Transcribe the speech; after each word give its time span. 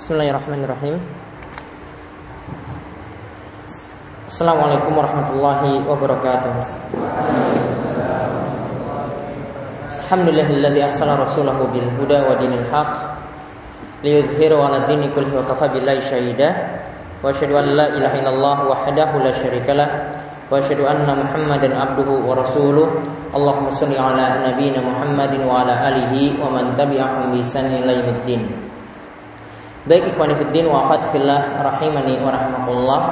Bismillahirrahmanirrahim. 0.00 0.96
Assalamualaikum 4.32 4.96
warahmatullahi 4.96 5.84
wabarakatuh. 5.84 6.52
Alhamdulillahilladzi 10.08 10.80
arsala 10.80 11.20
rasulahu 11.20 11.68
bil 11.68 11.84
huda 12.00 12.32
wa 12.32 12.32
dinil 12.40 12.64
haq 12.72 13.20
liyudhhiru 14.00 14.64
'ala 14.64 14.88
dini 14.88 15.12
kullihi 15.12 15.36
wa 15.36 15.44
kafa 15.44 15.68
billahi 15.68 16.00
syahida. 16.00 16.48
Wa 17.20 17.28
asyhadu 17.28 17.60
an 17.60 17.66
la 17.76 17.92
ilaha 17.92 18.16
illallah 18.24 18.56
wahdahu 18.72 19.20
la 19.20 19.36
syarikalah 19.36 19.88
wa 20.48 20.56
asyhadu 20.56 20.88
anna 20.88 21.12
Muhammadan 21.12 21.76
abduhu 21.76 22.24
wa 22.24 22.40
rasuluh. 22.40 22.88
Allahumma 23.36 23.68
shalli 23.76 24.00
'ala 24.00 24.48
nabiyyina 24.48 24.80
Muhammadin 24.80 25.44
wa 25.44 25.60
'ala 25.60 25.92
alihi 25.92 26.40
wa 26.40 26.56
man 26.56 26.72
tabi'ahum 26.72 27.36
bi 27.36 27.44
ihsan 27.44 27.68
ila. 27.68 28.00
Baik 29.88 30.12
ikhwan 30.12 30.36
fiddin 30.36 30.68
wa 30.68 30.84
akhwat 30.84 31.08
fillah 31.08 31.40
rahimani 31.64 32.20
wa 32.20 32.28
rahmatullah. 32.28 33.02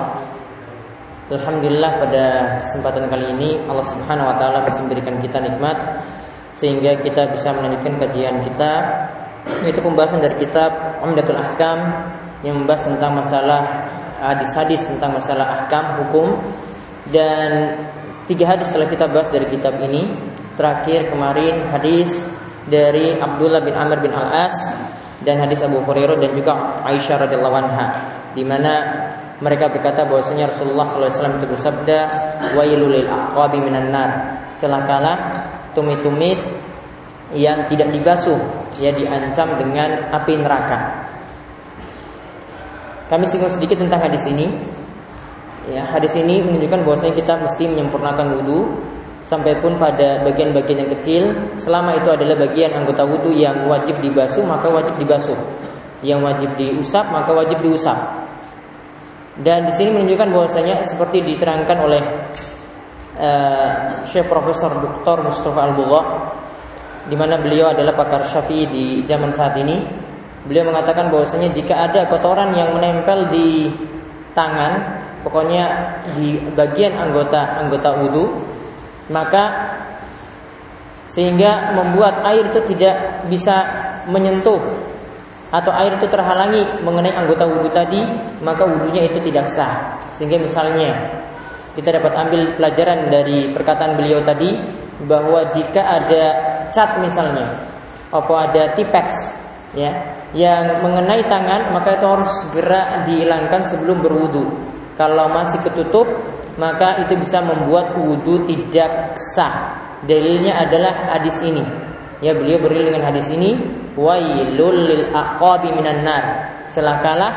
Alhamdulillah 1.33 1.93
pada 1.97 2.25
kesempatan 2.61 3.09
kali 3.09 3.25
ini 3.41 3.57
Allah 3.65 3.89
Subhanahu 3.89 4.29
wa 4.29 4.37
taala 4.37 4.69
masih 4.69 4.85
memberikan 4.85 5.17
kita 5.17 5.41
nikmat 5.41 5.81
sehingga 6.53 7.01
kita 7.01 7.33
bisa 7.33 7.57
melanjutkan 7.57 7.97
kajian 8.05 8.45
kita 8.45 8.73
yaitu 9.65 9.81
pembahasan 9.81 10.21
dari 10.21 10.37
kitab 10.45 11.01
Umdatul 11.01 11.41
Ahkam 11.41 11.79
yang 12.45 12.61
membahas 12.61 12.85
tentang 12.85 13.17
masalah 13.17 13.63
hadis-hadis 14.21 14.85
tentang 14.85 15.17
masalah 15.17 15.65
ahkam 15.65 16.05
hukum 16.05 16.37
dan 17.09 17.81
tiga 18.29 18.45
hadis 18.45 18.69
telah 18.69 18.85
kita 18.85 19.09
bahas 19.09 19.33
dari 19.33 19.49
kitab 19.49 19.73
ini. 19.81 20.05
Terakhir 20.53 21.09
kemarin 21.09 21.71
hadis 21.73 22.13
dari 22.69 23.17
Abdullah 23.17 23.65
bin 23.65 23.73
Amr 23.73 24.05
bin 24.05 24.13
Al-As 24.13 24.53
dan 25.27 25.43
hadis 25.43 25.63
Abu 25.67 25.83
Hurairah 25.83 26.19
dan 26.23 26.31
juga 26.31 26.83
Aisyah 26.87 27.27
radhiyallahu 27.27 27.57
anha 27.59 27.87
di 28.39 28.47
mana 28.47 28.75
mereka 29.39 29.71
berkata 29.71 30.03
bahwasanya 30.03 30.51
Rasulullah 30.51 30.87
SAW 30.87 31.39
itu 31.39 31.47
bersabda 31.47 31.99
wailul 32.59 32.91
lil 32.91 33.07
aqabi 33.07 33.63
minan 33.63 33.95
nar. 33.95 34.11
Celakalah 34.59 35.19
tumit-tumit 35.79 36.39
yang 37.31 37.63
tidak 37.71 37.95
dibasuh 37.95 38.39
ya 38.83 38.91
diancam 38.91 39.55
dengan 39.55 40.11
api 40.11 40.35
neraka. 40.43 41.07
Kami 43.07 43.25
singgung 43.31 43.53
sedikit 43.55 43.79
tentang 43.79 44.03
hadis 44.03 44.27
ini. 44.27 44.51
Ya 45.71 45.87
hadis 45.87 46.19
ini 46.19 46.43
menunjukkan 46.43 46.83
bahwasanya 46.83 47.15
kita 47.15 47.35
mesti 47.39 47.71
menyempurnakan 47.71 48.41
wudhu 48.41 48.75
sampai 49.29 49.61
pun 49.61 49.77
pada 49.77 50.25
bagian-bagian 50.25 50.89
yang 50.89 50.91
kecil 50.97 51.23
selama 51.61 52.01
itu 52.01 52.09
adalah 52.09 52.33
bagian 52.49 52.73
anggota 52.73 53.05
wudhu 53.05 53.29
yang 53.37 53.69
wajib 53.69 54.01
dibasuh 54.01 54.41
maka 54.49 54.73
wajib 54.73 54.97
dibasuh 54.97 55.37
yang 56.01 56.25
wajib 56.25 56.49
diusap 56.57 57.13
maka 57.13 57.37
wajib 57.37 57.61
diusap 57.61 58.25
dan 59.45 59.69
di 59.69 59.73
sini 59.77 60.01
menunjukkan 60.01 60.33
bahwasanya 60.33 60.81
seperti 60.81 61.21
diterangkan 61.21 61.77
oleh 61.77 62.03
uh, 63.21 64.01
Syekh 64.09 64.33
Profesor 64.33 64.73
Dr. 64.81 65.21
Mustafa 65.21 65.61
Al-Bugha 65.61 66.03
di 67.13 67.17
mana 67.17 67.37
beliau 67.37 67.69
adalah 67.69 67.93
pakar 67.93 68.25
Syafi'i 68.25 68.65
di 68.65 68.85
zaman 69.05 69.29
saat 69.29 69.61
ini 69.61 69.77
beliau 70.49 70.73
mengatakan 70.73 71.13
bahwasanya 71.13 71.53
jika 71.53 71.77
ada 71.77 72.09
kotoran 72.09 72.57
yang 72.57 72.73
menempel 72.73 73.29
di 73.29 73.69
tangan 74.33 75.05
pokoknya 75.21 75.65
di 76.17 76.41
bagian 76.57 76.97
anggota 76.97 77.61
anggota 77.61 78.01
wudhu 78.01 78.25
maka 79.09 79.45
sehingga 81.09 81.73
membuat 81.73 82.21
air 82.29 82.47
itu 82.53 82.61
tidak 82.77 83.27
bisa 83.27 83.65
menyentuh 84.07 84.61
atau 85.49 85.73
air 85.73 85.97
itu 85.97 86.05
terhalangi 86.13 86.61
mengenai 86.85 87.17
anggota 87.17 87.49
wudhu 87.49 87.73
tadi 87.73 88.05
maka 88.45 88.69
wudhunya 88.69 89.09
itu 89.09 89.19
tidak 89.33 89.49
sah. 89.49 89.97
Sehingga 90.13 90.37
misalnya 90.37 90.93
kita 91.73 91.97
dapat 91.97 92.13
ambil 92.13 92.41
pelajaran 92.59 93.09
dari 93.09 93.49
perkataan 93.57 93.97
beliau 93.97 94.21
tadi 94.21 94.53
bahwa 95.09 95.49
jika 95.57 95.81
ada 95.81 96.25
cat 96.69 97.01
misalnya 97.01 97.65
atau 98.13 98.35
ada 98.35 98.75
tipex 98.77 99.31
ya 99.77 99.93
yang 100.37 100.85
mengenai 100.85 101.25
tangan 101.25 101.73
maka 101.73 101.97
itu 101.97 102.05
harus 102.05 102.31
segera 102.45 103.09
dihilangkan 103.09 103.65
sebelum 103.65 104.05
berwudhu. 104.05 104.45
Kalau 105.01 105.31
masih 105.33 105.63
ketutup 105.65 106.05
maka 106.59 107.07
itu 107.07 107.15
bisa 107.15 107.39
membuat 107.41 107.95
wudhu 107.95 108.43
tidak 108.51 109.15
sah. 109.33 109.79
Dalilnya 110.03 110.59
adalah 110.59 111.15
hadis 111.15 111.39
ini. 111.47 111.63
Ya 112.19 112.35
beliau 112.35 112.59
berdalil 112.59 112.91
dengan 112.91 113.15
hadis 113.15 113.31
ini, 113.31 113.55
wailul 113.95 115.07
minan 115.71 116.03
nar. 116.03 116.25
Celakalah 116.75 117.33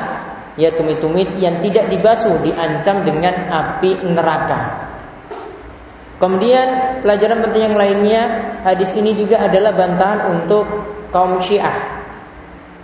ya 0.57 0.73
tumit-tumit 0.73 1.29
yang 1.37 1.61
tidak 1.61 1.87
dibasuh 1.93 2.41
diancam 2.41 3.05
dengan 3.05 3.33
api 3.47 4.01
neraka. 4.09 4.89
Kemudian 6.17 7.01
pelajaran 7.01 7.41
penting 7.49 7.73
yang 7.73 7.77
lainnya, 7.77 8.21
hadis 8.61 8.93
ini 8.93 9.13
juga 9.17 9.41
adalah 9.41 9.73
bantahan 9.73 10.33
untuk 10.33 10.65
kaum 11.09 11.41
Syiah. 11.41 12.01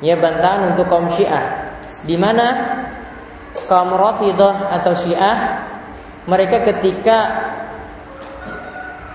Ya 0.02 0.18
bantahan 0.18 0.74
untuk 0.74 0.90
kaum 0.90 1.10
Syiah. 1.10 1.74
Di 2.06 2.18
mana 2.18 2.46
kaum 3.70 3.94
Rafidah 3.94 4.74
atau 4.82 4.94
Syiah 4.94 5.67
mereka 6.28 6.60
ketika 6.60 7.18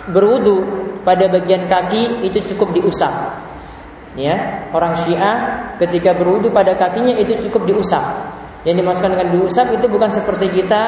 berwudu 0.09 0.65
pada 1.05 1.29
bagian 1.29 1.69
kaki 1.69 2.25
itu 2.27 2.41
cukup 2.53 2.75
diusap. 2.75 3.13
Ya, 4.13 4.69
orang 4.73 4.93
Syiah 4.97 5.73
ketika 5.81 6.13
berwudu 6.13 6.53
pada 6.53 6.77
kakinya 6.77 7.17
itu 7.17 7.37
cukup 7.49 7.69
diusap. 7.69 8.03
Yang 8.65 8.85
dimaksudkan 8.85 9.13
dengan 9.17 9.29
diusap 9.35 9.67
itu 9.73 9.87
bukan 9.89 10.11
seperti 10.13 10.47
kita 10.53 10.81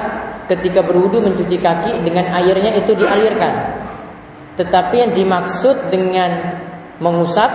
ketika 0.48 0.84
berwudu 0.84 1.24
mencuci 1.24 1.56
kaki 1.60 1.92
dengan 2.04 2.28
airnya 2.32 2.76
itu 2.76 2.92
dialirkan. 2.96 3.84
Tetapi 4.54 4.94
yang 4.94 5.12
dimaksud 5.16 5.88
dengan 5.90 6.30
mengusap 7.02 7.50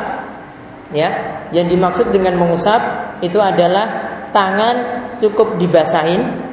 ya, 0.91 1.09
yang 1.53 1.69
dimaksud 1.69 2.11
dengan 2.11 2.35
mengusap 2.35 2.81
itu 3.23 3.39
adalah 3.39 3.87
tangan 4.33 4.75
cukup 5.21 5.55
dibasahin 5.61 6.48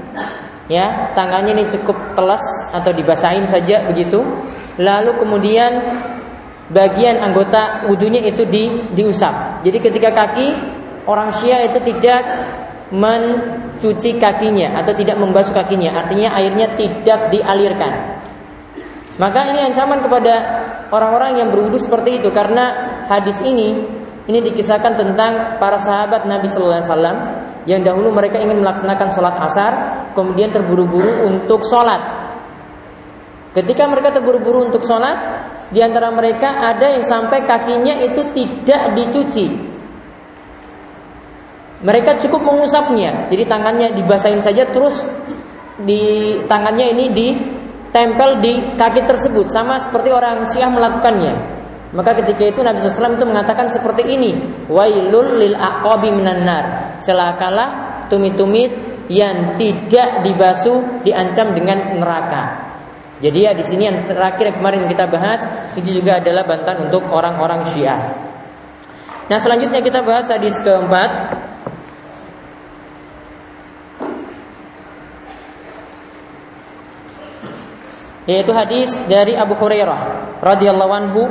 ya 0.67 1.15
tangannya 1.15 1.55
ini 1.57 1.65
cukup 1.71 2.15
telas 2.19 2.43
atau 2.75 2.91
dibasahin 2.95 3.47
saja 3.47 3.87
begitu. 3.87 4.23
Lalu 4.77 5.17
kemudian 5.17 5.73
bagian 6.69 7.23
anggota 7.23 7.87
wudhunya 7.89 8.21
itu 8.27 8.45
di 8.45 8.69
diusap. 8.93 9.65
Jadi 9.65 9.79
ketika 9.81 10.11
kaki 10.13 10.49
orang 11.09 11.33
Syiah 11.33 11.65
itu 11.65 11.81
tidak 11.81 12.27
mencuci 12.93 14.21
kakinya 14.21 14.79
atau 14.79 14.93
tidak 14.95 15.17
membasuh 15.19 15.55
kakinya. 15.57 15.97
Artinya 15.97 16.35
airnya 16.39 16.71
tidak 16.77 17.33
dialirkan. 17.33 18.23
Maka 19.17 19.49
ini 19.49 19.65
ancaman 19.65 20.05
kepada 20.05 20.35
orang-orang 20.93 21.41
yang 21.41 21.49
berwudhu 21.49 21.81
seperti 21.81 22.21
itu. 22.21 22.29
Karena 22.29 22.75
hadis 23.09 23.41
ini 23.41 23.81
ini 24.27 24.39
dikisahkan 24.43 24.99
tentang 24.99 25.57
para 25.57 25.79
sahabat 25.79 26.27
Nabi 26.27 26.51
Sallallahu 26.51 26.79
Alaihi 26.83 26.91
Wasallam 26.91 27.17
yang 27.67 27.81
dahulu 27.83 28.15
mereka 28.15 28.39
ingin 28.39 28.63
melaksanakan 28.63 29.09
sholat 29.11 29.35
asar, 29.43 29.73
kemudian 30.17 30.49
terburu-buru 30.49 31.29
untuk 31.29 31.61
sholat. 31.69 32.01
Ketika 33.53 33.85
mereka 33.85 34.17
terburu-buru 34.17 34.69
untuk 34.69 34.81
sholat, 34.85 35.17
di 35.69 35.85
antara 35.85 36.09
mereka 36.13 36.73
ada 36.73 36.97
yang 36.97 37.05
sampai 37.05 37.45
kakinya 37.45 38.01
itu 38.01 38.25
tidak 38.33 38.97
dicuci. 38.97 39.47
Mereka 41.85 42.25
cukup 42.25 42.41
mengusapnya, 42.41 43.29
jadi 43.29 43.45
tangannya 43.45 43.93
dibasahin 44.01 44.41
saja 44.41 44.65
terus 44.73 45.05
di 45.77 46.37
tangannya 46.49 46.97
ini 46.97 47.13
ditempel 47.13 48.41
di 48.41 48.77
kaki 48.81 49.05
tersebut 49.05 49.53
sama 49.53 49.77
seperti 49.77 50.09
orang 50.09 50.49
Syiah 50.49 50.73
melakukannya. 50.73 51.57
Maka 51.93 52.17
ketika 52.19 52.45
itu 52.45 52.61
Nabi 52.61 52.81
SAW 52.81 53.17
itu 53.17 53.25
mengatakan 53.29 53.73
seperti 53.73 54.05
ini, 54.05 54.37
wailul 54.69 55.41
lil 55.41 55.57
aqabi 55.57 56.13
minan 56.13 56.45
nar. 56.45 56.65
Tumit-tumit 58.07 58.96
yang 59.07 59.59
tidak 59.59 60.27
dibasuh 60.27 61.03
diancam 61.07 61.55
dengan 61.55 61.99
neraka. 61.99 62.45
Jadi 63.17 63.49
ya 63.49 63.57
di 63.57 63.65
sini 63.65 63.89
yang 63.89 64.05
terakhir 64.05 64.53
kemarin 64.61 64.85
kita 64.85 65.09
bahas 65.09 65.41
itu 65.73 66.03
juga 66.03 66.21
adalah 66.21 66.45
bantahan 66.45 66.91
untuk 66.91 67.09
orang-orang 67.09 67.65
Syiah. 67.73 68.13
Nah 69.27 69.39
selanjutnya 69.41 69.81
kita 69.81 70.05
bahas 70.05 70.29
hadis 70.29 70.61
keempat 70.61 71.11
yaitu 78.29 78.53
hadis 78.53 78.91
dari 79.07 79.39
Abu 79.39 79.55
Hurairah 79.57 80.37
radhiyallahu 80.43 80.93
anhu 80.93 81.23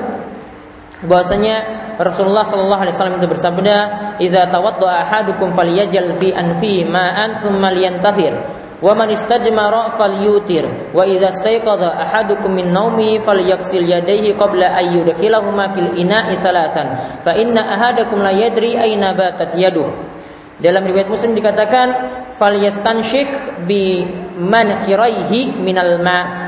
bahwasanya 1.06 1.84
Rasulullah 1.95 2.44
Shallallahu 2.44 2.81
Alaihi 2.83 2.95
Wasallam 2.95 3.18
itu 3.19 3.27
bersabda, 3.31 3.75
"Idza 4.19 4.47
tawadda 4.51 5.07
ahadukum 5.07 5.56
falyajal 5.56 6.15
fi 6.19 6.36
anfi 6.36 6.83
ma'an 6.83 7.39
thumma 7.39 7.71
liyantathir." 7.71 8.36
Wa 8.83 8.92
man 8.92 9.07
istajmara 9.07 9.95
falyutir 9.95 10.92
wa 10.92 11.07
idza 11.07 11.31
stayqadha 11.31 11.95
ahadukum 11.95 12.51
min 12.51 12.75
nawmihi 12.75 13.24
falyaksil 13.24 13.88
yadayhi 13.88 14.36
qabla 14.36 14.75
an 14.75 15.00
yudkhilahuma 15.00 15.71
fil 15.71 15.95
ina'i 15.95 16.36
thalathan 16.36 17.24
fa 17.24 17.31
inna 17.39 17.63
ahadakum 17.63 18.19
la 18.19 18.36
yadri 18.36 18.75
ayna 18.75 19.15
batat 19.15 19.56
yaduh 19.56 19.88
Dalam 20.56 20.88
riwayat 20.88 21.12
Muslim 21.12 21.36
dikatakan 21.36 21.88
falyastanshik 22.39 23.27
bi 23.68 24.07
manhiraihi 24.39 25.59
minal 25.59 26.00
ma. 26.00 26.44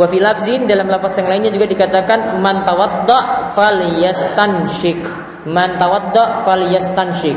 Wa 0.00 0.08
fi 0.08 0.16
lafzin 0.16 0.64
dalam 0.64 0.88
lafaz 0.88 1.20
yang 1.20 1.28
lainnya 1.28 1.52
juga 1.52 1.68
dikatakan 1.68 2.40
man 2.40 2.64
tawadda 2.64 3.52
falyastanshik. 3.52 5.04
Man 5.44 5.76
tawadda 5.76 6.48
falyastanshik. 6.48 7.36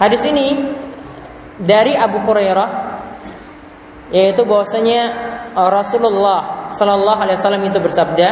Hadis 0.00 0.24
ini 0.24 0.56
dari 1.60 1.92
Abu 1.92 2.24
Hurairah 2.24 2.88
yaitu 4.16 4.48
bahwasanya 4.48 5.12
Rasulullah 5.52 6.72
Shallallahu 6.72 7.20
Alaihi 7.20 7.36
Wasallam 7.36 7.64
itu 7.68 7.78
bersabda, 7.84 8.28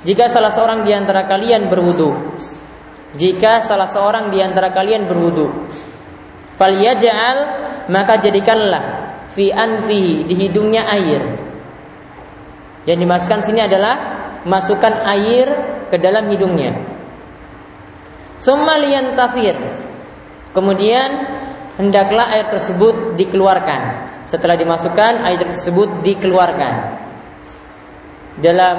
jika 0.00 0.32
salah 0.32 0.48
seorang 0.48 0.80
di 0.80 0.96
antara 0.96 1.28
kalian 1.28 1.68
berwudu, 1.68 2.16
jika 3.20 3.60
salah 3.60 3.84
seorang 3.84 4.32
di 4.32 4.40
antara 4.40 4.72
kalian 4.72 5.04
berwudu, 5.04 5.68
falyaj'al 6.56 7.38
maka 7.92 8.16
jadikanlah 8.16 9.05
fi 9.36 9.52
anfihi 9.52 10.24
di 10.24 10.34
hidungnya 10.34 10.88
air. 10.88 11.20
Yang 12.88 12.98
dimasukkan 13.04 13.40
sini 13.44 13.60
adalah 13.60 13.94
masukkan 14.48 15.04
air 15.04 15.46
ke 15.92 16.00
dalam 16.00 16.24
hidungnya. 16.32 16.72
Summa 18.40 18.80
tafir. 19.12 19.52
Kemudian 20.56 21.10
hendaklah 21.76 22.32
air 22.32 22.48
tersebut 22.48 23.20
dikeluarkan. 23.20 24.08
Setelah 24.24 24.56
dimasukkan 24.56 25.28
air 25.28 25.44
tersebut 25.44 26.00
dikeluarkan. 26.00 27.04
Dalam 28.40 28.78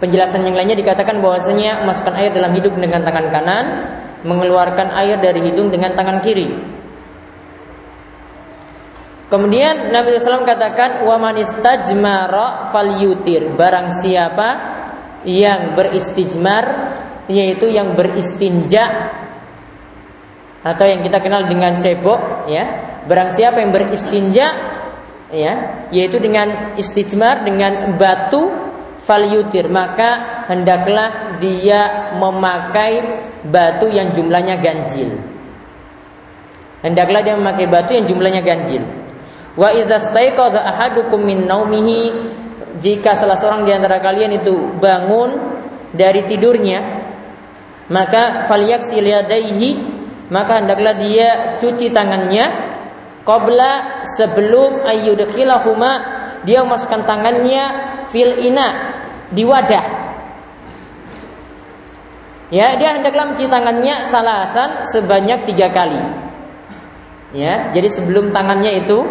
Penjelasan 0.00 0.48
yang 0.48 0.56
lainnya 0.56 0.80
dikatakan 0.80 1.20
bahwasanya 1.20 1.84
masukkan 1.84 2.16
air 2.16 2.32
dalam 2.32 2.56
hidung 2.56 2.80
dengan 2.80 3.04
tangan 3.04 3.28
kanan, 3.28 3.64
mengeluarkan 4.24 4.96
air 4.96 5.20
dari 5.20 5.44
hidung 5.44 5.68
dengan 5.68 5.92
tangan 5.92 6.24
kiri. 6.24 6.48
Kemudian 9.30 9.94
Nabi 9.94 10.18
SAW 10.18 10.42
katakan 10.42 11.06
wa 11.06 11.14
manistajmara 11.22 12.74
falyutir 12.74 13.54
barang 13.54 13.94
siapa 14.02 14.48
yang 15.22 15.78
beristijmar 15.78 16.64
yaitu 17.30 17.70
yang 17.70 17.94
beristinja 17.94 19.14
atau 20.66 20.82
yang 20.82 21.06
kita 21.06 21.22
kenal 21.22 21.46
dengan 21.46 21.78
cebok 21.78 22.50
ya 22.50 22.64
barang 23.06 23.30
siapa 23.30 23.62
yang 23.62 23.70
beristinja 23.70 24.46
ya 25.30 25.54
yaitu 25.94 26.18
dengan 26.18 26.74
istijmar 26.74 27.46
dengan 27.46 27.94
batu 27.94 28.50
falyutir 29.06 29.70
maka 29.70 30.44
hendaklah 30.50 31.38
dia 31.38 32.12
memakai 32.18 33.00
batu 33.46 33.88
yang 33.88 34.12
jumlahnya 34.12 34.60
ganjil. 34.60 35.16
Hendaklah 36.84 37.20
dia 37.24 37.34
memakai 37.36 37.66
batu 37.68 37.96
yang 37.96 38.04
jumlahnya 38.04 38.42
ganjil. 38.44 38.84
Wa 39.58 39.74
ahadukum 39.74 41.20
min 41.22 41.46
naumihi 41.46 42.12
jika 42.78 43.18
salah 43.18 43.34
seorang 43.34 43.66
di 43.66 43.72
antara 43.74 43.98
kalian 43.98 44.40
itu 44.40 44.78
bangun 44.78 45.36
dari 45.90 46.22
tidurnya 46.24 46.80
maka 47.90 48.46
falyaghsil 48.46 49.02
yadayhi 49.02 49.70
maka 50.30 50.62
hendaklah 50.62 50.94
dia 50.94 51.58
cuci 51.58 51.90
tangannya 51.90 52.46
qabla 53.26 54.06
sebelum 54.06 54.86
ayyudkhilahuma 54.86 55.92
dia 56.46 56.62
memasukkan 56.64 57.04
tangannya 57.04 57.64
fil 58.08 58.38
ina 58.40 58.96
di 59.28 59.44
wadah. 59.44 59.86
Ya, 62.50 62.74
dia 62.74 62.98
hendaklah 62.98 63.30
mencuci 63.30 63.46
tangannya 63.46 64.10
salasan 64.10 64.82
sebanyak 64.82 65.46
tiga 65.46 65.70
kali. 65.70 66.00
Ya, 67.30 67.70
jadi 67.70 67.86
sebelum 67.86 68.34
tangannya 68.34 68.82
itu 68.82 69.06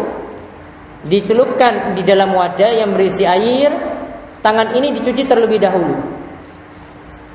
dicelupkan 1.04 1.96
di 1.96 2.02
dalam 2.04 2.36
wadah 2.36 2.70
yang 2.76 2.92
berisi 2.92 3.24
air, 3.24 3.72
tangan 4.44 4.76
ini 4.76 4.92
dicuci 4.96 5.24
terlebih 5.24 5.56
dahulu. 5.56 5.96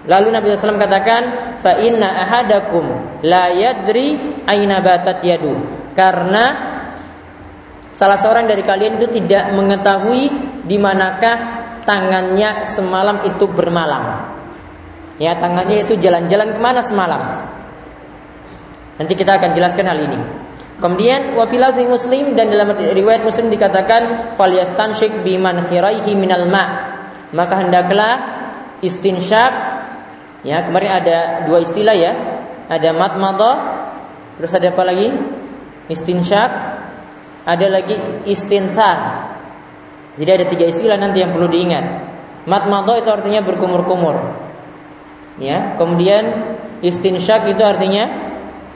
Lalu 0.05 0.27
Nabi 0.29 0.53
SAW 0.53 0.77
katakan, 0.77 1.23
fa 1.65 1.81
inna 1.81 2.05
ahadakum 2.25 2.85
la 3.25 3.49
yadri 3.49 4.21
aina 4.45 4.77
batat 4.77 5.25
yadu. 5.25 5.57
Karena 5.97 6.45
salah 7.89 8.19
seorang 8.21 8.45
dari 8.45 8.61
kalian 8.61 9.01
itu 9.01 9.09
tidak 9.17 9.49
mengetahui 9.57 10.29
di 10.61 10.77
manakah 10.77 11.65
tangannya 11.89 12.69
semalam 12.69 13.25
itu 13.25 13.49
bermalam. 13.49 14.35
Ya, 15.17 15.33
tangannya 15.39 15.89
itu 15.89 15.97
jalan-jalan 15.97 16.53
ke 16.53 16.59
mana 16.59 16.85
semalam. 16.85 17.23
Nanti 19.01 19.13
kita 19.15 19.41
akan 19.41 19.57
jelaskan 19.57 19.89
hal 19.89 19.99
ini. 20.05 20.44
Kemudian 20.75 21.39
wafilazi 21.39 21.87
muslim 21.87 22.35
dan 22.35 22.51
dalam 22.51 22.75
riwayat 22.75 23.23
muslim 23.23 23.47
dikatakan 23.47 24.35
falyastanshik 24.35 25.23
biman 25.23 25.71
khiraihi 25.71 26.13
minal 26.19 26.45
ma. 26.51 26.65
Maka 27.31 27.63
hendaklah 27.63 28.13
istinsyak 28.83 29.53
ya 30.43 30.67
kemarin 30.67 30.91
ada 30.99 31.17
dua 31.47 31.63
istilah 31.63 31.95
ya. 31.95 32.13
Ada 32.67 32.91
matmadha 32.91 33.53
terus 34.35 34.51
ada 34.51 34.73
apa 34.73 34.83
lagi? 34.83 35.07
Istinsyak 35.85 36.51
ada 37.45 37.67
lagi 37.69 37.95
istinthar 38.25 39.25
jadi 40.15 40.39
ada 40.41 40.45
tiga 40.47 40.65
istilah 40.67 40.95
nanti 40.95 41.19
yang 41.19 41.35
perlu 41.35 41.51
diingat. 41.51 41.85
Matmadho 42.47 42.95
itu 42.95 43.09
artinya 43.11 43.43
berkumur-kumur. 43.43 44.15
Ya, 45.35 45.75
kemudian 45.75 46.23
istinsyak 46.79 47.51
itu 47.51 47.59
artinya 47.59 48.07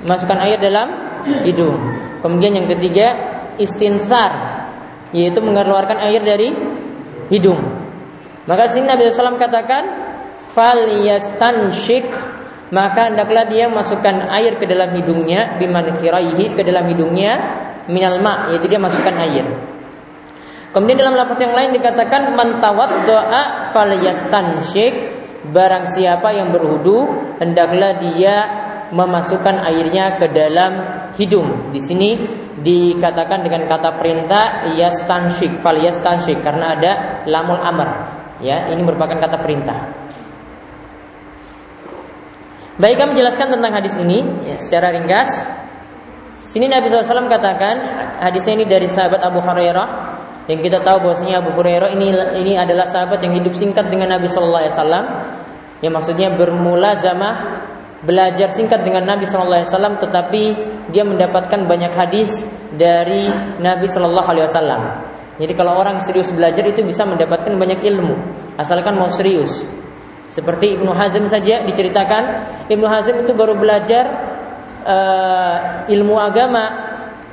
masukkan 0.04 0.44
air 0.44 0.60
dalam 0.60 1.09
hidung. 1.44 1.78
Kemudian 2.20 2.56
yang 2.56 2.68
ketiga 2.68 3.16
istinsar 3.60 4.32
yaitu 5.16 5.42
mengeluarkan 5.42 5.98
air 6.06 6.22
dari 6.22 6.54
hidung. 7.34 7.60
Maka 8.46 8.70
sini 8.70 8.90
Nabi 8.90 9.10
SAW 9.10 9.38
katakan 9.38 9.84
fal 10.54 10.90
yastanshik 11.06 12.10
maka 12.70 13.10
hendaklah 13.10 13.50
dia 13.50 13.66
masukkan 13.66 14.30
air 14.30 14.58
ke 14.62 14.70
dalam 14.70 14.94
hidungnya 14.94 15.58
biman 15.58 15.90
ke 15.98 16.62
dalam 16.62 16.86
hidungnya 16.86 17.34
minal 17.90 18.22
ma 18.22 18.54
yaitu 18.54 18.70
dia 18.70 18.78
masukkan 18.78 19.16
air. 19.26 19.46
Kemudian 20.70 21.02
dalam 21.02 21.18
lafaz 21.18 21.42
yang 21.42 21.58
lain 21.58 21.74
dikatakan 21.74 22.38
mantawat 22.38 23.10
doa 23.10 23.74
falyastanshik 23.74 24.94
barang 25.50 25.90
siapa 25.90 26.30
yang 26.30 26.54
berhudu 26.54 27.10
hendaklah 27.42 27.98
dia 27.98 28.69
memasukkan 28.92 29.66
airnya 29.66 30.18
ke 30.18 30.30
dalam 30.30 30.72
hidung. 31.16 31.72
Di 31.74 31.82
sini 31.82 32.18
dikatakan 32.60 33.46
dengan 33.46 33.66
kata 33.66 33.96
perintah 33.96 34.70
yastanshik 34.76 35.64
falyastanshik 35.64 36.44
karena 36.44 36.76
ada 36.76 36.92
lamul 37.30 37.60
amr. 37.60 37.90
Ya, 38.40 38.72
ini 38.72 38.82
merupakan 38.84 39.20
kata 39.20 39.38
perintah. 39.40 40.10
Baik 42.80 42.96
kami 42.96 43.20
jelaskan 43.20 43.52
tentang 43.52 43.76
hadis 43.76 43.92
ini 44.00 44.24
ya, 44.48 44.56
secara 44.56 44.96
ringkas. 44.96 45.28
Sini 46.48 46.72
Nabi 46.72 46.88
SAW 46.88 47.28
katakan 47.28 47.76
hadisnya 48.24 48.64
ini 48.64 48.66
dari 48.66 48.88
sahabat 48.88 49.20
Abu 49.22 49.44
Hurairah 49.44 49.88
yang 50.50 50.66
kita 50.66 50.82
tahu 50.82 51.06
bahwasanya 51.06 51.46
Abu 51.46 51.54
Hurairah 51.54 51.94
ini 51.94 52.10
ini 52.42 52.58
adalah 52.58 52.90
sahabat 52.90 53.22
yang 53.22 53.38
hidup 53.38 53.54
singkat 53.54 53.86
dengan 53.86 54.18
Nabi 54.18 54.26
Wasallam 54.26 55.06
yang 55.84 55.94
maksudnya 55.94 56.34
bermula 56.34 56.98
zamah 56.98 57.36
belajar 58.00 58.48
singkat 58.52 58.88
dengan 58.88 59.04
Nabi 59.04 59.28
Shallallahu 59.28 59.60
Alaihi 59.64 59.72
Wasallam 59.72 59.96
tetapi 60.00 60.44
dia 60.90 61.04
mendapatkan 61.04 61.68
banyak 61.68 61.92
hadis 61.92 62.48
dari 62.72 63.28
Nabi 63.60 63.86
Shallallahu 63.92 64.28
Alaihi 64.28 64.46
Wasallam. 64.48 64.82
Jadi 65.40 65.54
kalau 65.56 65.80
orang 65.80 66.04
serius 66.04 66.32
belajar 66.36 66.68
itu 66.68 66.84
bisa 66.84 67.08
mendapatkan 67.08 67.52
banyak 67.56 67.80
ilmu 67.84 68.16
asalkan 68.60 68.96
mau 68.96 69.08
serius. 69.12 69.64
Seperti 70.30 70.78
Ibnu 70.78 70.94
Hazm 70.94 71.26
saja 71.26 71.66
diceritakan 71.66 72.24
Ibnu 72.70 72.86
Hazm 72.86 73.26
itu 73.26 73.32
baru 73.34 73.58
belajar 73.58 74.06
uh, 74.86 75.58
ilmu 75.90 76.16
agama 76.20 76.88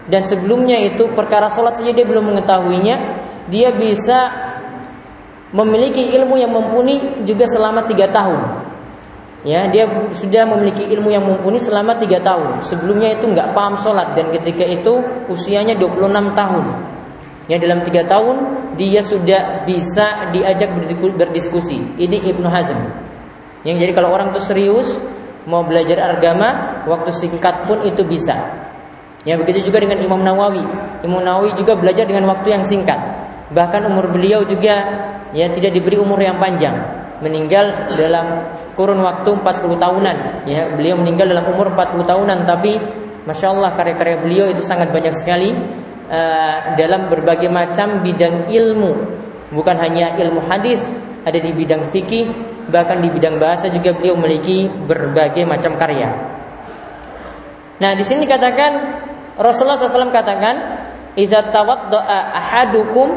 dan 0.06 0.22
sebelumnya 0.22 0.78
itu 0.80 1.10
perkara 1.12 1.50
sholat 1.50 1.76
saja 1.76 1.90
dia 1.90 2.06
belum 2.06 2.30
mengetahuinya 2.34 2.96
dia 3.50 3.74
bisa 3.74 4.30
memiliki 5.54 6.14
ilmu 6.14 6.38
yang 6.38 6.50
mumpuni 6.50 7.22
juga 7.26 7.46
selama 7.46 7.86
tiga 7.86 8.10
tahun 8.10 8.55
ya 9.44 9.68
dia 9.68 9.84
sudah 10.14 10.48
memiliki 10.48 10.86
ilmu 10.86 11.12
yang 11.12 11.24
mumpuni 11.24 11.60
selama 11.60 11.98
tiga 12.00 12.22
tahun 12.22 12.64
sebelumnya 12.64 13.18
itu 13.18 13.28
nggak 13.28 13.52
paham 13.52 13.76
sholat 13.80 14.16
dan 14.16 14.32
ketika 14.32 14.64
itu 14.64 15.02
usianya 15.28 15.76
26 15.76 16.32
tahun 16.32 16.64
ya 17.50 17.56
dalam 17.60 17.84
tiga 17.84 18.02
tahun 18.08 18.36
dia 18.80 19.04
sudah 19.04 19.66
bisa 19.68 20.32
diajak 20.32 20.72
berdiskusi 20.96 21.98
ini 22.00 22.22
Ibnu 22.32 22.48
Hazm 22.48 22.80
yang 23.66 23.76
jadi 23.76 23.92
kalau 23.92 24.14
orang 24.14 24.32
itu 24.32 24.40
serius 24.40 24.96
mau 25.46 25.62
belajar 25.62 26.16
agama 26.16 26.82
waktu 26.88 27.12
singkat 27.14 27.68
pun 27.68 27.86
itu 27.86 28.02
bisa 28.02 28.66
Ya 29.26 29.34
begitu 29.34 29.66
juga 29.66 29.82
dengan 29.82 29.98
Imam 29.98 30.22
Nawawi. 30.22 30.62
Imam 31.02 31.18
Nawawi 31.18 31.58
juga 31.58 31.74
belajar 31.74 32.06
dengan 32.06 32.30
waktu 32.30 32.54
yang 32.54 32.62
singkat. 32.62 32.96
Bahkan 33.50 33.90
umur 33.90 34.06
beliau 34.14 34.46
juga 34.46 34.86
ya 35.34 35.50
tidak 35.50 35.74
diberi 35.74 35.98
umur 35.98 36.22
yang 36.22 36.38
panjang. 36.38 36.78
Meninggal 37.18 37.90
dalam 37.98 38.46
kurun 38.76 39.00
waktu 39.00 39.32
40 39.32 39.80
tahunan. 39.80 40.16
Ya, 40.44 40.68
beliau 40.70 41.00
meninggal 41.00 41.32
dalam 41.32 41.48
umur 41.48 41.72
40 41.72 42.04
tahunan, 42.04 42.38
tapi 42.44 42.76
masya 43.24 43.50
Allah 43.56 43.72
karya-karya 43.74 44.16
beliau 44.20 44.46
itu 44.52 44.62
sangat 44.62 44.92
banyak 44.92 45.16
sekali 45.16 45.50
uh, 46.12 46.76
dalam 46.76 47.08
berbagai 47.08 47.48
macam 47.48 48.04
bidang 48.04 48.52
ilmu. 48.52 48.92
Bukan 49.50 49.76
hanya 49.80 50.14
ilmu 50.20 50.44
hadis, 50.46 50.84
ada 51.24 51.40
di 51.40 51.50
bidang 51.56 51.88
fikih, 51.88 52.28
bahkan 52.68 53.00
di 53.00 53.08
bidang 53.08 53.40
bahasa 53.40 53.72
juga 53.72 53.96
beliau 53.96 54.14
memiliki 54.14 54.68
berbagai 54.68 55.42
macam 55.48 55.74
karya. 55.80 56.12
Nah, 57.80 57.92
di 57.96 58.04
sini 58.04 58.28
dikatakan 58.28 58.72
Rasulullah 59.36 59.76
SAW 59.76 60.12
katakan, 60.12 60.54
"Idza 61.16 61.48
tawaddaa 61.52 62.32
ahadukum" 62.36 63.08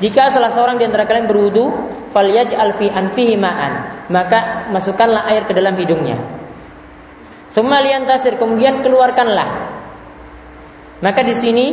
Jika 0.00 0.32
salah 0.32 0.48
seorang 0.48 0.80
di 0.80 0.88
antara 0.88 1.04
kalian 1.04 1.28
berwudu, 1.28 1.68
falyaj'al 2.08 2.72
fi 2.80 2.88
anfihi 2.88 3.36
ma'an, 3.36 4.08
maka 4.08 4.72
masukkanlah 4.72 5.28
air 5.28 5.44
ke 5.44 5.52
dalam 5.52 5.76
hidungnya. 5.76 6.16
Summa 7.52 7.84
tasir, 8.08 8.40
kemudian 8.40 8.80
keluarkanlah. 8.80 9.48
Maka 11.04 11.20
di 11.20 11.36
sini 11.36 11.66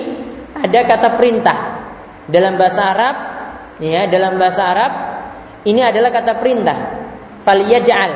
ada 0.60 0.80
kata 0.84 1.16
perintah 1.16 1.58
dalam 2.28 2.60
bahasa 2.60 2.82
Arab, 2.92 3.16
ya, 3.80 4.04
dalam 4.12 4.36
bahasa 4.36 4.62
Arab 4.76 4.92
ini 5.64 5.80
adalah 5.80 6.12
kata 6.12 6.36
perintah. 6.36 6.78
Falyaj'al. 7.48 8.12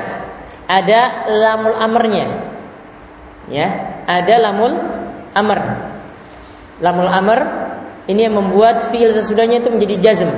Ada 0.67 1.31
lamul 1.31 1.75
amrnya. 1.79 2.27
Ya, 3.47 3.67
ada 4.07 4.35
lamul 4.39 4.75
amr. 5.35 5.59
Lamul 6.83 7.11
amr 7.11 7.39
ini 8.09 8.25
yang 8.25 8.37
membuat 8.37 8.89
fiil 8.89 9.13
sesudahnya 9.13 9.61
itu 9.61 9.69
menjadi 9.69 9.95
jazm. 10.01 10.31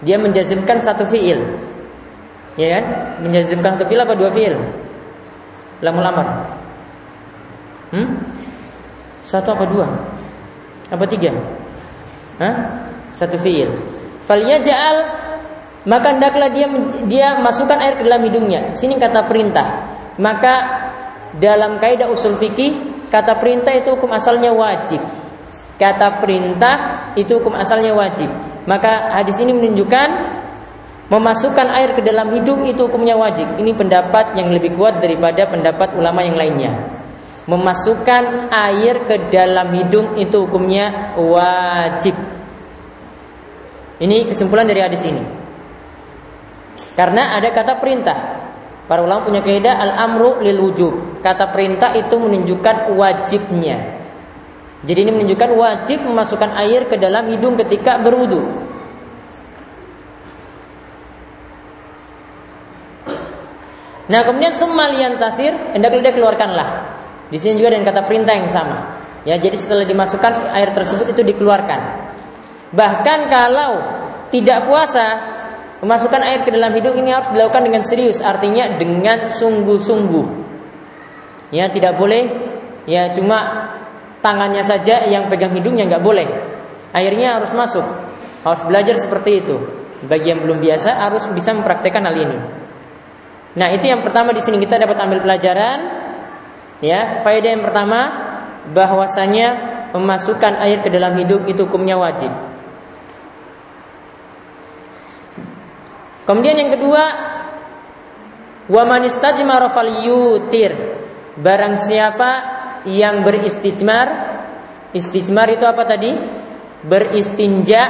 Dia 0.00 0.16
menjazmkan 0.16 0.80
satu 0.80 1.04
fiil. 1.04 1.40
Ya 2.56 2.80
kan? 2.80 2.84
Menjazmkan 3.24 3.76
satu 3.76 3.84
fiil 3.84 4.00
apa 4.00 4.14
dua 4.16 4.30
fiil? 4.32 4.56
Lamul 5.84 6.06
amr. 6.08 6.28
Hmm? 7.92 8.08
Satu 9.24 9.52
apa 9.52 9.64
dua? 9.68 9.86
Apa 10.88 11.04
tiga? 11.04 11.36
Hah? 12.40 12.56
Satu 13.12 13.36
fiil. 13.36 13.68
Falyaj'al 14.24 14.96
maka 15.88 16.12
hendaklah 16.12 16.52
dia 16.52 16.68
dia 17.08 17.40
masukkan 17.40 17.80
air 17.80 17.96
ke 17.96 18.04
dalam 18.04 18.20
hidungnya. 18.24 18.76
Sini 18.76 19.00
kata 19.00 19.24
perintah. 19.24 19.84
Maka 20.20 20.54
dalam 21.40 21.80
kaidah 21.80 22.12
usul 22.12 22.36
fikih 22.36 23.08
kata 23.08 23.40
perintah 23.40 23.72
itu 23.72 23.96
hukum 23.96 24.12
asalnya 24.12 24.52
wajib. 24.52 25.00
Kata 25.80 26.20
perintah 26.20 27.08
itu 27.16 27.40
hukum 27.40 27.56
asalnya 27.56 27.96
wajib. 27.96 28.28
Maka 28.68 29.16
hadis 29.16 29.40
ini 29.40 29.56
menunjukkan 29.56 30.08
memasukkan 31.08 31.72
air 31.72 31.96
ke 31.96 32.04
dalam 32.04 32.28
hidung 32.36 32.68
itu 32.68 32.84
hukumnya 32.84 33.16
wajib. 33.16 33.48
Ini 33.56 33.72
pendapat 33.72 34.36
yang 34.36 34.52
lebih 34.52 34.76
kuat 34.76 35.00
daripada 35.00 35.48
pendapat 35.48 35.96
ulama 35.96 36.20
yang 36.20 36.36
lainnya. 36.36 36.72
Memasukkan 37.48 38.52
air 38.52 39.08
ke 39.08 39.32
dalam 39.32 39.72
hidung 39.72 40.20
itu 40.20 40.44
hukumnya 40.44 41.16
wajib. 41.16 42.12
Ini 44.04 44.28
kesimpulan 44.28 44.68
dari 44.68 44.84
hadis 44.84 45.00
ini. 45.08 45.24
Karena 46.92 47.40
ada 47.40 47.48
kata 47.48 47.80
perintah. 47.80 48.18
Para 48.84 49.00
ulama 49.00 49.24
punya 49.24 49.40
kaidah 49.40 49.80
al-amru 49.80 50.44
lil 50.44 50.60
wujub. 50.60 51.24
Kata 51.24 51.48
perintah 51.48 51.96
itu 51.96 52.20
menunjukkan 52.20 52.92
wajibnya. 52.92 53.99
Jadi 54.80 54.98
ini 55.04 55.12
menunjukkan 55.12 55.50
wajib 55.60 55.98
memasukkan 56.08 56.56
air 56.56 56.88
ke 56.88 56.96
dalam 56.96 57.28
hidung 57.28 57.56
ketika 57.60 58.00
berwudu. 58.00 58.40
Nah 64.10 64.26
kemudian 64.26 64.56
semalian 64.56 65.20
tasir 65.20 65.52
hendaklah 65.76 66.00
dia 66.02 66.14
keluarkanlah. 66.16 66.68
Di 67.30 67.38
sini 67.38 67.60
juga 67.60 67.76
dengan 67.76 67.92
kata 67.92 68.08
perintah 68.08 68.34
yang 68.34 68.50
sama. 68.50 68.98
Ya 69.22 69.36
jadi 69.36 69.54
setelah 69.54 69.84
dimasukkan 69.84 70.56
air 70.56 70.72
tersebut 70.72 71.12
itu 71.12 71.22
dikeluarkan. 71.22 71.80
Bahkan 72.72 73.18
kalau 73.28 73.72
tidak 74.32 74.66
puasa 74.66 75.06
memasukkan 75.84 76.22
air 76.24 76.40
ke 76.42 76.50
dalam 76.50 76.72
hidung 76.72 76.96
ini 76.98 77.12
harus 77.12 77.28
dilakukan 77.30 77.62
dengan 77.68 77.82
serius, 77.84 78.18
artinya 78.24 78.66
dengan 78.80 79.28
sungguh-sungguh. 79.28 80.26
Ya 81.52 81.68
tidak 81.70 82.00
boleh 82.00 82.30
ya 82.88 83.12
cuma 83.14 83.38
tangannya 84.20 84.64
saja 84.64 85.04
yang 85.08 85.28
pegang 85.28 85.52
hidungnya 85.56 85.88
nggak 85.88 86.04
boleh. 86.04 86.28
Airnya 86.92 87.40
harus 87.40 87.52
masuk. 87.52 87.84
Harus 88.44 88.62
belajar 88.64 88.96
seperti 88.96 89.44
itu. 89.44 89.56
Bagi 90.04 90.32
yang 90.32 90.40
belum 90.40 90.64
biasa 90.64 90.96
harus 90.96 91.28
bisa 91.32 91.52
mempraktekkan 91.52 92.04
hal 92.04 92.16
ini. 92.16 92.38
Nah, 93.50 93.68
itu 93.74 93.90
yang 93.90 94.00
pertama 94.00 94.30
di 94.30 94.40
sini 94.40 94.62
kita 94.62 94.78
dapat 94.78 94.96
ambil 94.96 95.20
pelajaran 95.26 95.78
ya, 96.80 97.20
faedah 97.20 97.50
yang 97.50 97.64
pertama 97.66 98.00
bahwasanya 98.70 99.48
memasukkan 99.90 100.62
air 100.62 100.78
ke 100.80 100.88
dalam 100.88 101.18
hidung 101.18 101.50
itu 101.50 101.66
hukumnya 101.66 101.98
wajib. 101.98 102.30
Kemudian 106.30 106.62
yang 106.62 106.70
kedua, 106.70 107.04
wa 108.70 108.82
man 108.86 109.02
yutir. 110.06 110.72
Barang 111.40 111.74
siapa 111.74 112.59
yang 112.88 113.26
beristijmar. 113.26 114.08
Istijmar 114.90 115.48
itu 115.54 115.64
apa 115.66 115.82
tadi? 115.86 116.10
Beristinja 116.80 117.82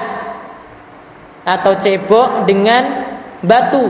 atau 1.47 1.73
cebok 1.79 2.45
dengan 2.45 2.83
batu. 3.41 3.87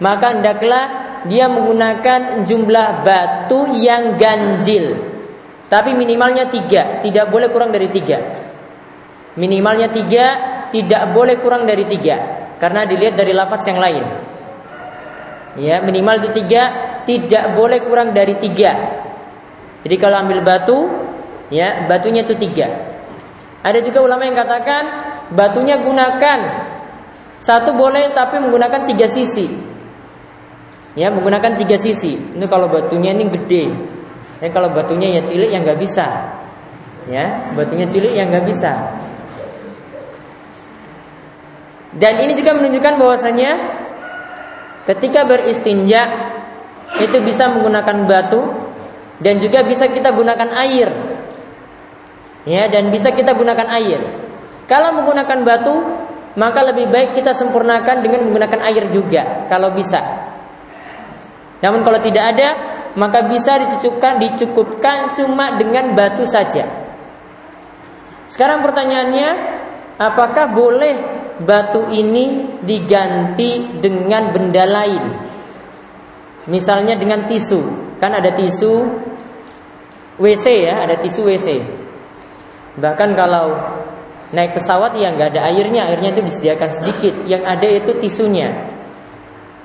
Maka 0.00 0.36
hendaklah 0.36 0.84
dia 1.28 1.46
menggunakan 1.48 2.44
jumlah 2.44 2.88
batu 3.04 3.76
yang 3.76 4.16
ganjil. 4.16 4.96
Tapi 5.70 5.94
minimalnya 5.94 6.50
tiga. 6.50 7.00
Tidak 7.04 7.30
boleh 7.30 7.48
kurang 7.52 7.70
dari 7.70 7.88
tiga. 7.88 8.18
Minimalnya 9.30 9.94
tiga 9.94 10.26
Tidak 10.74 11.14
boleh 11.14 11.38
kurang 11.38 11.66
dari 11.66 11.86
tiga. 11.86 12.16
Karena 12.58 12.86
dilihat 12.86 13.14
dari 13.14 13.32
lafaz 13.34 13.62
yang 13.66 13.78
lain. 13.78 14.04
Ya 15.58 15.82
minimal 15.82 16.22
itu 16.22 16.30
tiga 16.42 16.62
Tidak 17.02 17.58
boleh 17.58 17.82
kurang 17.82 18.14
dari 18.14 18.38
tiga 18.38 18.99
jadi 19.80 19.96
kalau 19.96 20.16
ambil 20.28 20.44
batu, 20.44 20.78
ya 21.48 21.88
batunya 21.88 22.20
itu 22.24 22.36
tiga. 22.36 22.68
Ada 23.64 23.80
juga 23.84 24.04
ulama 24.04 24.24
yang 24.28 24.36
katakan 24.36 24.82
batunya 25.32 25.80
gunakan 25.80 26.38
satu 27.40 27.72
boleh 27.72 28.12
tapi 28.12 28.36
menggunakan 28.40 28.84
tiga 28.84 29.08
sisi. 29.08 29.48
Ya 30.92 31.08
menggunakan 31.08 31.56
tiga 31.56 31.80
sisi. 31.80 32.16
Ini 32.16 32.44
kalau 32.48 32.68
batunya 32.68 33.16
ini 33.16 33.32
gede. 33.32 33.64
Ya 34.44 34.48
kalau 34.52 34.72
batunya 34.72 35.16
ya 35.16 35.24
cilik 35.24 35.48
yang 35.48 35.64
nggak 35.64 35.80
bisa. 35.80 36.06
Ya 37.08 37.52
batunya 37.56 37.88
cilik 37.88 38.12
yang 38.12 38.28
nggak 38.28 38.44
bisa. 38.44 39.00
Dan 41.96 42.22
ini 42.22 42.36
juga 42.36 42.54
menunjukkan 42.54 42.94
bahwasanya 43.00 43.50
ketika 44.86 45.26
beristinja 45.26 46.06
itu 47.00 47.16
bisa 47.24 47.48
menggunakan 47.50 48.06
batu 48.06 48.59
dan 49.20 49.36
juga 49.38 49.62
bisa 49.62 49.86
kita 49.88 50.10
gunakan 50.16 50.50
air. 50.56 50.88
Ya, 52.48 52.72
dan 52.72 52.88
bisa 52.88 53.12
kita 53.12 53.36
gunakan 53.36 53.68
air. 53.76 54.00
Kalau 54.64 54.96
menggunakan 54.96 55.38
batu, 55.44 55.76
maka 56.40 56.64
lebih 56.72 56.88
baik 56.88 57.20
kita 57.20 57.36
sempurnakan 57.36 58.00
dengan 58.00 58.24
menggunakan 58.24 58.60
air 58.72 58.88
juga 58.88 59.44
kalau 59.50 59.76
bisa. 59.76 60.00
Namun 61.60 61.84
kalau 61.84 62.00
tidak 62.00 62.24
ada, 62.32 62.48
maka 62.96 63.28
bisa 63.28 63.60
dicukupkan 63.60 64.16
dicukupkan 64.16 65.20
cuma 65.20 65.60
dengan 65.60 65.92
batu 65.92 66.24
saja. 66.24 66.64
Sekarang 68.30 68.62
pertanyaannya, 68.64 69.28
apakah 70.00 70.54
boleh 70.54 70.94
batu 71.42 71.90
ini 71.92 72.56
diganti 72.62 73.82
dengan 73.82 74.32
benda 74.32 74.64
lain? 74.64 75.04
Misalnya 76.48 76.96
dengan 76.96 77.26
tisu. 77.28 77.89
Kan 78.00 78.16
ada 78.16 78.32
tisu 78.32 78.88
WC 80.16 80.46
ya, 80.64 80.88
ada 80.88 80.96
tisu 80.96 81.28
WC. 81.28 81.48
Bahkan 82.80 83.12
kalau 83.12 83.52
naik 84.30 84.56
pesawat 84.56 84.94
ya 84.96 85.12
nggak 85.12 85.36
ada 85.36 85.40
airnya, 85.52 85.90
airnya 85.90 86.14
itu 86.16 86.22
disediakan 86.24 86.70
sedikit. 86.70 87.14
Yang 87.28 87.42
ada 87.44 87.68
itu 87.68 87.92
tisunya. 88.00 88.48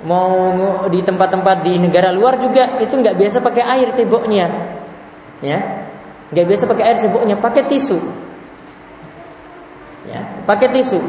Mau 0.05 0.53
di 0.91 1.01
tempat-tempat 1.01 1.65
di 1.65 1.81
negara 1.81 2.13
luar 2.13 2.37
juga 2.37 2.77
itu 2.77 2.93
nggak 2.93 3.15
biasa 3.17 3.41
pakai 3.41 3.63
air 3.65 3.89
ceboknya, 3.89 4.45
ya, 5.41 5.59
nggak 6.29 6.45
biasa 6.45 6.63
pakai 6.69 6.83
air 6.85 6.97
ceboknya, 7.01 7.35
pakai 7.41 7.65
tisu, 7.65 7.97
ya, 10.05 10.21
pakai 10.45 10.69
tisu. 10.77 11.01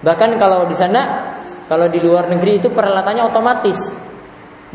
Bahkan 0.00 0.40
kalau 0.40 0.64
di 0.64 0.72
sana, 0.72 1.28
kalau 1.68 1.92
di 1.92 2.00
luar 2.00 2.32
negeri 2.32 2.56
itu 2.56 2.72
peralatannya 2.72 3.20
otomatis, 3.20 3.76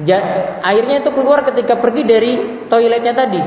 ja, 0.05 0.17
airnya 0.61 1.01
itu 1.01 1.09
keluar 1.09 1.41
ketika 1.47 1.77
pergi 1.79 2.03
dari 2.05 2.31
toiletnya 2.69 3.13
tadi. 3.17 3.41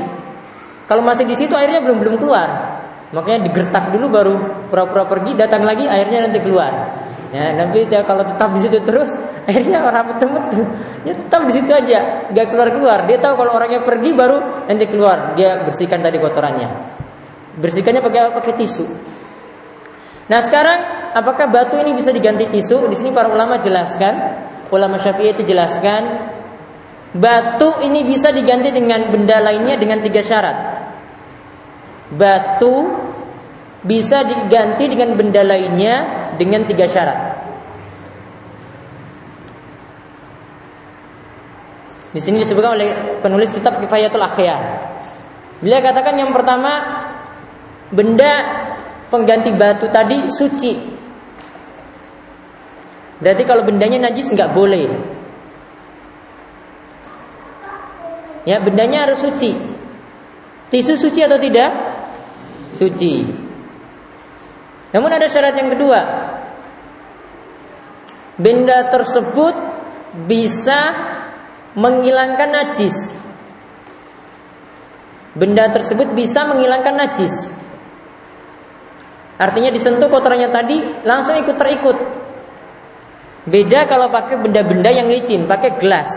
Kalau 0.89 1.05
masih 1.05 1.23
di 1.23 1.35
situ 1.37 1.55
airnya 1.55 1.79
belum 1.79 2.03
belum 2.03 2.15
keluar, 2.19 2.49
makanya 3.15 3.47
digertak 3.47 3.95
dulu 3.95 4.05
baru 4.11 4.35
pura-pura 4.67 5.07
pergi, 5.07 5.39
datang 5.39 5.63
lagi 5.63 5.87
airnya 5.87 6.27
nanti 6.27 6.39
keluar. 6.43 6.99
Ya, 7.31 7.55
tapi 7.55 7.87
ya, 7.87 8.03
kalau 8.03 8.27
tetap 8.27 8.51
di 8.51 8.59
situ 8.59 8.83
terus, 8.83 9.07
akhirnya 9.47 9.87
orang 9.87 10.03
bertemu 10.11 10.39
ya 11.07 11.13
tetap 11.15 11.47
di 11.47 11.53
situ 11.55 11.71
aja, 11.71 12.27
nggak 12.27 12.45
keluar 12.51 12.69
keluar. 12.75 12.97
Dia 13.07 13.17
tahu 13.23 13.39
kalau 13.39 13.51
orangnya 13.55 13.79
pergi 13.79 14.11
baru 14.11 14.67
nanti 14.67 14.83
keluar, 14.91 15.31
dia 15.39 15.63
bersihkan 15.63 16.03
tadi 16.03 16.19
kotorannya. 16.19 16.69
Bersihkannya 17.55 18.03
pakai 18.03 18.35
pakai 18.35 18.53
tisu. 18.59 18.85
Nah 20.27 20.39
sekarang 20.43 20.79
apakah 21.15 21.47
batu 21.47 21.79
ini 21.79 21.95
bisa 21.95 22.11
diganti 22.11 22.51
tisu? 22.51 22.87
Di 22.91 22.95
sini 22.99 23.15
para 23.15 23.31
ulama 23.31 23.59
jelaskan, 23.63 24.13
ulama 24.71 24.99
syafi'i 24.99 25.31
itu 25.35 25.43
jelaskan, 25.47 26.03
batu 27.11 27.83
ini 27.83 28.07
bisa 28.07 28.31
diganti 28.31 28.71
dengan 28.71 29.07
benda 29.11 29.43
lainnya 29.43 29.75
dengan 29.75 29.99
tiga 29.99 30.23
syarat. 30.23 30.57
Batu 32.11 32.75
bisa 33.81 34.21
diganti 34.23 34.85
dengan 34.91 35.15
benda 35.17 35.41
lainnya 35.41 35.95
dengan 36.35 36.63
tiga 36.67 36.85
syarat. 36.87 37.19
Di 42.11 42.19
sini 42.19 42.43
disebutkan 42.43 42.75
oleh 42.75 42.89
penulis 43.23 43.55
kitab 43.55 43.79
Kifayatul 43.79 44.19
Akhyar. 44.19 44.59
Beliau 45.63 45.79
katakan 45.79 46.19
yang 46.19 46.35
pertama 46.35 46.71
benda 47.87 48.33
pengganti 49.07 49.55
batu 49.55 49.87
tadi 49.87 50.27
suci. 50.27 50.73
Berarti 53.21 53.43
kalau 53.47 53.63
bendanya 53.63 54.11
najis 54.11 54.27
nggak 54.33 54.51
boleh. 54.51 54.87
Ya, 58.47 58.57
bendanya 58.57 59.05
harus 59.05 59.21
suci. 59.21 59.53
Tisu 60.71 60.97
suci 60.97 61.19
atau 61.21 61.37
tidak? 61.37 61.69
Suci. 62.73 63.27
Namun 64.91 65.11
ada 65.11 65.27
syarat 65.27 65.55
yang 65.55 65.69
kedua. 65.71 65.99
Benda 68.39 68.89
tersebut 68.89 69.55
bisa 70.25 70.79
menghilangkan 71.77 72.49
najis. 72.51 72.97
Benda 75.31 75.71
tersebut 75.71 76.11
bisa 76.11 76.43
menghilangkan 76.43 76.95
najis. 76.97 77.35
Artinya 79.39 79.71
disentuh 79.71 80.11
kotorannya 80.11 80.51
tadi 80.51 80.77
langsung 81.07 81.39
ikut 81.39 81.55
terikut. 81.55 81.97
Beda 83.47 83.89
kalau 83.89 84.11
pakai 84.11 84.37
benda-benda 84.37 84.93
yang 84.93 85.09
licin, 85.09 85.49
pakai 85.49 85.81
gelas. 85.81 86.09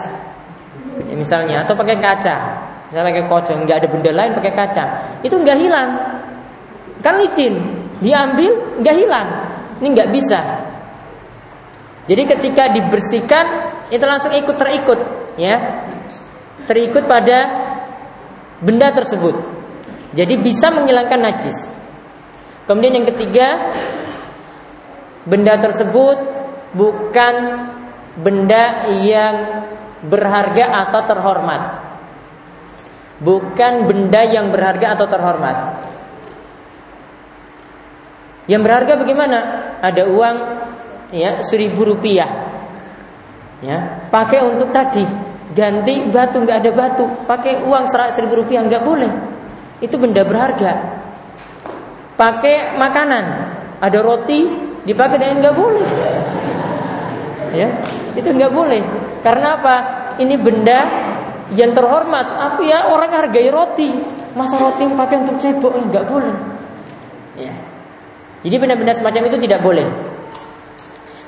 Ya, 1.02 1.14
misalnya 1.18 1.56
atau 1.66 1.74
pakai 1.74 1.98
kaca. 1.98 2.36
Misalnya 2.90 3.10
pakai 3.10 3.24
kocok, 3.26 3.54
nggak 3.66 3.76
ada 3.82 3.88
benda 3.90 4.10
lain 4.14 4.30
pakai 4.38 4.52
kaca. 4.54 4.84
Itu 5.26 5.34
nggak 5.40 5.58
hilang. 5.58 5.90
Kan 7.02 7.18
licin 7.18 7.54
diambil 7.98 8.80
nggak 8.80 8.96
hilang. 8.96 9.28
Ini 9.82 9.88
nggak 9.90 10.10
bisa. 10.14 10.40
Jadi 12.04 12.22
ketika 12.28 12.68
dibersihkan 12.70 13.46
itu 13.88 14.04
langsung 14.04 14.32
ikut 14.36 14.56
terikut, 14.60 15.00
ya, 15.40 15.56
terikut 16.68 17.08
pada 17.08 17.48
benda 18.60 18.92
tersebut. 18.92 19.34
Jadi 20.14 20.38
bisa 20.38 20.70
menghilangkan 20.70 21.20
najis. 21.20 21.68
Kemudian 22.68 23.02
yang 23.02 23.08
ketiga, 23.08 23.72
benda 25.26 25.56
tersebut 25.58 26.16
bukan 26.76 27.34
benda 28.20 28.88
yang 29.02 29.66
berharga 30.04 30.88
atau 30.88 31.00
terhormat. 31.08 31.62
Bukan 33.24 33.88
benda 33.88 34.22
yang 34.26 34.52
berharga 34.52 34.98
atau 34.98 35.06
terhormat. 35.08 35.56
Yang 38.44 38.60
berharga 38.60 38.92
bagaimana? 39.00 39.38
Ada 39.80 40.04
uang 40.08 40.36
ya 41.14 41.40
seribu 41.44 41.94
rupiah, 41.94 42.28
ya 43.60 44.08
pakai 44.08 44.40
untuk 44.44 44.72
tadi 44.72 45.04
ganti 45.54 46.08
batu 46.10 46.42
nggak 46.42 46.58
ada 46.64 46.70
batu, 46.74 47.04
pakai 47.24 47.62
uang 47.62 47.84
seribu 47.88 48.44
rupiah 48.44 48.64
nggak 48.66 48.84
boleh. 48.84 49.12
Itu 49.80 49.96
benda 49.96 50.24
berharga. 50.26 51.00
Pakai 52.18 52.76
makanan, 52.76 53.24
ada 53.80 53.98
roti 54.02 54.48
dipakai 54.84 55.16
dengan 55.20 55.36
nggak 55.44 55.56
boleh. 55.56 55.88
Ya, 57.54 57.68
itu 58.18 58.28
nggak 58.28 58.52
boleh. 58.52 58.82
Karena 59.22 59.56
apa? 59.56 59.76
Ini 60.20 60.34
benda 60.38 60.78
yang 61.54 61.72
terhormat. 61.72 62.26
Apa 62.26 62.60
ya 62.64 62.90
orang 62.90 63.10
hargai 63.12 63.48
roti. 63.50 63.90
Masa 64.34 64.58
roti 64.58 64.82
pakai 64.86 65.16
untuk 65.22 65.38
cebok 65.38 65.72
nggak 65.90 66.04
boleh. 66.06 66.36
Ya. 67.38 67.54
Jadi 68.44 68.56
benda-benda 68.60 68.92
semacam 68.92 69.22
itu 69.30 69.38
tidak 69.48 69.60
boleh. 69.64 69.86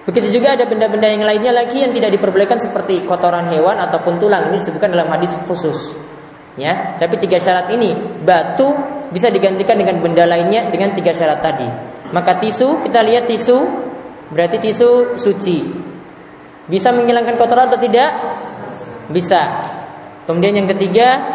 Begitu 0.07 0.39
juga 0.39 0.55
ada 0.55 0.63
benda-benda 0.71 1.11
yang 1.11 1.27
lainnya 1.27 1.51
lagi 1.51 1.83
yang 1.83 1.91
tidak 1.91 2.15
diperbolehkan 2.15 2.63
seperti 2.63 3.03
kotoran 3.03 3.51
hewan 3.51 3.75
ataupun 3.83 4.23
tulang. 4.23 4.55
Ini 4.55 4.63
disebutkan 4.63 4.95
dalam 4.95 5.11
hadis 5.11 5.35
khusus. 5.51 5.99
Ya, 6.57 6.97
tapi 6.97 7.21
tiga 7.21 7.37
syarat 7.37 7.69
ini 7.75 7.93
batu 8.25 8.73
bisa 9.13 9.29
digantikan 9.29 9.77
dengan 9.77 10.01
benda 10.01 10.25
lainnya 10.25 10.71
dengan 10.73 10.95
tiga 10.95 11.13
syarat 11.13 11.43
tadi. 11.43 11.69
Maka 12.15 12.39
tisu 12.39 12.87
kita 12.87 13.03
lihat 13.03 13.27
tisu 13.27 13.59
berarti 14.31 14.63
tisu 14.63 15.19
suci. 15.19 15.59
Bisa 16.71 16.95
menghilangkan 16.95 17.35
kotoran 17.35 17.67
atau 17.67 17.79
tidak? 17.79 18.11
Bisa. 19.11 19.43
Kemudian 20.27 20.59
yang 20.59 20.69
ketiga 20.71 21.31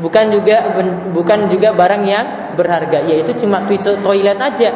bukan 0.00 0.32
juga 0.34 0.72
bukan 1.12 1.46
juga 1.52 1.70
barang 1.76 2.02
yang 2.08 2.26
berharga 2.56 3.04
yaitu 3.06 3.36
cuma 3.38 3.60
tisu 3.68 4.00
toilet 4.02 4.40
aja 4.40 4.72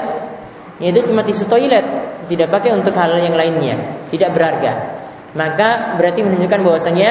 itu 0.76 1.08
cuma 1.08 1.24
tisu 1.24 1.48
toilet, 1.48 1.84
tidak 2.28 2.52
pakai 2.52 2.76
untuk 2.76 2.92
hal 2.92 3.16
yang 3.16 3.32
lainnya, 3.32 4.04
tidak 4.12 4.36
berharga. 4.36 4.72
Maka 5.32 5.96
berarti 5.96 6.20
menunjukkan 6.20 6.60
bahwasanya 6.60 7.10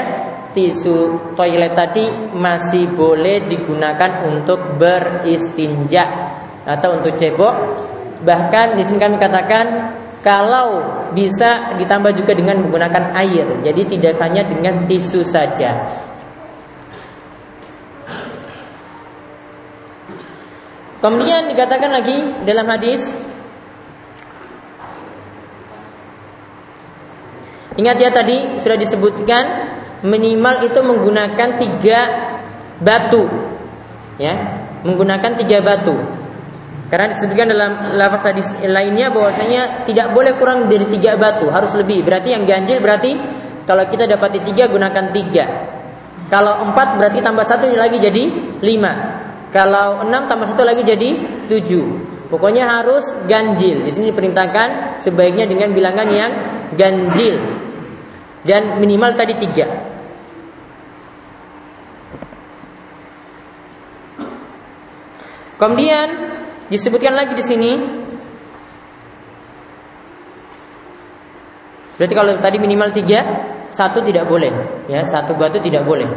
tisu 0.54 1.34
toilet 1.34 1.74
tadi 1.74 2.06
masih 2.38 2.93
boleh 2.93 3.41
digunakan 3.50 4.21
untuk 4.30 4.78
beristinja 4.78 6.06
atau 6.62 7.02
untuk 7.02 7.17
cebok. 7.17 7.56
Bahkan 8.21 8.78
di 8.78 8.84
sini 8.86 9.02
kami 9.02 9.17
katakan 9.17 9.65
kalau 10.25 10.81
bisa 11.13 11.77
ditambah 11.77 12.17
juga 12.17 12.33
dengan 12.33 12.65
menggunakan 12.65 13.13
air. 13.13 13.45
Jadi 13.61 13.93
tidak 13.93 14.17
hanya 14.25 14.41
dengan 14.41 14.89
tisu 14.89 15.21
saja. 15.21 15.85
Kemudian 20.97 21.45
dikatakan 21.53 21.93
lagi 21.93 22.17
dalam 22.41 22.65
hadis 22.65 23.13
Ingat 27.75 27.99
ya 27.99 28.07
tadi 28.07 28.55
sudah 28.63 28.79
disebutkan 28.79 29.43
minimal 30.07 30.63
itu 30.63 30.79
menggunakan 30.79 31.59
tiga 31.59 31.99
batu, 32.79 33.27
ya, 34.15 34.63
menggunakan 34.88 35.35
tiga 35.43 35.59
batu. 35.59 35.99
Karena 36.86 37.10
disebutkan 37.10 37.50
dalam 37.50 37.71
lafaz 37.98 38.30
hadis 38.30 38.48
lainnya 38.62 39.10
bahwasanya 39.10 39.89
tidak 39.89 40.13
boleh 40.13 40.38
kurang 40.38 40.69
dari 40.69 40.86
tiga 40.86 41.17
batu, 41.17 41.50
harus 41.50 41.74
lebih. 41.74 42.06
Berarti 42.06 42.38
yang 42.38 42.45
ganjil 42.45 42.78
berarti 42.78 43.17
kalau 43.65 43.89
kita 43.89 44.06
dapati 44.06 44.45
tiga 44.45 44.69
gunakan 44.69 45.10
tiga. 45.10 45.45
Kalau 46.30 46.62
empat 46.69 47.02
berarti 47.02 47.19
tambah 47.26 47.45
satu 47.45 47.69
lagi 47.74 47.98
jadi 47.98 48.24
lima. 48.62 48.93
Kalau 49.50 50.06
enam 50.06 50.30
tambah 50.30 50.45
satu 50.54 50.62
lagi 50.62 50.86
jadi 50.86 51.10
tujuh. 51.50 51.86
Pokoknya 52.30 52.65
harus 52.65 53.06
ganjil. 53.30 53.86
Di 53.86 53.89
sini 53.93 54.10
diperintahkan 54.13 54.98
sebaiknya 55.02 55.45
dengan 55.50 55.74
bilangan 55.74 56.10
yang 56.10 56.32
ganjil 56.74 57.38
dan 58.45 58.78
minimal 58.78 59.13
tadi 59.17 59.34
tiga. 59.41 59.65
Kemudian 65.56 66.35
disebutkan 66.69 67.13
lagi 67.13 67.34
di 67.38 67.45
sini. 67.45 67.71
Berarti 71.95 72.13
kalau 72.13 72.32
tadi 72.43 72.58
minimal 72.60 72.91
tiga, 72.91 73.19
satu 73.71 74.04
tidak 74.04 74.28
boleh, 74.28 74.51
ya 74.91 74.99
satu 75.08 75.32
batu 75.39 75.63
tidak 75.63 75.88
boleh. 75.88 76.08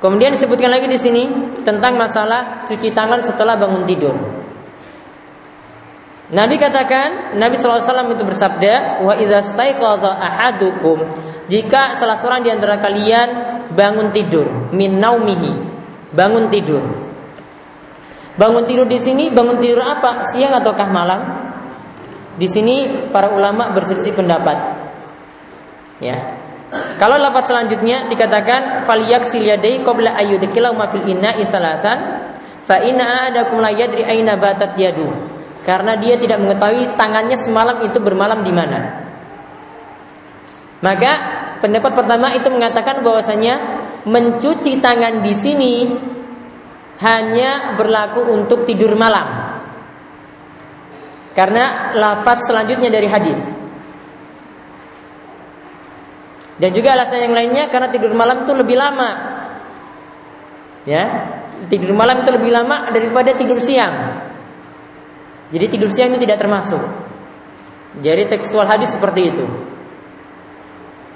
Kemudian 0.00 0.32
disebutkan 0.32 0.72
lagi 0.72 0.88
di 0.88 0.96
sini 0.96 1.22
tentang 1.60 1.94
masalah 1.94 2.64
cuci 2.64 2.90
tangan 2.90 3.20
setelah 3.20 3.60
bangun 3.60 3.84
tidur. 3.84 4.16
Nabi 6.30 6.56
katakan, 6.56 7.36
Nabi 7.36 7.58
SAW 7.58 8.14
itu 8.14 8.22
bersabda, 8.22 9.02
wa 9.02 9.18
ahadukum, 9.18 10.98
jika 11.50 11.98
salah 11.98 12.14
seorang 12.14 12.46
di 12.46 12.50
antara 12.54 12.78
kalian 12.78 13.28
bangun 13.74 14.14
tidur, 14.14 14.70
min 14.70 15.02
naumihi, 15.02 15.52
bangun 16.14 16.46
tidur. 16.48 17.09
Bangun 18.40 18.64
tidur 18.64 18.88
di 18.88 18.96
sini, 18.96 19.28
bangun 19.28 19.60
tidur 19.60 19.84
apa? 19.84 20.24
Siang 20.24 20.56
ataukah 20.56 20.88
malam? 20.88 21.20
Di 22.40 22.48
sini 22.48 22.88
para 23.12 23.36
ulama 23.36 23.68
berselisih 23.76 24.16
pendapat. 24.16 24.56
Ya. 26.00 26.16
Kalau 26.96 27.20
lapat 27.20 27.52
selanjutnya 27.52 28.08
dikatakan 28.08 28.88
falyaghsil 28.88 29.44
yadayhi 29.44 29.84
qabla 29.84 30.16
ayyudkhilahu 30.16 30.72
ma 30.72 30.88
fil 30.88 31.04
ina'i 31.04 31.44
salatan 31.44 31.98
fa 32.64 32.80
inna 32.80 33.28
a'adakum 33.28 33.60
la 33.60 33.74
aina 33.74 34.40
batat 34.40 34.78
yadu 34.78 35.10
karena 35.60 35.98
dia 36.00 36.16
tidak 36.16 36.40
mengetahui 36.40 36.96
tangannya 36.96 37.36
semalam 37.36 37.84
itu 37.84 38.00
bermalam 38.00 38.40
di 38.40 38.52
mana. 38.54 39.04
Maka 40.80 41.12
pendapat 41.60 41.92
pertama 41.92 42.32
itu 42.32 42.48
mengatakan 42.48 43.04
bahwasanya 43.04 43.84
mencuci 44.08 44.80
tangan 44.80 45.20
di 45.20 45.34
sini 45.36 45.74
hanya 47.00 47.74
berlaku 47.80 48.20
untuk 48.28 48.68
tidur 48.68 48.92
malam. 48.96 49.56
Karena 51.32 51.96
lafaz 51.96 52.44
selanjutnya 52.44 52.92
dari 52.92 53.08
hadis. 53.08 53.40
Dan 56.60 56.76
juga 56.76 56.92
alasan 56.92 57.24
yang 57.24 57.32
lainnya 57.32 57.72
karena 57.72 57.88
tidur 57.88 58.12
malam 58.12 58.44
itu 58.44 58.52
lebih 58.52 58.76
lama. 58.76 59.10
Ya, 60.84 61.04
tidur 61.72 61.96
malam 61.96 62.20
itu 62.20 62.30
lebih 62.36 62.52
lama 62.52 62.92
daripada 62.92 63.32
tidur 63.32 63.56
siang. 63.64 64.20
Jadi 65.48 65.66
tidur 65.72 65.88
siang 65.88 66.12
itu 66.12 66.20
tidak 66.20 66.36
termasuk. 66.36 66.84
Jadi 68.04 68.28
tekstual 68.28 68.68
hadis 68.68 68.92
seperti 68.92 69.32
itu. 69.32 69.44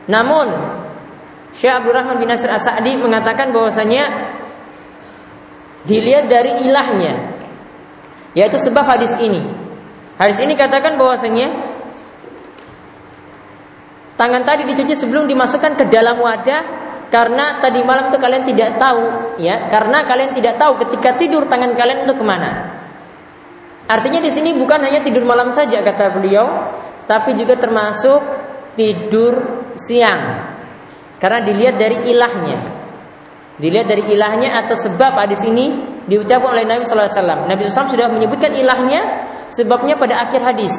Namun 0.09 0.49
Syekh 1.55 1.70
Abdul 1.70 1.94
Rahman 1.94 2.18
bin 2.18 2.29
Nasir 2.29 2.51
As-Sa'di 2.51 2.99
mengatakan 2.99 3.55
bahwasanya 3.55 4.11
dilihat 5.85 6.29
dari 6.29 6.64
ilahnya 6.68 7.37
yaitu 8.35 8.59
sebab 8.59 8.83
hadis 8.83 9.14
ini. 9.23 9.40
Hadis 10.18 10.42
ini 10.42 10.59
katakan 10.59 10.99
bahwasanya 10.99 11.55
tangan 14.18 14.42
tadi 14.42 14.66
dicuci 14.66 14.94
sebelum 14.99 15.27
dimasukkan 15.31 15.79
ke 15.79 15.85
dalam 15.90 16.18
wadah 16.18 16.62
karena 17.11 17.62
tadi 17.62 17.83
malam 17.87 18.11
itu 18.11 18.18
kalian 18.18 18.42
tidak 18.42 18.75
tahu 18.79 19.38
ya 19.38 19.70
karena 19.70 20.03
kalian 20.03 20.35
tidak 20.35 20.59
tahu 20.59 20.83
ketika 20.83 21.14
tidur 21.14 21.47
tangan 21.47 21.79
kalian 21.79 22.07
itu 22.07 22.14
ke 22.14 22.25
mana 22.27 22.75
Artinya 23.85 24.16
di 24.25 24.33
sini 24.33 24.57
bukan 24.57 24.81
hanya 24.81 25.05
tidur 25.05 25.29
malam 25.29 25.53
saja 25.53 25.85
kata 25.85 26.16
beliau, 26.16 26.73
tapi 27.05 27.37
juga 27.37 27.61
termasuk 27.61 28.20
tidur 28.81 29.68
siang. 29.77 30.57
Karena 31.20 31.44
dilihat 31.44 31.77
dari 31.77 32.09
ilahnya. 32.09 32.84
Dilihat 33.54 33.86
dari 33.86 34.02
ilahnya 34.10 34.50
atau 34.64 34.74
sebab 34.74 35.14
hadis 35.14 35.46
ini 35.46 35.78
diucapkan 36.10 36.58
oleh 36.58 36.66
Nabi 36.66 36.82
sallallahu 36.82 37.06
alaihi 37.06 37.18
wasallam. 37.22 37.40
Nabi 37.46 37.60
SAW 37.70 37.92
sudah 37.94 38.06
menyebutkan 38.10 38.50
ilahnya 38.50 39.00
sebabnya 39.54 39.94
pada 39.94 40.26
akhir 40.26 40.42
hadis. 40.42 40.74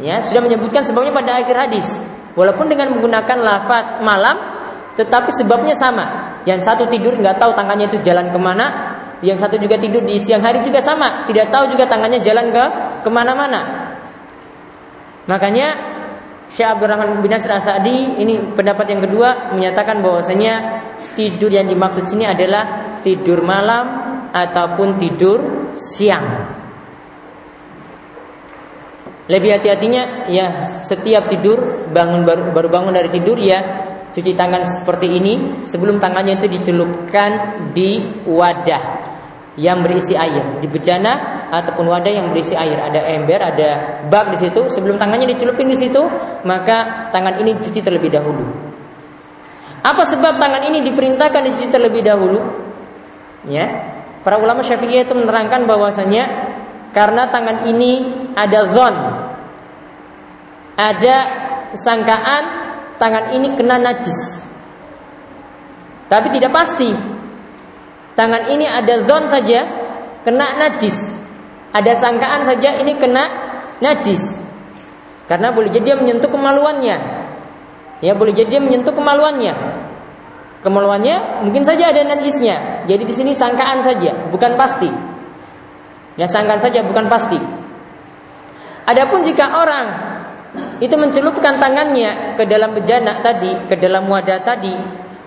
Ya, 0.00 0.24
sudah 0.24 0.40
menyebutkan 0.40 0.80
sebabnya 0.80 1.12
pada 1.12 1.36
akhir 1.36 1.52
hadis. 1.52 1.84
Walaupun 2.32 2.72
dengan 2.72 2.96
menggunakan 2.96 3.44
lafaz 3.44 4.00
malam, 4.00 4.40
tetapi 4.96 5.28
sebabnya 5.36 5.76
sama. 5.76 6.40
Yang 6.48 6.64
satu 6.64 6.88
tidur 6.88 7.12
nggak 7.20 7.36
tahu 7.36 7.52
tangannya 7.52 7.92
itu 7.92 8.00
jalan 8.00 8.32
ke 8.32 8.38
mana, 8.40 8.96
yang 9.20 9.36
satu 9.36 9.60
juga 9.60 9.76
tidur 9.76 10.00
di 10.02 10.16
siang 10.16 10.40
hari 10.40 10.64
juga 10.64 10.80
sama, 10.80 11.28
tidak 11.28 11.52
tahu 11.52 11.70
juga 11.70 11.84
tangannya 11.86 12.24
jalan 12.24 12.48
ke 12.48 12.64
ke 13.04 13.08
mana-mana. 13.12 13.92
Makanya 15.28 15.91
Syekh 16.52 16.68
Abdurrahman 16.68 17.24
bin 17.24 17.32
Nasir 17.32 17.48
Asadi 17.48 18.20
ini 18.20 18.52
pendapat 18.52 18.92
yang 18.92 19.00
kedua 19.00 19.56
menyatakan 19.56 20.04
bahwasanya 20.04 20.84
tidur 21.16 21.48
yang 21.48 21.64
dimaksud 21.64 22.04
sini 22.04 22.28
adalah 22.28 23.00
tidur 23.00 23.40
malam 23.40 23.84
ataupun 24.36 25.00
tidur 25.00 25.40
siang. 25.72 26.52
Lebih 29.32 29.48
hati-hatinya 29.56 30.28
ya 30.28 30.60
setiap 30.84 31.32
tidur 31.32 31.88
bangun 31.88 32.28
baru, 32.28 32.52
baru 32.52 32.68
bangun 32.68 32.92
dari 33.00 33.08
tidur 33.08 33.40
ya 33.40 33.88
cuci 34.12 34.36
tangan 34.36 34.68
seperti 34.68 35.08
ini 35.08 35.64
sebelum 35.64 35.96
tangannya 35.96 36.36
itu 36.36 36.52
dicelupkan 36.52 37.30
di 37.72 38.04
wadah 38.28 39.12
yang 39.56 39.84
berisi 39.84 40.16
air. 40.16 40.60
Di 40.60 40.68
bejana 40.68 41.46
ataupun 41.52 41.88
wadah 41.88 42.12
yang 42.12 42.32
berisi 42.32 42.56
air. 42.56 42.78
Ada 42.78 43.00
ember 43.18 43.40
ada 43.40 43.68
bak 44.08 44.36
di 44.36 44.48
situ. 44.48 44.68
Sebelum 44.68 44.96
tangannya 44.96 45.28
dicelupin 45.32 45.68
di 45.68 45.76
situ 45.76 46.00
maka 46.46 47.08
tangan 47.12 47.40
ini 47.40 47.58
dicuci 47.60 47.80
terlebih 47.84 48.08
dahulu. 48.12 48.44
Apa 49.82 50.06
sebab 50.06 50.38
tangan 50.38 50.62
ini 50.70 50.80
diperintahkan 50.86 51.40
dicuci 51.52 51.68
terlebih 51.68 52.06
dahulu? 52.06 52.40
Ya. 53.50 53.90
Para 54.22 54.38
ulama 54.38 54.62
syafi'i 54.62 55.02
itu 55.02 55.18
menerangkan 55.18 55.66
bahwasanya 55.66 56.24
karena 56.94 57.26
tangan 57.26 57.66
ini 57.66 58.06
ada 58.38 58.70
zon 58.70 58.94
ada 60.78 61.16
sangkaan 61.76 62.44
tangan 62.96 63.34
ini 63.36 63.54
kena 63.58 63.76
najis. 63.82 64.40
Tapi 66.08 66.28
tidak 66.32 66.52
pasti 66.52 66.92
Tangan 68.12 68.52
ini 68.52 68.68
ada 68.68 69.00
zon 69.04 69.24
saja 69.28 69.64
kena 70.22 70.60
najis. 70.60 71.16
Ada 71.72 71.96
sangkaan 71.96 72.44
saja 72.44 72.76
ini 72.76 72.92
kena 73.00 73.24
najis. 73.80 74.36
Karena 75.24 75.48
boleh 75.48 75.72
jadi 75.72 75.92
dia 75.92 75.96
menyentuh 75.96 76.28
kemaluannya. 76.28 76.96
Ya 78.04 78.12
boleh 78.12 78.36
jadi 78.36 78.58
dia 78.58 78.60
menyentuh 78.60 78.92
kemaluannya. 78.92 79.54
Kemaluannya 80.60 81.42
mungkin 81.42 81.64
saja 81.64 81.90
ada 81.90 82.04
najisnya. 82.04 82.84
Jadi 82.84 83.02
di 83.02 83.14
sini 83.14 83.32
sangkaan 83.32 83.80
saja, 83.82 84.28
bukan 84.28 84.54
pasti. 84.54 84.90
Ya 86.20 86.28
sangkaan 86.28 86.60
saja 86.60 86.84
bukan 86.84 87.08
pasti. 87.08 87.40
Adapun 88.84 89.24
jika 89.24 89.56
orang 89.56 89.86
itu 90.82 90.92
mencelupkan 90.98 91.56
tangannya 91.56 92.36
ke 92.36 92.44
dalam 92.44 92.76
bejana 92.76 93.22
tadi, 93.24 93.54
ke 93.70 93.78
dalam 93.78 94.04
wadah 94.10 94.42
tadi, 94.42 94.74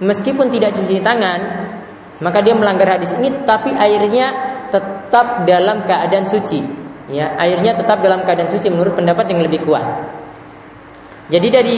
meskipun 0.03 0.51
tidak 0.51 0.75
cuci 0.75 1.01
tangan, 1.01 1.64
maka 2.23 2.39
dia 2.39 2.55
melanggar 2.55 2.95
hadis 2.95 3.11
ini 3.19 3.35
tetapi 3.35 3.75
airnya 3.75 4.27
tetap 4.71 5.43
dalam 5.43 5.83
keadaan 5.83 6.23
suci. 6.27 6.63
Ya 7.11 7.35
airnya 7.37 7.77
tetap 7.77 8.01
dalam 8.01 8.25
keadaan 8.25 8.49
suci 8.49 8.71
menurut 8.71 8.95
pendapat 8.97 9.29
yang 9.29 9.43
lebih 9.43 9.67
kuat. 9.67 9.83
Jadi 11.29 11.47
dari 11.49 11.77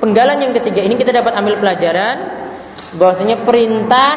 penggalan 0.00 0.42
yang 0.42 0.52
ketiga 0.56 0.84
ini 0.84 0.98
kita 0.98 1.14
dapat 1.14 1.32
ambil 1.36 1.56
pelajaran 1.60 2.16
bahwasanya 2.96 3.40
perintah 3.44 4.12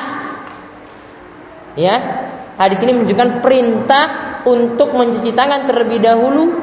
ya 1.80 1.96
hadis 2.60 2.84
ini 2.84 2.92
menunjukkan 3.00 3.40
perintah 3.40 4.06
untuk 4.44 4.92
mencuci 4.96 5.32
tangan 5.32 5.64
terlebih 5.68 6.00
dahulu 6.04 6.60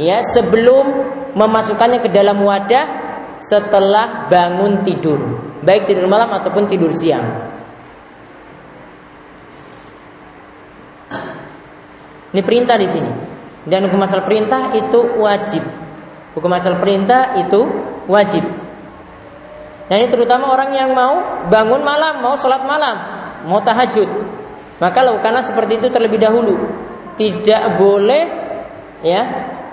ya 0.00 0.24
sebelum 0.24 0.86
memasukkannya 1.36 2.00
ke 2.00 2.08
dalam 2.08 2.40
wadah 2.40 2.86
setelah 3.42 4.30
bangun 4.30 4.86
tidur. 4.86 5.20
Baik 5.60 5.90
tidur 5.90 6.06
malam 6.06 6.30
ataupun 6.32 6.70
tidur 6.70 6.94
siang 6.94 7.58
Ini 12.32 12.40
perintah 12.44 12.76
di 12.76 12.88
sini. 12.88 13.12
Dan 13.68 13.88
hukum 13.88 14.00
asal 14.04 14.24
perintah 14.24 14.72
itu 14.76 15.20
wajib. 15.20 15.64
Hukum 16.36 16.52
asal 16.52 16.80
perintah 16.80 17.36
itu 17.40 17.60
wajib. 18.08 18.44
Nah 19.88 19.96
ini 19.96 20.08
terutama 20.12 20.52
orang 20.52 20.70
yang 20.76 20.92
mau 20.92 21.48
bangun 21.48 21.80
malam, 21.80 22.20
mau 22.20 22.36
sholat 22.36 22.64
malam, 22.68 22.96
mau 23.48 23.60
tahajud. 23.64 24.08
Maka 24.78 24.98
lakukanlah 25.02 25.44
seperti 25.44 25.80
itu 25.80 25.88
terlebih 25.88 26.20
dahulu. 26.20 26.54
Tidak 27.18 27.80
boleh 27.80 28.24
ya 29.02 29.22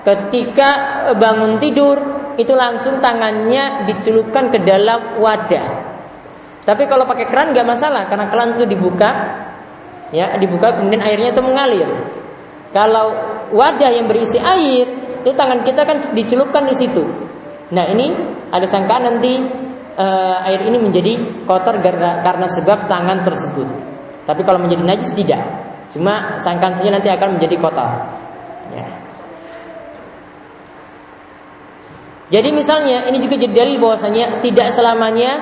ketika 0.01 0.69
bangun 1.17 1.61
tidur 1.61 1.97
itu 2.35 2.51
langsung 2.55 2.99
tangannya 2.99 3.85
dicelupkan 3.87 4.49
ke 4.49 4.59
dalam 4.63 5.19
wadah. 5.19 5.67
Tapi 6.65 6.83
kalau 6.89 7.05
pakai 7.05 7.29
keran 7.29 7.53
nggak 7.53 7.67
masalah 7.67 8.09
karena 8.09 8.25
keran 8.27 8.57
itu 8.57 8.65
dibuka, 8.65 9.11
ya 10.09 10.33
dibuka 10.41 10.73
kemudian 10.79 11.05
airnya 11.05 11.29
itu 11.31 11.41
mengalir. 11.45 11.89
Kalau 12.73 13.13
wadah 13.53 13.91
yang 13.91 14.07
berisi 14.09 14.41
air, 14.41 14.85
itu 15.25 15.31
tangan 15.33 15.65
kita 15.65 15.81
kan 15.85 15.97
dicelupkan 16.13 16.69
di 16.69 16.75
situ. 16.77 17.01
Nah 17.73 17.85
ini 17.89 18.13
ada 18.53 18.69
sangkaan 18.69 19.09
nanti 19.09 19.41
uh, 19.97 20.45
air 20.45 20.61
ini 20.69 20.77
menjadi 20.77 21.17
kotor 21.49 21.81
karena, 21.81 22.21
karena 22.21 22.45
sebab 22.45 22.85
tangan 22.85 23.25
tersebut. 23.25 23.67
Tapi 24.25 24.41
kalau 24.45 24.61
menjadi 24.61 24.83
najis 24.85 25.13
tidak. 25.17 25.41
Cuma 25.89 26.37
sangkaan 26.41 26.75
saja 26.75 26.91
nanti 26.91 27.09
akan 27.09 27.39
menjadi 27.39 27.55
kotor. 27.57 27.89
Ya. 28.73 28.87
Jadi 32.25 32.49
misalnya 32.51 33.05
ini 33.05 33.21
juga 33.21 33.37
jadi 33.37 33.53
dalil 33.53 33.77
bahwasanya 33.77 34.41
tidak 34.41 34.73
selamanya 34.73 35.41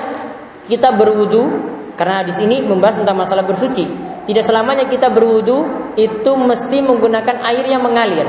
kita 0.68 0.92
berwudu 0.92 1.48
karena 1.96 2.20
di 2.24 2.32
sini 2.36 2.60
membahas 2.60 3.00
tentang 3.00 3.16
masalah 3.16 3.44
bersuci. 3.44 4.03
Tidak 4.24 4.40
selamanya 4.40 4.88
kita 4.88 5.12
berwudu 5.12 5.92
itu 6.00 6.30
mesti 6.32 6.80
menggunakan 6.80 7.44
air 7.44 7.64
yang 7.68 7.84
mengalir, 7.84 8.24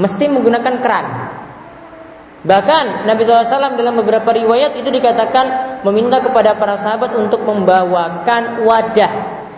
mesti 0.00 0.24
menggunakan 0.26 0.74
keran. 0.80 1.06
Bahkan 2.44 3.08
Nabi 3.08 3.24
SAW 3.24 3.76
dalam 3.76 3.96
beberapa 3.96 4.28
riwayat 4.28 4.76
itu 4.76 4.88
dikatakan 4.92 5.80
meminta 5.84 6.20
kepada 6.20 6.52
para 6.56 6.76
sahabat 6.76 7.16
untuk 7.16 7.40
membawakan 7.44 8.64
wadah 8.68 9.12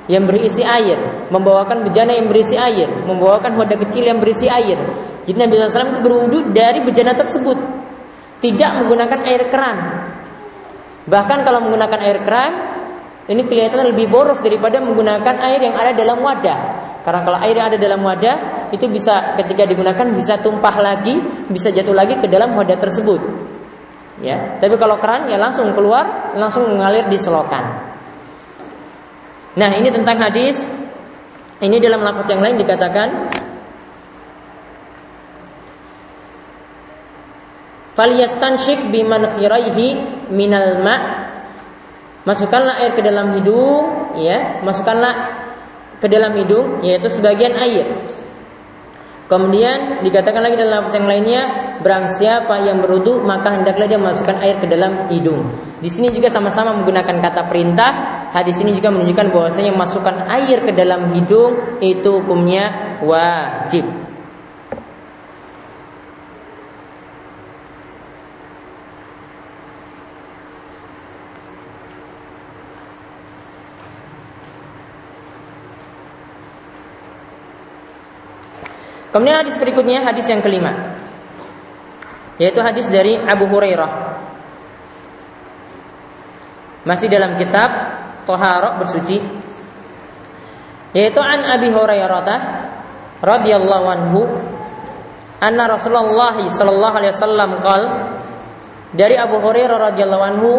yang 0.06 0.22
berisi 0.22 0.62
air, 0.62 0.94
membawakan 1.34 1.82
bejana 1.82 2.14
yang 2.14 2.30
berisi 2.30 2.54
air, 2.54 2.86
membawakan 2.86 3.58
wadah 3.58 3.78
kecil 3.86 4.06
yang 4.06 4.22
berisi 4.22 4.46
air. 4.46 4.78
Jadi 5.26 5.34
Nabi 5.34 5.58
SAW 5.58 5.98
itu 5.98 6.02
berwudu 6.02 6.38
dari 6.54 6.78
bejana 6.82 7.10
tersebut, 7.14 7.58
tidak 8.38 8.70
menggunakan 8.78 9.20
air 9.26 9.42
keran. 9.50 9.76
Bahkan 11.10 11.38
kalau 11.42 11.58
menggunakan 11.66 11.98
air 12.06 12.18
keran, 12.22 12.52
ini 13.26 13.42
kelihatan 13.42 13.90
lebih 13.90 14.06
boros 14.06 14.38
daripada 14.38 14.78
menggunakan 14.78 15.34
air 15.50 15.58
yang 15.58 15.74
ada 15.74 15.90
dalam 15.90 16.22
wadah. 16.22 16.58
Karena 17.02 17.20
kalau 17.26 17.38
air 17.42 17.54
yang 17.58 17.66
ada 17.74 17.78
dalam 17.78 18.02
wadah 18.02 18.70
itu 18.70 18.86
bisa 18.86 19.34
ketika 19.38 19.66
digunakan 19.66 20.06
bisa 20.14 20.38
tumpah 20.38 20.74
lagi, 20.78 21.18
bisa 21.50 21.74
jatuh 21.74 21.94
lagi 21.94 22.18
ke 22.22 22.30
dalam 22.30 22.54
wadah 22.54 22.78
tersebut. 22.78 23.18
Ya, 24.22 24.56
tapi 24.62 24.78
kalau 24.78 24.96
keran 25.02 25.26
ya 25.26 25.36
langsung 25.36 25.74
keluar, 25.74 26.34
langsung 26.38 26.70
mengalir 26.70 27.04
di 27.10 27.18
selokan. 27.18 27.64
Nah, 29.56 29.70
ini 29.74 29.88
tentang 29.90 30.16
hadis. 30.22 30.64
Ini 31.56 31.80
dalam 31.80 32.04
lafaz 32.04 32.28
yang 32.28 32.44
lain 32.44 32.60
dikatakan 32.60 33.32
Falyastanshik 37.96 38.92
biman 38.92 39.40
khiraihi 39.40 39.88
minal 40.28 40.84
ma' 40.84 41.25
Masukkanlah 42.26 42.82
air 42.82 42.92
ke 42.98 43.06
dalam 43.06 43.38
hidung, 43.38 44.18
ya, 44.18 44.58
masukkanlah 44.66 45.14
ke 46.02 46.06
dalam 46.10 46.34
hidung 46.36 46.82
yaitu 46.82 47.06
sebagian 47.06 47.54
air. 47.54 47.86
Kemudian 49.26 50.06
dikatakan 50.06 50.38
lagi 50.38 50.54
dalam 50.54 50.86
yang 50.90 51.06
lainnya, 51.10 51.42
barang 51.82 52.14
siapa 52.14 52.62
yang 52.62 52.78
berudu 52.78 53.18
maka 53.26 53.58
hendaklah 53.58 53.90
dia 53.90 53.98
masukkan 53.98 54.38
air 54.38 54.54
ke 54.62 54.70
dalam 54.70 55.10
hidung. 55.10 55.50
Di 55.82 55.90
sini 55.90 56.14
juga 56.14 56.30
sama-sama 56.30 56.70
menggunakan 56.78 57.18
kata 57.18 57.50
perintah. 57.50 57.90
Hadis 58.30 58.62
ini 58.62 58.70
juga 58.74 58.94
menunjukkan 58.94 59.34
bahwasanya 59.34 59.74
masukkan 59.74 60.30
air 60.30 60.62
ke 60.62 60.70
dalam 60.70 61.10
hidung 61.10 61.78
itu 61.82 62.22
hukumnya 62.22 62.98
wajib. 63.02 64.05
Kemudian 79.16 79.40
hadis 79.40 79.56
berikutnya 79.56 80.04
hadis 80.04 80.28
yang 80.28 80.44
kelima 80.44 80.92
yaitu 82.36 82.60
hadis 82.60 82.84
dari 82.92 83.16
Abu 83.16 83.48
Hurairah. 83.48 83.92
Masih 86.84 87.08
dalam 87.08 87.40
kitab 87.40 87.72
Toharok 88.28 88.84
bersuci 88.84 89.16
yaitu 90.92 91.16
an 91.24 91.48
Abi 91.48 91.72
Hurairah 91.72 92.28
radhiyallahu 93.24 93.86
anhu 93.88 94.20
anna 95.40 95.64
Rasulullah 95.64 96.36
sallallahu 96.36 96.94
alaihi 97.00 97.16
wasallam 97.16 97.50
qal 97.64 97.82
dari 98.92 99.16
Abu 99.16 99.40
Hurairah 99.40 99.96
radhiyallahu 99.96 100.24
anhu 100.28 100.50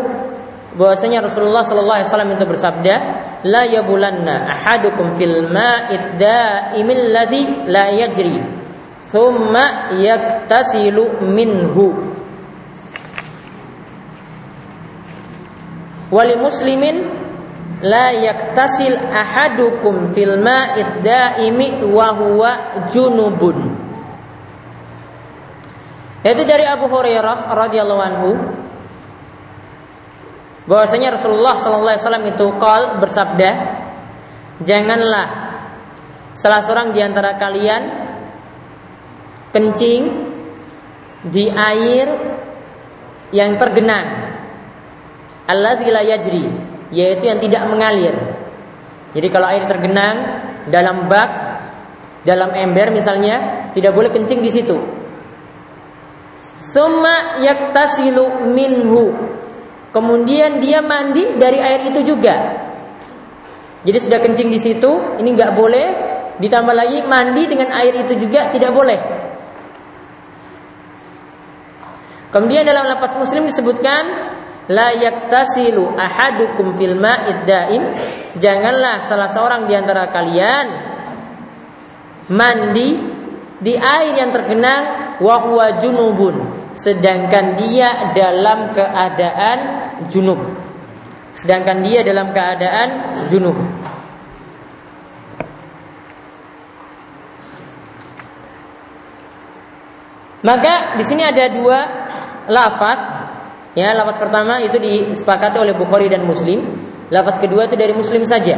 bahwasanya 0.77 1.25
Rasulullah 1.25 1.65
sallallahu 1.65 1.97
alaihi 1.97 2.09
wasallam 2.13 2.31
itu 2.37 2.45
bersabda 2.45 2.95
la 3.49 3.65
yabulanna 3.65 4.45
ahadukum 4.53 5.17
fil 5.17 5.49
ma'id 5.49 6.21
da'imil 6.21 7.03
ladzi 7.09 7.43
la 7.65 7.89
yajri 7.89 8.37
thumma 9.09 9.89
yaktasilu 9.97 11.25
minhu. 11.25 12.13
Wali 16.13 16.39
muslimin 16.39 17.03
la 17.81 18.13
yaktasil 18.13 18.95
ahadukum 19.11 20.13
fil 20.13 20.37
ma'id 20.37 21.01
da'imi 21.01 21.81
wa 21.89 22.13
huwa 22.13 22.51
junubun. 22.93 23.57
Itu 26.21 26.43
dari 26.45 26.69
Abu 26.69 26.85
Hurairah 26.85 27.55
radhiyallahu 27.55 28.01
anhu 28.03 28.29
bahwasanya 30.67 31.15
Rasulullah 31.15 31.56
sallallahu 31.58 31.95
alaihi 31.95 32.03
wasallam 32.03 32.27
itu 32.27 32.45
qol 32.60 32.84
bersabda 32.99 33.51
janganlah 34.62 35.27
salah 36.36 36.62
seorang 36.62 36.91
di 36.91 36.99
antara 36.99 37.39
kalian 37.39 37.84
kencing 39.56 40.03
di 41.23 41.49
air 41.49 42.08
yang 43.32 43.56
tergenang 43.56 44.38
alladzi 45.47 45.88
la 45.88 46.03
yajri 46.03 46.45
yaitu 46.91 47.27
yang 47.27 47.39
tidak 47.39 47.63
mengalir. 47.67 48.15
Jadi 49.15 49.27
kalau 49.32 49.47
air 49.49 49.63
tergenang 49.67 50.15
dalam 50.67 51.08
bak 51.08 51.32
dalam 52.27 52.51
ember 52.51 52.91
misalnya 52.91 53.71
tidak 53.71 53.95
boleh 53.95 54.12
kencing 54.12 54.43
di 54.43 54.51
situ. 54.51 54.77
Summa 56.60 57.39
yaktasilu 57.39 58.51
minhu 58.51 59.15
Kemudian 59.97 60.62
dia 60.62 60.77
mandi 60.86 61.41
dari 61.41 61.57
air 61.57 61.89
itu 61.89 62.05
juga. 62.05 62.53
Jadi 63.81 63.97
sudah 63.97 64.21
kencing 64.21 64.53
di 64.53 64.62
situ, 64.62 65.17
ini 65.17 65.33
nggak 65.33 65.57
boleh. 65.57 65.88
Ditambah 66.38 66.69
lagi 66.69 67.01
mandi 67.01 67.49
dengan 67.49 67.73
air 67.73 67.97
itu 67.97 68.13
juga 68.13 68.53
tidak 68.53 68.77
boleh. 68.77 68.99
Kemudian 72.29 72.62
dalam 72.62 72.86
lapas 72.86 73.17
Muslim 73.17 73.49
disebutkan 73.49 74.05
la 74.69 74.93
yaktasilu 74.93 75.97
ahadukum 75.97 76.77
fil 76.77 76.93
ma'id 76.93 77.49
daim. 77.49 77.81
Janganlah 78.38 79.01
salah 79.01 79.33
seorang 79.33 79.65
di 79.65 79.73
antara 79.73 80.13
kalian 80.13 80.65
mandi 82.29 83.01
di 83.57 83.73
air 83.73 84.13
yang 84.13 84.29
tergenang 84.29 85.17
wa 85.25 85.73
junubun 85.81 86.66
sedangkan 86.77 87.57
dia 87.57 88.13
dalam 88.13 88.69
keadaan 88.69 89.59
junub. 90.13 90.37
Sedangkan 91.33 91.81
dia 91.81 92.05
dalam 92.05 92.29
keadaan 92.29 93.17
junub. 93.33 93.57
Maka 100.45 100.95
di 100.95 101.03
sini 101.03 101.25
ada 101.25 101.49
dua 101.49 101.79
lafaz. 102.45 103.01
Ya, 103.73 103.93
lafaz 103.93 104.17
pertama 104.21 104.61
itu 104.61 104.77
disepakati 104.77 105.57
oleh 105.57 105.73
Bukhari 105.73 106.09
dan 106.09 106.25
Muslim. 106.25 106.61
Lafaz 107.09 107.41
kedua 107.41 107.65
itu 107.65 107.73
dari 107.77 107.93
Muslim 107.93 108.21
saja. 108.21 108.57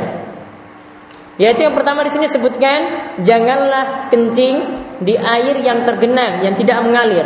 Yaitu 1.40 1.64
yang 1.64 1.72
pertama 1.72 2.04
di 2.04 2.12
sini 2.12 2.28
sebutkan 2.28 2.84
janganlah 3.24 4.12
kencing 4.12 4.60
di 5.00 5.16
air 5.16 5.56
yang 5.64 5.88
tergenang, 5.88 6.44
yang 6.44 6.52
tidak 6.60 6.84
mengalir. 6.84 7.24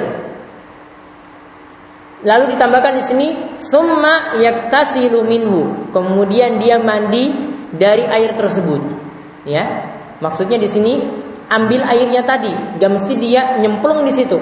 Lalu 2.24 2.56
ditambahkan 2.56 2.96
di 2.96 3.04
sini 3.04 3.28
summa 3.60 4.40
yaktasilu 4.40 5.28
minhu. 5.28 5.92
Kemudian 5.92 6.56
dia 6.58 6.80
mandi 6.80 7.36
dari 7.76 8.08
air 8.08 8.40
tersebut. 8.40 8.80
Ya. 9.44 9.92
Maksudnya 10.24 10.56
di 10.56 10.72
sini 10.72 11.04
ambil 11.52 11.84
airnya 11.84 12.24
tadi, 12.24 12.52
gak 12.80 12.92
mesti 12.96 13.14
dia 13.20 13.60
nyemplung 13.60 14.08
di 14.08 14.14
situ. 14.16 14.40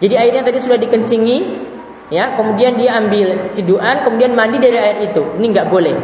Jadi 0.00 0.14
airnya 0.16 0.42
tadi 0.42 0.58
sudah 0.64 0.80
dikencingi, 0.80 1.38
ya, 2.08 2.34
kemudian 2.34 2.74
dia 2.74 2.98
ambil 2.98 3.52
ciduan, 3.52 4.00
kemudian 4.00 4.32
mandi 4.32 4.56
dari 4.58 4.80
air 4.80 5.12
itu. 5.12 5.22
Ini 5.38 5.46
nggak 5.54 5.68
boleh. 5.68 5.96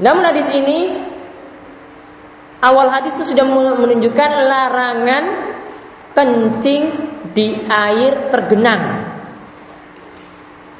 Namun 0.00 0.22
hadis 0.24 0.48
ini 0.48 0.96
awal 2.64 2.88
hadis 2.88 3.12
itu 3.20 3.34
sudah 3.34 3.44
menunjukkan 3.76 4.30
larangan 4.32 5.24
kencing 6.16 7.09
di 7.40 7.56
air 7.64 8.28
tergenang. 8.28 9.08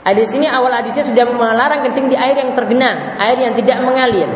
Hadis 0.04 0.32
ini 0.36 0.44
awal 0.44 0.76
hadisnya 0.76 1.08
sudah 1.08 1.24
melarang 1.32 1.80
kencing 1.88 2.12
di 2.12 2.16
air 2.16 2.36
yang 2.36 2.52
tergenang, 2.52 3.16
air 3.16 3.36
yang 3.40 3.56
tidak 3.56 3.80
mengalir. 3.80 4.28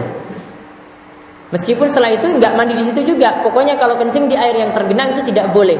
Meskipun 1.53 1.87
setelah 1.93 2.17
itu 2.17 2.25
nggak 2.25 2.53
mandi 2.57 2.81
di 2.81 2.85
situ 2.85 3.05
juga, 3.05 3.45
pokoknya 3.45 3.77
kalau 3.77 4.01
kencing 4.01 4.33
di 4.33 4.37
air 4.37 4.57
yang 4.57 4.73
tergenang 4.73 5.21
itu 5.21 5.29
tidak 5.29 5.53
boleh. 5.53 5.77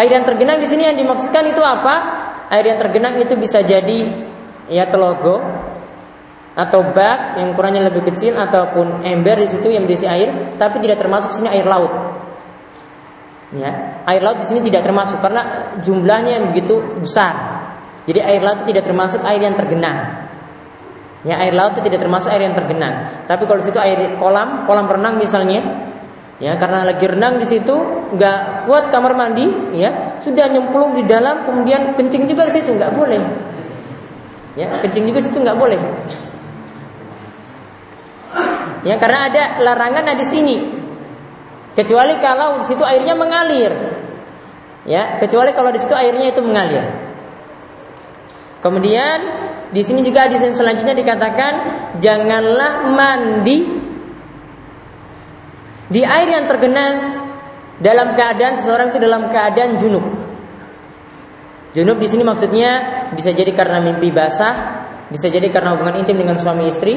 Air 0.00 0.10
yang 0.16 0.24
tergenang 0.24 0.56
di 0.56 0.68
sini 0.68 0.88
yang 0.88 0.96
dimaksudkan 0.96 1.44
itu 1.52 1.60
apa? 1.60 1.94
Air 2.48 2.64
yang 2.72 2.78
tergenang 2.80 3.20
itu 3.20 3.36
bisa 3.36 3.60
jadi 3.60 4.08
ya 4.72 4.88
telogo 4.88 5.40
atau 6.56 6.80
bak 6.92 7.40
yang 7.40 7.52
ukurannya 7.54 7.84
lebih 7.92 8.10
kecil 8.12 8.36
ataupun 8.36 9.06
ember 9.06 9.38
di 9.44 9.48
situ 9.48 9.68
yang 9.68 9.84
berisi 9.84 10.08
air, 10.08 10.56
tapi 10.56 10.80
tidak 10.80 11.00
termasuk 11.00 11.32
sini 11.32 11.48
air 11.52 11.68
laut. 11.68 11.92
Ya, 13.50 13.98
air 14.06 14.22
laut 14.22 14.38
di 14.38 14.46
sini 14.46 14.62
tidak 14.62 14.86
termasuk 14.86 15.18
karena 15.18 15.74
jumlahnya 15.82 16.38
yang 16.38 16.44
begitu 16.54 16.78
besar. 17.02 17.34
Jadi 18.06 18.22
air 18.22 18.38
laut 18.46 18.62
tidak 18.62 18.86
termasuk 18.86 19.26
air 19.26 19.42
yang 19.42 19.58
tergenang. 19.58 20.30
Ya, 21.26 21.34
air 21.42 21.52
laut 21.52 21.74
itu 21.74 21.82
tidak 21.82 22.06
termasuk 22.06 22.30
air 22.30 22.46
yang 22.46 22.54
tergenang. 22.54 23.26
Tapi 23.26 23.50
kalau 23.50 23.58
di 23.58 23.66
situ 23.66 23.76
air 23.82 24.16
kolam, 24.22 24.70
kolam 24.70 24.86
renang 24.86 25.18
misalnya, 25.18 25.66
ya 26.38 26.54
karena 26.56 26.86
lagi 26.86 27.02
renang 27.04 27.42
di 27.42 27.46
situ 27.50 27.74
nggak 28.14 28.70
kuat 28.70 28.88
kamar 28.94 29.18
mandi, 29.18 29.74
ya 29.74 30.16
sudah 30.22 30.46
nyemplung 30.46 30.94
di 30.94 31.02
dalam, 31.04 31.42
kemudian 31.42 31.98
kencing 31.98 32.30
juga 32.30 32.46
di 32.46 32.54
situ 32.54 32.70
nggak 32.70 32.94
boleh. 32.94 33.20
Ya, 34.54 34.70
kencing 34.78 35.10
juga 35.10 35.18
di 35.20 35.26
situ 35.26 35.38
nggak 35.42 35.58
boleh. 35.58 35.80
Ya, 38.86 38.94
karena 38.96 39.26
ada 39.26 39.42
larangan 39.60 40.14
di 40.14 40.24
sini 40.24 40.79
Kecuali 41.80 42.20
kalau 42.20 42.60
di 42.60 42.68
situ 42.68 42.84
airnya 42.84 43.16
mengalir. 43.16 43.72
Ya, 44.84 45.16
kecuali 45.16 45.56
kalau 45.56 45.72
di 45.72 45.80
situ 45.80 45.96
airnya 45.96 46.28
itu 46.28 46.44
mengalir. 46.44 46.84
Kemudian 48.60 49.18
di 49.72 49.80
sini 49.80 50.04
juga 50.04 50.28
di 50.28 50.36
sini 50.36 50.52
selanjutnya 50.52 50.92
dikatakan 50.92 51.52
janganlah 52.04 52.92
mandi 52.92 53.80
Di 55.90 56.04
air 56.04 56.28
yang 56.28 56.44
tergenang 56.46 56.94
dalam 57.80 58.14
keadaan 58.14 58.54
seseorang 58.60 58.94
itu 58.94 59.00
dalam 59.02 59.26
keadaan 59.32 59.74
junub. 59.74 60.06
Junub 61.74 61.98
di 61.98 62.06
sini 62.06 62.22
maksudnya 62.22 62.70
bisa 63.10 63.34
jadi 63.34 63.50
karena 63.50 63.82
mimpi 63.82 64.14
basah, 64.14 64.86
bisa 65.10 65.26
jadi 65.26 65.50
karena 65.50 65.74
hubungan 65.74 65.98
intim 65.98 66.14
dengan 66.14 66.38
suami 66.38 66.70
istri, 66.70 66.94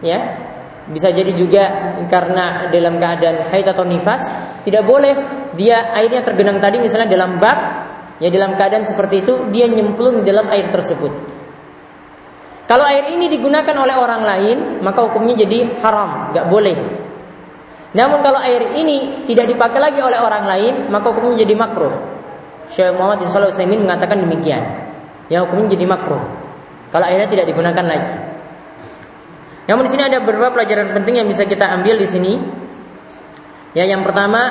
ya. 0.00 0.48
Bisa 0.90 1.14
jadi 1.14 1.30
juga 1.30 1.94
karena 2.10 2.66
dalam 2.72 2.98
keadaan 2.98 3.46
haid 3.54 3.66
atau 3.70 3.86
nifas, 3.86 4.26
tidak 4.66 4.82
boleh 4.82 5.14
dia 5.54 5.94
airnya 5.94 6.26
tergenang 6.26 6.58
tadi 6.58 6.82
misalnya 6.82 7.06
dalam 7.06 7.38
bak, 7.38 7.58
ya 8.18 8.28
dalam 8.32 8.58
keadaan 8.58 8.82
seperti 8.82 9.22
itu 9.22 9.52
dia 9.54 9.70
nyemplung 9.70 10.22
di 10.22 10.24
dalam 10.26 10.50
air 10.50 10.66
tersebut. 10.74 11.12
Kalau 12.66 12.88
air 12.88 13.14
ini 13.14 13.28
digunakan 13.28 13.76
oleh 13.78 13.94
orang 13.94 14.22
lain, 14.24 14.58
maka 14.80 15.06
hukumnya 15.06 15.38
jadi 15.38 15.82
haram, 15.82 16.32
nggak 16.34 16.46
boleh. 16.50 16.76
Namun 17.92 18.24
kalau 18.24 18.40
air 18.40 18.72
ini 18.72 19.26
tidak 19.28 19.52
dipakai 19.52 19.76
lagi 19.76 20.00
oleh 20.00 20.16
orang 20.16 20.48
lain, 20.48 20.74
maka 20.88 21.12
hukumnya 21.12 21.44
jadi 21.44 21.52
makruh. 21.52 21.92
Syekh 22.72 22.96
Muhammad 22.96 23.20
bin 23.20 23.28
Shalih 23.28 23.52
mengatakan 23.52 24.24
demikian. 24.24 24.62
Ya 25.28 25.44
hukumnya 25.44 25.76
jadi 25.76 25.84
makruh. 25.84 26.22
Kalau 26.88 27.04
airnya 27.04 27.28
tidak 27.28 27.52
digunakan 27.52 27.84
lagi. 27.84 28.12
Namun 29.62 29.86
di 29.86 29.90
sini 29.94 30.02
ada 30.02 30.18
beberapa 30.18 30.50
pelajaran 30.58 30.90
penting 30.90 31.22
yang 31.22 31.28
bisa 31.30 31.46
kita 31.46 31.70
ambil 31.70 31.94
di 31.98 32.08
sini. 32.08 32.32
Ya 33.72 33.86
yang 33.86 34.02
pertama 34.02 34.50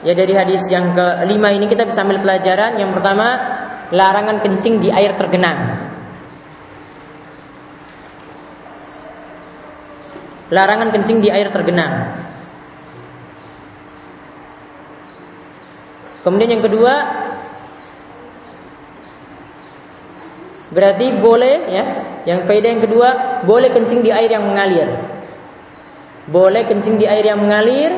ya 0.00 0.16
dari 0.16 0.32
hadis 0.32 0.66
yang 0.72 0.96
kelima 0.96 1.52
ini 1.52 1.68
kita 1.68 1.84
bisa 1.84 2.00
ambil 2.00 2.24
pelajaran. 2.24 2.80
Yang 2.80 2.96
pertama 2.96 3.26
larangan 3.92 4.40
kencing 4.40 4.80
di 4.80 4.88
air 4.88 5.12
tergenang. 5.20 5.88
Larangan 10.48 10.88
kencing 10.96 11.20
di 11.20 11.28
air 11.28 11.52
tergenang. 11.52 12.24
Kemudian 16.24 16.56
yang 16.56 16.64
kedua 16.64 16.94
Berarti 20.78 21.10
boleh 21.18 21.56
ya. 21.74 21.84
Yang 22.22 22.46
faedah 22.46 22.70
yang 22.70 22.82
kedua, 22.86 23.08
boleh 23.42 23.66
kencing 23.74 24.06
di 24.06 24.14
air 24.14 24.30
yang 24.30 24.46
mengalir. 24.46 24.86
Boleh 26.30 26.62
kencing 26.70 26.94
di 26.94 27.08
air 27.08 27.26
yang 27.26 27.42
mengalir 27.42 27.90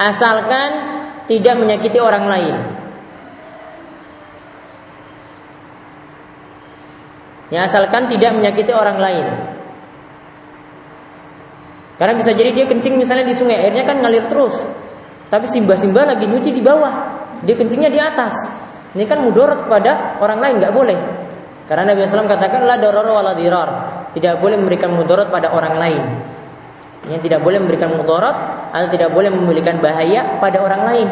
asalkan 0.00 0.70
tidak 1.28 1.60
menyakiti 1.60 2.00
orang 2.00 2.24
lain. 2.24 2.56
Ya, 7.52 7.68
asalkan 7.68 8.08
tidak 8.08 8.32
menyakiti 8.32 8.72
orang 8.72 8.96
lain. 8.96 9.26
Karena 12.00 12.14
bisa 12.16 12.32
jadi 12.32 12.54
dia 12.54 12.64
kencing 12.64 12.96
misalnya 12.96 13.28
di 13.28 13.36
sungai, 13.36 13.60
airnya 13.60 13.84
kan 13.84 14.00
ngalir 14.00 14.24
terus. 14.30 14.56
Tapi 15.28 15.44
simba-simba 15.50 16.06
lagi 16.06 16.24
nyuci 16.24 16.54
di 16.54 16.62
bawah, 16.64 16.92
dia 17.44 17.56
kencingnya 17.58 17.90
di 17.92 18.00
atas. 18.00 18.34
Ini 18.94 19.04
kan 19.04 19.20
mudorot 19.20 19.68
kepada 19.68 20.22
orang 20.22 20.38
lain 20.40 20.54
nggak 20.62 20.72
boleh. 20.72 21.25
Karena 21.66 21.92
Nabi 21.92 22.06
SAW 22.06 22.30
katakan 22.30 22.62
la 22.62 22.78
doror 22.78 23.10
wala 23.10 23.34
dirar. 23.34 23.70
Tidak 24.14 24.38
boleh 24.38 24.56
memberikan 24.56 24.94
mudorot 24.94 25.28
pada 25.28 25.50
orang 25.50 25.74
lain. 25.76 26.02
Yang 27.10 27.26
tidak 27.26 27.42
boleh 27.42 27.58
memberikan 27.58 27.90
mudorot 27.94 28.36
atau 28.70 28.88
tidak 28.90 29.10
boleh 29.10 29.30
memberikan 29.30 29.82
bahaya 29.82 30.38
pada 30.38 30.62
orang 30.62 30.82
lain. 30.86 31.08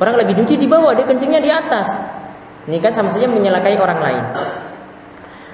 Orang 0.00 0.16
lagi 0.16 0.32
cuci 0.32 0.56
di 0.56 0.64
bawah, 0.64 0.96
dia 0.96 1.04
kencingnya 1.04 1.40
di 1.40 1.52
atas. 1.52 1.92
Ini 2.68 2.76
kan 2.80 2.92
sama 2.92 3.12
saja 3.12 3.28
menyelakai 3.28 3.76
orang 3.76 4.00
lain. 4.00 4.24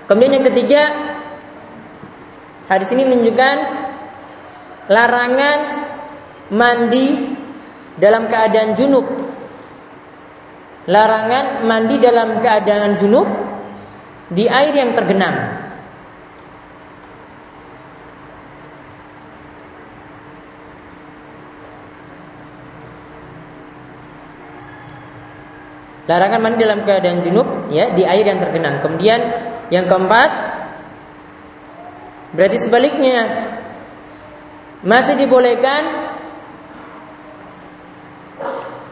Kemudian 0.07 0.39
yang 0.39 0.47
ketiga, 0.51 0.91
hadis 2.71 2.91
ini 2.95 3.03
menunjukkan 3.11 3.57
larangan 4.87 5.59
mandi 6.51 7.35
dalam 7.99 8.31
keadaan 8.31 8.79
junub 8.79 9.07
larangan 10.87 11.67
mandi 11.67 11.99
dalam 11.99 12.39
keadaan 12.39 12.95
junub 12.95 13.27
di 14.31 14.45
air 14.51 14.75
yang 14.75 14.91
tergenang. 14.95 15.67
Larangan 26.07 26.39
mandi 26.39 26.63
dalam 26.63 26.87
keadaan 26.87 27.19
junub 27.19 27.67
ya 27.67 27.91
di 27.91 28.07
air 28.07 28.23
yang 28.23 28.39
tergenang. 28.39 28.79
Kemudian 28.79 29.21
yang 29.75 29.91
keempat 29.91 30.31
berarti 32.31 32.63
sebaliknya 32.63 33.27
masih 34.87 35.19
dibolehkan 35.19 35.83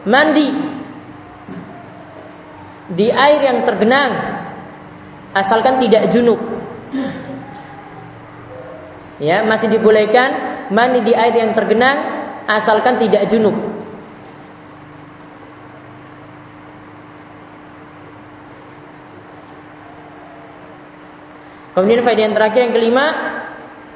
mandi 0.03 0.51
di 2.91 3.07
air 3.07 3.39
yang 3.47 3.63
tergenang 3.63 4.34
asalkan 5.35 5.83
tidak 5.83 6.07
junub. 6.07 6.39
Ya, 9.19 9.43
masih 9.43 9.67
dibolehkan 9.67 10.31
mandi 10.71 11.03
di 11.03 11.11
air 11.11 11.35
yang 11.35 11.51
tergenang 11.51 11.99
asalkan 12.47 12.95
tidak 12.95 13.27
junub. 13.27 13.55
Kemudian 21.75 22.07
faedah 22.07 22.23
yang 22.23 22.35
terakhir 22.35 22.71
yang 22.71 22.73
kelima, 22.73 23.05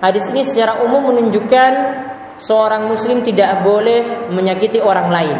hadis 0.04 0.28
ini 0.28 0.43
secara 0.43 0.84
umum 0.84 1.15
menunjukkan 1.15 1.71
seorang 2.36 2.91
muslim 2.91 3.23
tidak 3.23 3.63
boleh 3.63 4.28
menyakiti 4.36 4.84
orang 4.84 5.08
lain. 5.08 5.39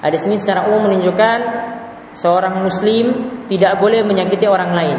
Hadis 0.00 0.24
ini 0.24 0.40
secara 0.40 0.72
umum 0.72 0.88
menunjukkan 0.88 1.38
seorang 2.12 2.60
muslim 2.64 3.06
tidak 3.48 3.80
boleh 3.80 4.04
menyakiti 4.04 4.46
orang 4.48 4.72
lain. 4.72 4.98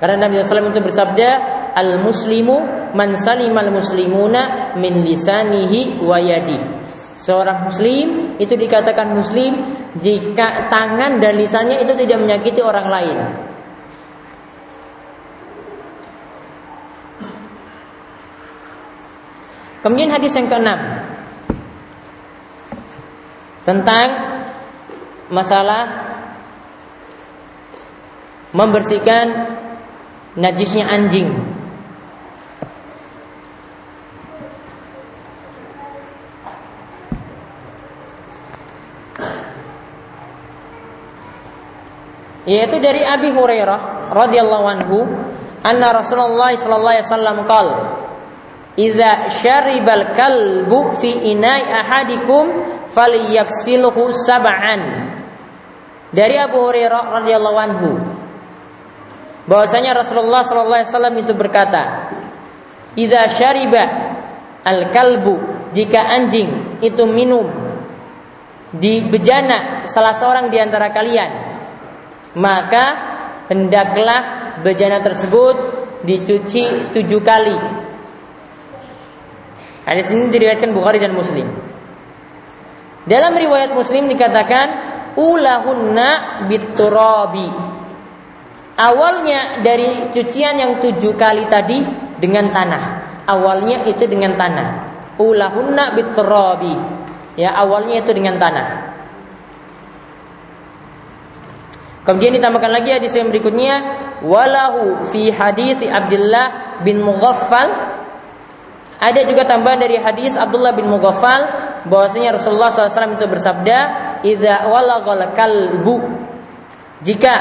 Karena 0.00 0.26
Nabi 0.26 0.40
SAW 0.40 0.72
itu 0.72 0.80
bersabda, 0.80 1.30
Al 1.76 2.00
muslimu 2.02 2.90
man 2.96 3.14
salimal 3.14 3.70
muslimuna 3.70 4.74
min 4.74 5.06
lisanihi 5.06 6.02
wa 6.02 6.18
yadi. 6.18 6.58
Seorang 7.20 7.68
muslim 7.68 8.34
itu 8.40 8.56
dikatakan 8.56 9.12
muslim 9.12 9.60
jika 10.00 10.72
tangan 10.72 11.20
dan 11.20 11.36
lisannya 11.36 11.84
itu 11.84 11.92
tidak 11.94 12.16
menyakiti 12.16 12.64
orang 12.64 12.88
lain. 12.88 13.16
Kemudian 19.84 20.12
hadis 20.12 20.32
yang 20.36 20.48
keenam 20.48 21.09
tentang 23.64 24.08
masalah 25.28 25.84
membersihkan 28.50 29.26
najisnya 30.34 30.88
anjing. 30.90 31.30
Yaitu 42.48 42.82
dari 42.82 43.06
Abi 43.06 43.30
Hurairah 43.30 44.10
radhiyallahu 44.10 44.66
anhu, 44.66 45.06
anna 45.62 45.94
Rasulullah 45.94 46.50
sallallahu 46.50 46.94
alaihi 46.98 47.06
wasallam 47.06 47.38
qaal 47.46 47.68
Idza 48.80 49.28
syaribal 49.42 50.16
kalbu 50.16 50.96
fi 50.96 51.10
inai 51.34 51.68
ahadikum 51.68 52.48
falyaksilhu 52.90 54.10
sab'an. 54.14 54.82
Dari 56.10 56.34
Abu 56.34 56.58
Hurairah 56.58 57.22
radhiyallahu 57.22 57.58
anhu 57.58 57.90
bahwasanya 59.46 59.94
Rasulullah 59.94 60.42
sallallahu 60.42 60.78
alaihi 60.82 60.90
wasallam 60.90 61.16
itu 61.22 61.32
berkata, 61.38 61.82
"Idza 62.98 63.30
syariba 63.30 63.84
al-kalbu 64.66 65.38
jika 65.70 66.10
anjing 66.10 66.82
itu 66.82 67.02
minum 67.06 67.46
di 68.74 69.02
bejana 69.06 69.86
salah 69.86 70.14
seorang 70.14 70.50
di 70.50 70.58
antara 70.58 70.90
kalian, 70.90 71.30
maka 72.38 72.84
hendaklah 73.46 74.58
bejana 74.66 74.98
tersebut 74.98 75.56
dicuci 76.02 76.90
tujuh 76.94 77.22
kali." 77.22 77.58
Hadis 79.86 80.10
ini 80.10 80.26
diriwayatkan 80.30 80.70
Bukhari 80.74 80.98
dan 80.98 81.14
Muslim. 81.14 81.70
Dalam 83.08 83.32
riwayat 83.32 83.72
Muslim 83.72 84.08
dikatakan 84.12 84.66
ulahunna 85.16 86.44
biturabi. 86.48 87.48
Awalnya 88.80 89.60
dari 89.60 90.08
cucian 90.12 90.56
yang 90.56 90.80
tujuh 90.80 91.16
kali 91.16 91.44
tadi 91.48 91.84
dengan 92.20 92.48
tanah. 92.52 92.82
Awalnya 93.28 93.84
itu 93.88 94.04
dengan 94.08 94.36
tanah. 94.36 94.68
Ulahunna 95.20 95.96
biturabi. 95.96 96.74
Ya 97.36 97.56
awalnya 97.56 98.04
itu 98.04 98.12
dengan 98.12 98.36
tanah. 98.36 98.90
Kemudian 102.04 102.32
ditambahkan 102.40 102.72
lagi 102.72 102.90
hadis 102.96 103.12
yang 103.12 103.28
berikutnya 103.28 103.84
walahu 104.24 105.04
fi 105.12 105.28
hadis 105.28 105.84
Abdullah 105.84 106.80
bin 106.80 107.04
Mughaffal 107.04 107.68
ada 109.00 109.20
juga 109.24 109.48
tambahan 109.48 109.80
dari 109.80 109.96
hadis 110.00 110.36
Abdullah 110.36 110.76
bin 110.76 110.88
Mughaffal 110.88 111.69
bahwasanya 111.88 112.36
Rasulullah 112.36 112.68
SAW 112.68 113.16
itu 113.16 113.26
bersabda, 113.30 113.78
"Idza 114.26 114.68
walagal 114.68 115.32
kalbu" 115.32 115.96
Jika 117.00 117.32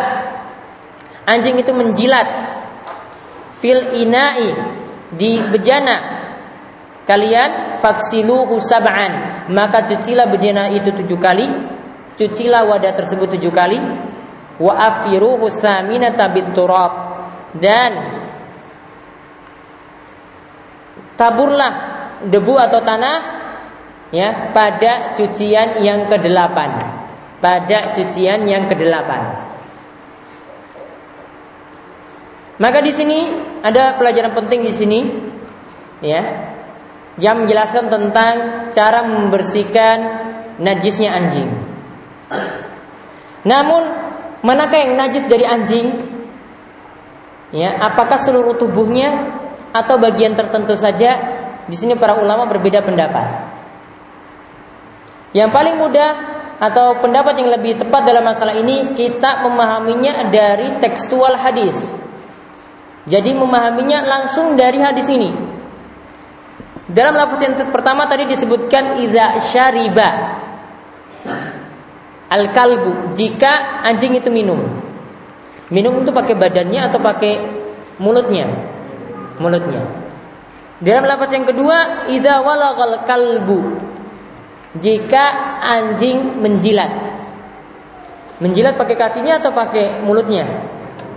anjing 1.28 1.60
itu 1.60 1.76
menjilat 1.76 2.28
fil 3.60 3.92
inai 4.00 4.56
di 5.12 5.36
bejana 5.52 5.98
kalian 7.04 7.82
faksiluhu 7.84 8.56
sab'an. 8.64 9.44
Maka 9.52 9.84
cucilah 9.90 10.32
bejana 10.32 10.72
itu 10.72 10.96
tujuh 10.96 11.20
kali 11.20 11.48
cucilah 12.20 12.68
wadah 12.68 12.92
tersebut 12.96 13.40
tujuh 13.40 13.52
kali 13.52 13.80
wa 14.60 14.74
afiruhu 14.76 15.48
saminata 15.48 16.28
turab 16.52 16.94
dan 17.56 17.92
taburlah 21.16 21.74
debu 22.28 22.54
atau 22.60 22.84
tanah 22.84 23.39
ya 24.10 24.54
pada 24.54 25.16
cucian 25.18 25.82
yang 25.82 26.10
kedelapan. 26.10 26.70
Pada 27.40 27.96
cucian 27.96 28.44
yang 28.46 28.68
kedelapan. 28.68 29.48
Maka 32.60 32.84
di 32.84 32.92
sini 32.92 33.20
ada 33.64 33.96
pelajaran 33.96 34.36
penting 34.36 34.68
di 34.68 34.74
sini. 34.76 35.02
Ya 36.04 36.50
yang 37.20 37.44
menjelaskan 37.44 37.92
tentang 37.92 38.36
cara 38.72 39.04
membersihkan 39.04 39.98
najisnya 40.60 41.12
anjing. 41.12 41.52
Namun 43.44 43.84
manakah 44.40 44.80
yang 44.80 44.96
najis 44.96 45.28
dari 45.28 45.44
anjing? 45.44 45.88
Ya 47.52 47.76
apakah 47.84 48.16
seluruh 48.16 48.56
tubuhnya 48.56 49.36
atau 49.76 50.00
bagian 50.00 50.34
tertentu 50.34 50.80
saja? 50.80 51.20
Di 51.70 51.76
sini 51.78 51.94
para 52.00 52.18
ulama 52.18 52.48
berbeda 52.50 52.82
pendapat. 52.82 53.59
Yang 55.36 55.50
paling 55.54 55.76
mudah 55.78 56.12
atau 56.60 56.98
pendapat 57.00 57.40
yang 57.40 57.50
lebih 57.54 57.80
tepat 57.80 58.04
dalam 58.04 58.26
masalah 58.26 58.52
ini 58.58 58.92
kita 58.98 59.48
memahaminya 59.48 60.28
dari 60.28 60.76
tekstual 60.82 61.40
hadis. 61.40 61.78
Jadi 63.08 63.32
memahaminya 63.34 64.06
langsung 64.06 64.60
dari 64.60 64.78
hadis 64.82 65.08
ini. 65.08 65.32
Dalam 66.90 67.14
lafaz 67.14 67.40
yang 67.46 67.56
pertama 67.70 68.10
tadi 68.10 68.26
disebutkan 68.26 68.98
iza 68.98 69.46
syariba 69.54 70.10
al 72.30 72.50
kalbu 72.50 73.14
jika 73.14 73.86
anjing 73.86 74.18
itu 74.18 74.30
minum. 74.34 74.62
Minum 75.70 76.02
itu 76.02 76.10
pakai 76.10 76.34
badannya 76.34 76.82
atau 76.90 76.98
pakai 76.98 77.34
mulutnya? 78.02 78.50
mulutnya. 79.40 79.82
Dalam 80.80 81.08
lafaz 81.08 81.32
yang 81.34 81.48
kedua, 81.48 82.08
idza 82.12 82.40
walagal 82.44 83.04
kalbu. 83.08 83.60
Jika 84.78 85.24
anjing 85.66 86.38
menjilat. 86.38 86.92
Menjilat 88.38 88.78
pakai 88.78 88.96
kakinya 88.96 89.42
atau 89.42 89.50
pakai 89.50 90.06
mulutnya? 90.06 90.46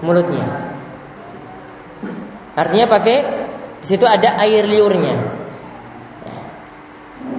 Mulutnya. 0.01 0.73
Artinya 2.57 2.87
pakai 2.89 3.17
di 3.83 3.87
situ 3.87 4.09
ada 4.09 4.41
air 4.41 4.65
liurnya. 4.65 5.15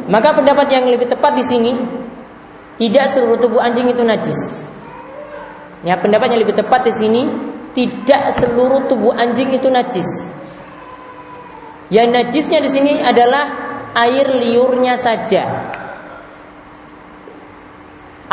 Maka 0.07 0.35
pendapat 0.35 0.67
yang 0.69 0.85
lebih 0.85 1.07
tepat 1.07 1.33
di 1.39 1.43
sini 1.47 1.71
tidak 2.75 3.09
seluruh 3.13 3.39
tubuh 3.39 3.61
anjing 3.63 3.87
itu 3.87 4.03
najis. 4.03 4.59
Ya, 5.83 5.99
pendapat 5.99 6.31
yang 6.31 6.41
lebih 6.43 6.55
tepat 6.55 6.87
di 6.87 6.93
sini 6.95 7.21
tidak 7.75 8.31
seluruh 8.35 8.87
tubuh 8.87 9.11
anjing 9.15 9.51
itu 9.51 9.67
najis. 9.67 10.07
Yang 11.91 12.07
najisnya 12.09 12.59
di 12.63 12.69
sini 12.71 12.93
adalah 13.03 13.45
air 13.93 14.27
liurnya 14.31 14.97
saja. 14.97 15.62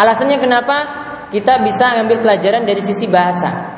Alasannya 0.00 0.40
kenapa 0.40 0.76
kita 1.28 1.60
bisa 1.60 2.00
ambil 2.00 2.24
pelajaran 2.24 2.64
dari 2.64 2.80
sisi 2.80 3.04
bahasa. 3.04 3.68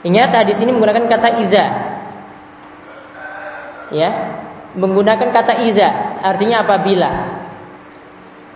Ingat 0.00 0.32
hadis 0.32 0.56
ini 0.64 0.72
menggunakan 0.72 1.04
kata 1.04 1.28
iza. 1.44 1.64
Ya, 3.92 4.10
menggunakan 4.72 5.28
kata 5.28 5.60
iza 5.68 5.88
artinya 6.24 6.64
apabila. 6.64 7.10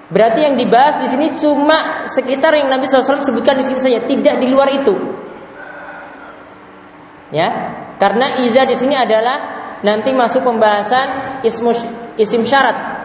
Berarti 0.09 0.41
yang 0.49 0.57
dibahas 0.57 1.05
di 1.05 1.07
sini 1.13 1.37
cuma 1.37 2.09
sekitar 2.09 2.57
yang 2.57 2.73
Nabi 2.73 2.89
SAW 2.89 3.21
sebutkan 3.21 3.61
di 3.61 3.65
sini 3.67 3.79
saja, 3.83 4.01
tidak 4.09 4.41
di 4.41 4.49
luar 4.49 4.73
itu. 4.73 4.95
Ya, 7.29 7.53
karena 8.01 8.41
iza 8.41 8.65
di 8.65 8.79
sini 8.79 8.97
adalah 8.97 9.37
nanti 9.85 10.15
masuk 10.17 10.47
pembahasan 10.47 11.43
isim 12.17 12.43
syarat. 12.49 12.96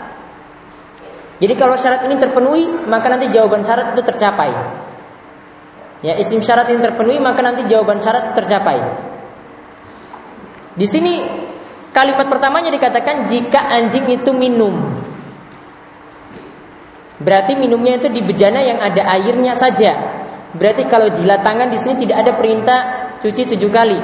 Jadi 1.41 1.53
kalau 1.57 1.73
syarat 1.73 2.05
ini 2.05 2.21
terpenuhi, 2.21 2.85
maka 2.85 3.09
nanti 3.09 3.33
jawaban 3.33 3.65
syarat 3.65 3.97
itu 3.97 4.01
tercapai. 4.05 4.53
Ya, 6.05 6.13
isim 6.21 6.37
syarat 6.37 6.69
ini 6.69 6.77
terpenuhi, 6.77 7.17
maka 7.17 7.41
nanti 7.41 7.65
jawaban 7.65 7.97
syarat 7.97 8.37
tercapai. 8.37 8.77
Di 10.77 10.85
sini 10.85 11.17
kalimat 11.89 12.29
pertamanya 12.29 12.69
dikatakan 12.69 13.25
jika 13.25 13.73
anjing 13.73 14.05
itu 14.05 14.29
minum. 14.37 15.01
Berarti 17.21 17.57
minumnya 17.57 17.97
itu 17.97 18.09
di 18.13 18.21
bejana 18.21 18.61
yang 18.61 18.77
ada 18.77 19.01
airnya 19.17 19.57
saja. 19.57 19.97
Berarti 20.53 20.85
kalau 20.89 21.09
jilat 21.09 21.41
tangan 21.41 21.69
di 21.73 21.77
sini 21.77 22.05
tidak 22.05 22.21
ada 22.21 22.31
perintah 22.37 22.79
cuci 23.17 23.49
tujuh 23.57 23.69
kali. 23.69 23.97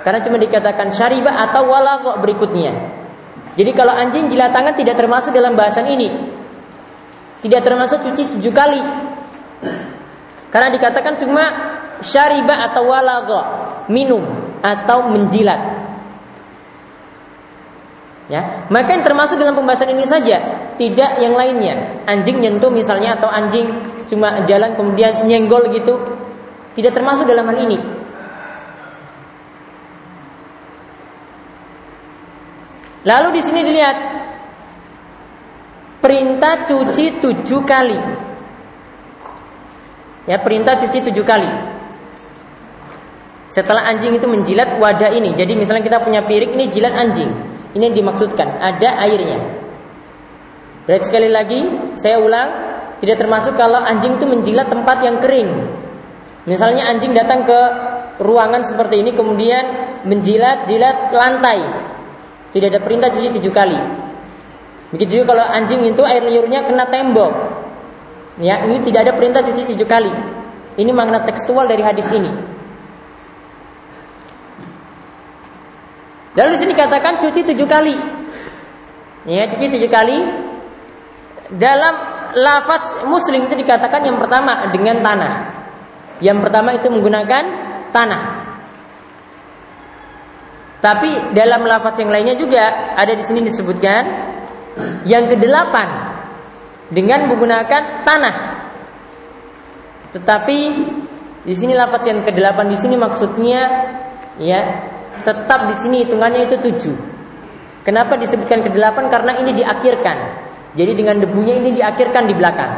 Karena 0.00 0.20
cuma 0.24 0.40
dikatakan 0.40 0.92
syaribah 0.92 1.40
atau 1.44 1.68
walagok 1.68 2.16
berikutnya. 2.24 2.72
Jadi 3.56 3.70
kalau 3.76 3.92
anjing 3.92 4.32
jilat 4.32 4.52
tangan 4.56 4.72
tidak 4.72 4.96
termasuk 4.96 5.36
dalam 5.36 5.52
bahasan 5.52 5.84
ini. 5.92 6.39
Tidak 7.40 7.60
termasuk 7.64 8.04
cuci 8.04 8.36
tujuh 8.36 8.52
kali. 8.52 8.80
Karena 10.52 10.68
dikatakan 10.68 11.16
cuma 11.16 11.44
syaribah 12.04 12.68
atau 12.68 12.84
walagok 12.88 13.46
minum 13.88 14.24
atau 14.60 15.08
menjilat. 15.08 15.80
Ya, 18.30 18.70
maka 18.70 18.94
yang 18.94 19.02
termasuk 19.02 19.42
dalam 19.42 19.58
pembahasan 19.58 19.90
ini 19.90 20.06
saja, 20.06 20.38
tidak 20.78 21.18
yang 21.18 21.34
lainnya. 21.34 22.06
Anjing 22.06 22.38
nyentuh 22.38 22.70
misalnya 22.70 23.18
atau 23.18 23.26
anjing 23.26 23.66
cuma 24.06 24.46
jalan 24.46 24.78
kemudian 24.78 25.26
nyenggol 25.26 25.66
gitu, 25.74 25.98
tidak 26.78 26.94
termasuk 26.94 27.26
dalam 27.26 27.42
hal 27.50 27.58
ini. 27.58 27.78
Lalu 33.02 33.28
di 33.34 33.42
sini 33.42 33.66
dilihat 33.66 33.96
perintah 36.00 36.64
cuci 36.64 37.20
tujuh 37.20 37.60
kali. 37.64 37.98
Ya 40.28 40.36
perintah 40.40 40.76
cuci 40.76 40.98
tujuh 41.08 41.24
kali. 41.24 41.48
Setelah 43.50 43.90
anjing 43.90 44.14
itu 44.14 44.30
menjilat 44.30 44.78
wadah 44.78 45.10
ini, 45.10 45.34
jadi 45.34 45.58
misalnya 45.58 45.82
kita 45.82 45.98
punya 45.98 46.22
piring 46.22 46.54
ini 46.54 46.70
jilat 46.70 46.94
anjing, 46.94 47.30
ini 47.74 47.82
yang 47.82 47.96
dimaksudkan 47.98 48.46
ada 48.62 48.94
airnya. 49.02 49.42
Berarti 50.86 51.04
sekali 51.10 51.26
lagi 51.26 51.60
saya 51.98 52.22
ulang, 52.22 52.48
tidak 53.02 53.18
termasuk 53.18 53.58
kalau 53.58 53.82
anjing 53.82 54.22
itu 54.22 54.26
menjilat 54.28 54.70
tempat 54.70 55.02
yang 55.02 55.18
kering. 55.18 55.50
Misalnya 56.46 56.94
anjing 56.94 57.10
datang 57.10 57.42
ke 57.42 57.60
ruangan 58.22 58.62
seperti 58.62 59.02
ini 59.02 59.18
kemudian 59.18 59.66
menjilat-jilat 60.06 61.10
lantai 61.10 61.90
tidak 62.50 62.74
ada 62.74 62.80
perintah 62.82 63.08
cuci 63.10 63.28
tujuh 63.38 63.52
kali. 63.54 63.78
Begitu 64.90 65.22
juga 65.22 65.34
kalau 65.34 65.44
anjing 65.46 65.86
itu 65.86 66.02
air 66.02 66.22
liurnya 66.22 66.66
kena 66.66 66.86
tembok. 66.90 67.32
Ya, 68.42 68.64
ini 68.66 68.82
tidak 68.82 69.06
ada 69.06 69.12
perintah 69.14 69.42
cuci 69.44 69.62
tujuh 69.74 69.86
kali. 69.86 70.10
Ini 70.78 70.90
makna 70.90 71.22
tekstual 71.22 71.70
dari 71.70 71.82
hadis 71.84 72.08
ini. 72.10 72.30
Lalu 76.34 76.48
di 76.54 76.58
sini 76.58 76.72
katakan 76.74 77.18
cuci 77.22 77.40
tujuh 77.54 77.66
kali. 77.66 77.96
Ya, 79.26 79.46
cuci 79.46 79.66
tujuh 79.66 79.90
kali. 79.90 80.18
Dalam 81.50 81.94
lafaz 82.34 83.02
muslim 83.06 83.46
itu 83.46 83.54
dikatakan 83.58 84.06
yang 84.06 84.18
pertama 84.18 84.70
dengan 84.70 85.02
tanah. 85.02 85.34
Yang 86.22 86.38
pertama 86.46 86.70
itu 86.74 86.86
menggunakan 86.90 87.44
tanah. 87.90 88.22
Tapi 90.80 91.36
dalam 91.36 91.66
lafaz 91.68 92.00
yang 92.00 92.08
lainnya 92.08 92.40
juga 92.40 92.96
ada 92.96 93.12
di 93.12 93.20
sini 93.20 93.44
disebutkan 93.44 94.02
yang 95.06 95.30
kedelapan 95.30 95.88
dengan 96.90 97.30
menggunakan 97.30 98.04
tanah. 98.04 98.36
Tetapi 100.10 100.58
di 101.46 101.54
sini 101.54 101.72
lafaz 101.72 102.04
yang 102.10 102.20
kedelapan 102.26 102.66
di 102.68 102.76
sini 102.76 102.98
maksudnya 102.98 103.60
ya 104.42 104.60
tetap 105.22 105.70
di 105.70 105.76
sini 105.78 106.04
hitungannya 106.04 106.50
itu 106.50 106.56
tujuh. 106.58 106.96
Kenapa 107.86 108.18
disebutkan 108.20 108.60
kedelapan? 108.60 109.08
Karena 109.08 109.40
ini 109.40 109.56
diakhirkan. 109.56 110.16
Jadi 110.76 110.92
dengan 110.94 111.16
debunya 111.18 111.56
ini 111.56 111.72
diakhirkan 111.74 112.28
di 112.28 112.34
belakang. 112.36 112.72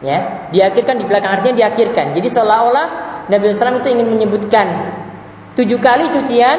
Ya, 0.00 0.48
diakhirkan 0.48 0.96
di 0.96 1.04
belakang 1.04 1.40
artinya 1.40 1.64
diakhirkan. 1.64 2.16
Jadi 2.16 2.28
seolah-olah 2.28 2.88
Nabi 3.28 3.52
SAW 3.52 3.84
itu 3.84 3.90
ingin 3.92 4.08
menyebutkan 4.08 4.66
Tujuh 5.58 5.76
kali 5.82 6.06
cucian 6.14 6.58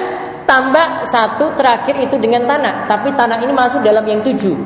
tambah 0.52 1.08
satu 1.08 1.56
terakhir 1.56 1.96
itu 2.04 2.20
dengan 2.20 2.44
tanah. 2.44 2.84
Tapi 2.84 3.16
tanah 3.16 3.40
ini 3.40 3.56
masuk 3.56 3.80
dalam 3.80 4.04
yang 4.04 4.20
tujuh. 4.20 4.60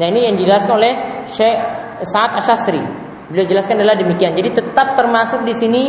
Nah 0.00 0.06
ini 0.08 0.32
yang 0.32 0.40
dijelaskan 0.40 0.72
oleh 0.72 0.92
Syekh 1.28 1.56
Sa'ad 2.00 2.40
Asyasri. 2.40 2.80
Beliau 3.28 3.44
jelaskan 3.44 3.84
adalah 3.84 4.00
demikian. 4.00 4.32
Jadi 4.32 4.56
tetap 4.56 4.96
termasuk 4.96 5.44
di 5.44 5.52
sini 5.52 5.82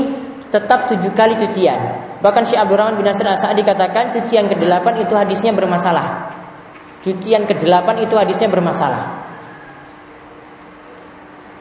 tetap 0.51 0.91
tujuh 0.91 1.15
kali 1.15 1.39
cucian. 1.39 1.80
Bahkan 2.19 2.43
Syekh 2.43 2.59
Abdurrahman 2.59 2.99
bin 2.99 3.07
Nasir 3.07 3.23
As-Sa'di 3.23 3.63
katakan 3.63 4.11
cucian 4.11 4.51
ke-8 4.51 5.07
itu 5.07 5.13
hadisnya 5.15 5.55
bermasalah. 5.55 6.36
Cucian 6.99 7.47
ke-8 7.47 7.88
itu 8.03 8.15
hadisnya 8.19 8.51
bermasalah. 8.51 9.23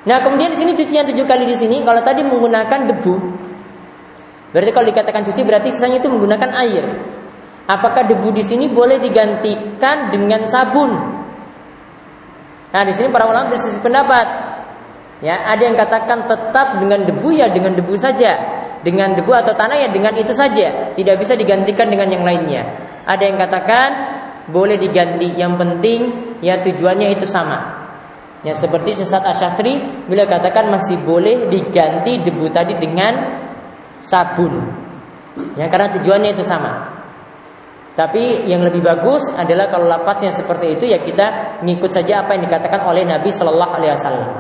Nah, 0.06 0.18
kemudian 0.22 0.54
di 0.54 0.58
sini 0.58 0.72
cucian 0.78 1.02
tujuh 1.02 1.26
kali 1.26 1.44
di 1.50 1.58
sini 1.58 1.82
kalau 1.82 1.98
tadi 1.98 2.22
menggunakan 2.22 2.94
debu, 2.94 3.14
Berarti 4.54 4.70
kalau 4.70 4.86
dikatakan 4.88 5.22
cuci 5.26 5.42
berarti 5.42 5.68
sisanya 5.74 5.98
itu 5.98 6.08
menggunakan 6.10 6.50
air. 6.62 6.84
Apakah 7.66 8.06
debu 8.06 8.30
di 8.30 8.46
sini 8.46 8.70
boleh 8.70 9.02
digantikan 9.02 10.14
dengan 10.14 10.46
sabun? 10.46 10.94
Nah, 12.70 12.82
di 12.86 12.94
sini 12.94 13.10
para 13.10 13.26
ulama 13.26 13.50
bersisi 13.50 13.82
pendapat. 13.82 14.54
Ya, 15.24 15.48
ada 15.48 15.62
yang 15.64 15.74
katakan 15.74 16.28
tetap 16.28 16.78
dengan 16.78 17.02
debu 17.08 17.34
ya 17.34 17.50
dengan 17.50 17.74
debu 17.74 17.96
saja. 17.98 18.38
Dengan 18.86 19.18
debu 19.18 19.34
atau 19.34 19.56
tanah 19.56 19.82
ya 19.82 19.88
dengan 19.90 20.14
itu 20.14 20.30
saja. 20.30 20.94
Tidak 20.94 21.16
bisa 21.18 21.34
digantikan 21.34 21.90
dengan 21.90 22.06
yang 22.06 22.22
lainnya. 22.22 22.62
Ada 23.02 23.22
yang 23.26 23.38
katakan 23.40 23.88
boleh 24.46 24.78
diganti. 24.78 25.34
Yang 25.34 25.52
penting 25.58 26.00
ya 26.44 26.62
tujuannya 26.62 27.18
itu 27.18 27.26
sama. 27.26 27.88
Ya 28.46 28.54
seperti 28.54 28.94
sesat 28.94 29.26
Asyasri 29.26 30.06
bila 30.06 30.22
katakan 30.28 30.70
masih 30.70 31.02
boleh 31.02 31.50
diganti 31.50 32.22
debu 32.22 32.46
tadi 32.54 32.78
dengan 32.78 33.42
sabun. 34.00 34.72
Ya 35.56 35.68
karena 35.68 35.92
tujuannya 36.00 36.32
itu 36.32 36.44
sama. 36.44 36.96
Tapi 37.96 38.44
yang 38.44 38.60
lebih 38.60 38.84
bagus 38.84 39.32
adalah 39.32 39.72
kalau 39.72 39.88
lafaznya 39.88 40.28
seperti 40.28 40.76
itu 40.76 40.84
ya 40.84 41.00
kita 41.00 41.60
ngikut 41.64 41.88
saja 41.88 42.24
apa 42.24 42.36
yang 42.36 42.44
dikatakan 42.44 42.84
oleh 42.84 43.08
Nabi 43.08 43.32
Shallallahu 43.32 43.72
Alaihi 43.72 43.92
Wasallam. 43.96 44.30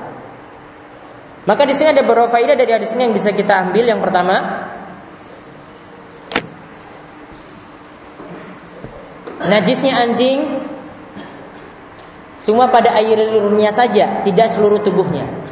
Maka 1.46 1.62
di 1.62 1.72
sini 1.78 1.94
ada 1.94 2.02
beberapa 2.02 2.28
faedah 2.28 2.58
dari 2.58 2.74
hadis 2.74 2.92
ini 2.92 3.08
yang 3.08 3.14
bisa 3.14 3.30
kita 3.30 3.70
ambil. 3.70 3.86
Yang 3.86 4.00
pertama, 4.02 4.36
najisnya 9.46 9.94
anjing 9.94 10.40
cuma 12.44 12.66
pada 12.66 12.98
air 12.98 13.14
liurnya 13.14 13.70
saja, 13.70 14.20
tidak 14.26 14.52
seluruh 14.52 14.82
tubuhnya. 14.82 15.45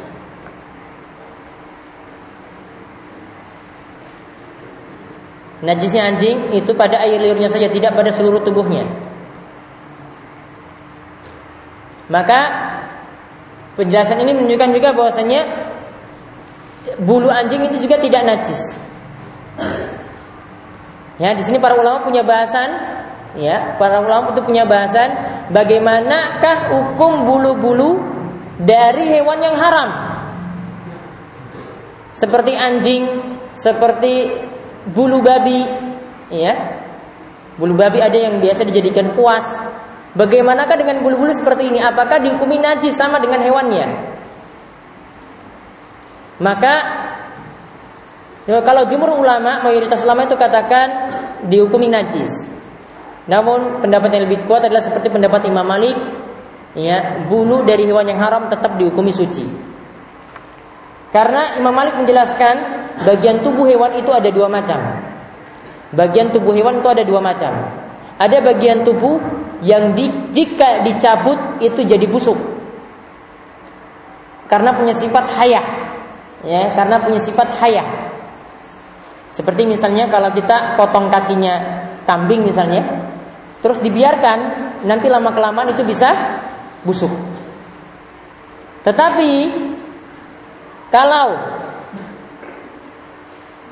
Najisnya 5.65 6.13
anjing 6.13 6.53
itu 6.53 6.77
pada 6.77 7.01
air 7.01 7.17
liurnya 7.17 7.49
saja, 7.49 7.65
tidak 7.65 7.97
pada 7.97 8.13
seluruh 8.13 8.45
tubuhnya. 8.45 8.85
Maka 12.05 12.39
penjelasan 13.73 14.21
ini 14.21 14.37
menunjukkan 14.37 14.69
juga 14.77 14.89
bahwasanya 14.93 15.41
bulu 17.01 17.33
anjing 17.33 17.65
itu 17.65 17.81
juga 17.81 17.97
tidak 17.97 18.21
najis. 18.29 18.77
Ya, 21.17 21.33
di 21.33 21.41
sini 21.41 21.57
para 21.57 21.73
ulama 21.73 22.05
punya 22.05 22.21
bahasan, 22.21 22.69
ya, 23.39 23.73
para 23.81 24.05
ulama 24.05 24.37
itu 24.37 24.45
punya 24.45 24.69
bahasan 24.69 25.09
bagaimanakah 25.49 26.77
hukum 26.77 27.25
bulu-bulu 27.25 28.03
dari 28.61 29.17
hewan 29.17 29.41
yang 29.41 29.57
haram. 29.57 29.89
Seperti 32.13 32.53
anjing, 32.53 33.03
seperti 33.57 34.29
bulu 34.89 35.21
babi, 35.25 35.65
ya. 36.29 36.53
Bulu 37.55 37.73
babi 37.73 38.03
ada 38.03 38.17
yang 38.19 38.43
biasa 38.43 38.67
dijadikan 38.67 39.15
kuas. 39.15 39.57
Bagaimanakah 40.15 40.75
dengan 40.79 41.03
bulu-bulu 41.03 41.35
seperti 41.35 41.75
ini? 41.75 41.79
Apakah 41.83 42.23
dihukumi 42.23 42.55
najis 42.59 42.95
sama 42.95 43.19
dengan 43.19 43.43
hewannya? 43.43 44.15
Maka 46.39 46.73
ya, 48.47 48.59
kalau 48.63 48.87
jumhur 48.87 49.11
ulama, 49.19 49.63
mayoritas 49.63 50.03
ulama 50.03 50.27
itu 50.27 50.35
katakan 50.39 50.87
dihukumi 51.47 51.91
najis. 51.91 52.47
Namun 53.27 53.83
pendapat 53.83 54.11
yang 54.15 54.23
lebih 54.27 54.47
kuat 54.47 54.63
adalah 54.67 54.83
seperti 54.83 55.11
pendapat 55.11 55.47
Imam 55.47 55.67
Malik, 55.67 55.95
ya, 56.75 57.27
bulu 57.27 57.63
dari 57.67 57.83
hewan 57.87 58.07
yang 58.07 58.19
haram 58.19 58.47
tetap 58.47 58.75
dihukumi 58.79 59.11
suci. 59.11 59.43
Karena 61.11 61.55
Imam 61.55 61.71
Malik 61.71 61.95
menjelaskan 61.95 62.84
bagian 63.03 63.43
tubuh 63.43 63.67
hewan 63.67 63.99
itu 63.99 64.11
ada 64.13 64.29
dua 64.31 64.47
macam. 64.47 64.79
Bagian 65.91 66.31
tubuh 66.31 66.55
hewan 66.55 66.79
itu 66.79 66.87
ada 66.87 67.03
dua 67.03 67.19
macam. 67.19 67.51
Ada 68.15 68.39
bagian 68.39 68.87
tubuh 68.87 69.19
yang 69.59 69.91
di, 69.91 70.07
jika 70.31 70.83
dicabut 70.87 71.59
itu 71.59 71.83
jadi 71.83 72.07
busuk. 72.07 72.39
Karena 74.47 74.71
punya 74.71 74.95
sifat 74.95 75.25
hayah. 75.35 75.65
Ya, 76.45 76.71
karena 76.77 77.01
punya 77.01 77.19
sifat 77.19 77.59
hayah. 77.59 77.87
Seperti 79.33 79.67
misalnya 79.67 80.07
kalau 80.07 80.31
kita 80.31 80.79
potong 80.79 81.11
kakinya 81.11 81.59
kambing 82.07 82.47
misalnya, 82.47 82.85
terus 83.59 83.81
dibiarkan, 83.83 84.39
nanti 84.87 85.11
lama 85.11 85.33
kelamaan 85.35 85.73
itu 85.73 85.83
bisa 85.83 86.13
busuk. 86.85 87.11
Tetapi 88.85 89.31
kalau 90.93 91.35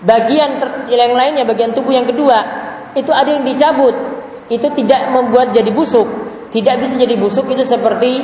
bagian 0.04 0.60
yang 0.92 1.16
lainnya, 1.16 1.48
bagian 1.48 1.72
tubuh 1.72 1.96
yang 1.96 2.08
kedua, 2.08 2.44
itu 2.94 3.10
ada 3.10 3.34
yang 3.34 3.44
dicabut, 3.48 3.96
itu 4.52 4.68
tidak 4.76 5.10
membuat 5.10 5.56
jadi 5.56 5.72
busuk, 5.72 6.06
tidak 6.52 6.84
bisa 6.84 7.00
jadi 7.00 7.16
busuk 7.18 7.48
itu 7.50 7.64
seperti 7.64 8.22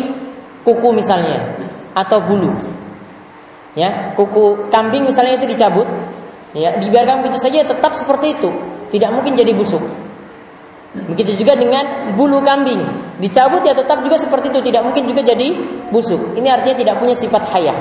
kuku 0.62 0.90
misalnya 0.94 1.56
atau 1.96 2.22
bulu. 2.22 2.52
Ya, 3.74 4.14
kuku 4.14 4.70
kambing 4.70 5.08
misalnya 5.08 5.40
itu 5.40 5.48
dicabut, 5.48 5.88
ya, 6.52 6.76
dibiarkan 6.78 7.24
begitu 7.24 7.40
saja 7.40 7.64
tetap 7.64 7.96
seperti 7.96 8.36
itu, 8.36 8.50
tidak 8.92 9.16
mungkin 9.16 9.40
jadi 9.40 9.56
busuk. 9.56 9.82
Begitu 10.90 11.38
juga 11.46 11.54
dengan 11.54 12.18
bulu 12.18 12.42
kambing, 12.42 12.82
dicabut 13.22 13.62
ya 13.62 13.78
tetap 13.78 14.02
juga 14.02 14.18
seperti 14.18 14.50
itu, 14.50 14.60
tidak 14.74 14.82
mungkin 14.90 15.06
juga 15.06 15.22
jadi 15.22 15.54
busuk. 15.94 16.34
Ini 16.34 16.50
artinya 16.50 16.76
tidak 16.82 16.96
punya 16.98 17.14
sifat 17.14 17.46
hayah. 17.54 17.78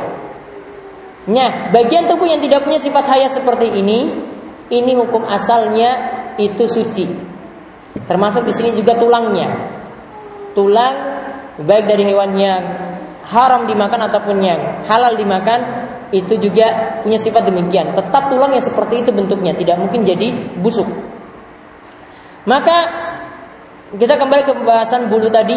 Nah, 1.28 1.68
bagian 1.68 2.08
tubuh 2.08 2.24
yang 2.24 2.40
tidak 2.40 2.64
punya 2.64 2.80
sifat 2.80 3.04
haya 3.12 3.28
seperti 3.28 3.68
ini, 3.68 4.08
ini 4.72 4.92
hukum 4.96 5.28
asalnya 5.28 5.96
itu 6.40 6.64
suci. 6.64 7.04
Termasuk 8.08 8.48
di 8.48 8.52
sini 8.56 8.72
juga 8.72 8.96
tulangnya. 8.96 9.52
Tulang 10.56 10.94
baik 11.60 11.84
dari 11.84 12.08
hewan 12.08 12.32
yang 12.40 12.62
haram 13.28 13.68
dimakan 13.68 14.08
ataupun 14.08 14.40
yang 14.40 14.88
halal 14.88 15.12
dimakan 15.20 15.60
itu 16.16 16.40
juga 16.40 16.96
punya 17.04 17.20
sifat 17.20 17.44
demikian. 17.52 17.92
Tetap 17.92 18.32
tulang 18.32 18.56
yang 18.56 18.64
seperti 18.64 19.04
itu 19.04 19.10
bentuknya, 19.12 19.52
tidak 19.52 19.76
mungkin 19.76 20.08
jadi 20.08 20.32
busuk. 20.56 20.88
Maka 22.48 22.76
kita 23.92 24.16
kembali 24.16 24.42
ke 24.48 24.52
pembahasan 24.56 25.12
bulu 25.12 25.28
tadi 25.28 25.56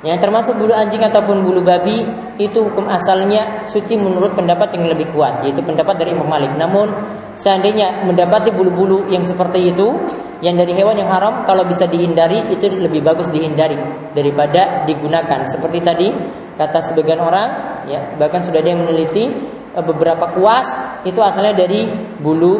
yang 0.00 0.16
termasuk 0.16 0.56
bulu 0.56 0.72
anjing 0.72 1.04
ataupun 1.04 1.44
bulu 1.44 1.60
babi 1.60 2.00
itu 2.40 2.64
hukum 2.64 2.88
asalnya 2.88 3.68
suci 3.68 4.00
menurut 4.00 4.32
pendapat 4.32 4.72
yang 4.72 4.88
lebih 4.88 5.12
kuat 5.12 5.44
yaitu 5.44 5.60
pendapat 5.60 6.00
dari 6.00 6.16
Imam 6.16 6.24
Malik. 6.24 6.56
Namun 6.56 6.88
seandainya 7.36 8.08
mendapati 8.08 8.48
bulu-bulu 8.48 9.12
yang 9.12 9.20
seperti 9.20 9.68
itu 9.68 9.92
yang 10.40 10.56
dari 10.56 10.72
hewan 10.72 10.96
yang 10.96 11.12
haram 11.12 11.44
kalau 11.44 11.68
bisa 11.68 11.84
dihindari 11.84 12.40
itu 12.48 12.64
lebih 12.80 13.04
bagus 13.04 13.28
dihindari 13.28 13.76
daripada 14.16 14.88
digunakan. 14.88 15.44
Seperti 15.44 15.78
tadi 15.84 16.08
kata 16.56 16.80
sebagian 16.80 17.20
orang 17.20 17.48
ya 17.84 18.16
bahkan 18.16 18.40
sudah 18.40 18.64
yang 18.64 18.80
meneliti 18.80 19.28
eh, 19.76 19.84
beberapa 19.84 20.32
kuas 20.32 20.64
itu 21.04 21.20
asalnya 21.20 21.52
dari 21.52 21.84
bulu 22.16 22.56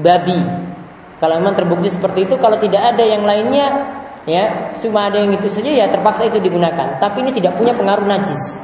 babi. 0.00 0.40
Kalau 1.20 1.36
memang 1.36 1.52
terbukti 1.52 1.92
seperti 1.92 2.32
itu 2.32 2.40
kalau 2.40 2.56
tidak 2.56 2.96
ada 2.96 3.04
yang 3.04 3.28
lainnya 3.28 3.68
ya 4.28 4.76
cuma 4.84 5.08
ada 5.08 5.16
yang 5.24 5.32
itu 5.32 5.48
saja 5.48 5.72
ya 5.72 5.88
terpaksa 5.88 6.28
itu 6.28 6.36
digunakan. 6.38 7.00
Tapi 7.00 7.24
ini 7.24 7.32
tidak 7.32 7.56
punya 7.56 7.72
pengaruh 7.72 8.04
najis. 8.04 8.60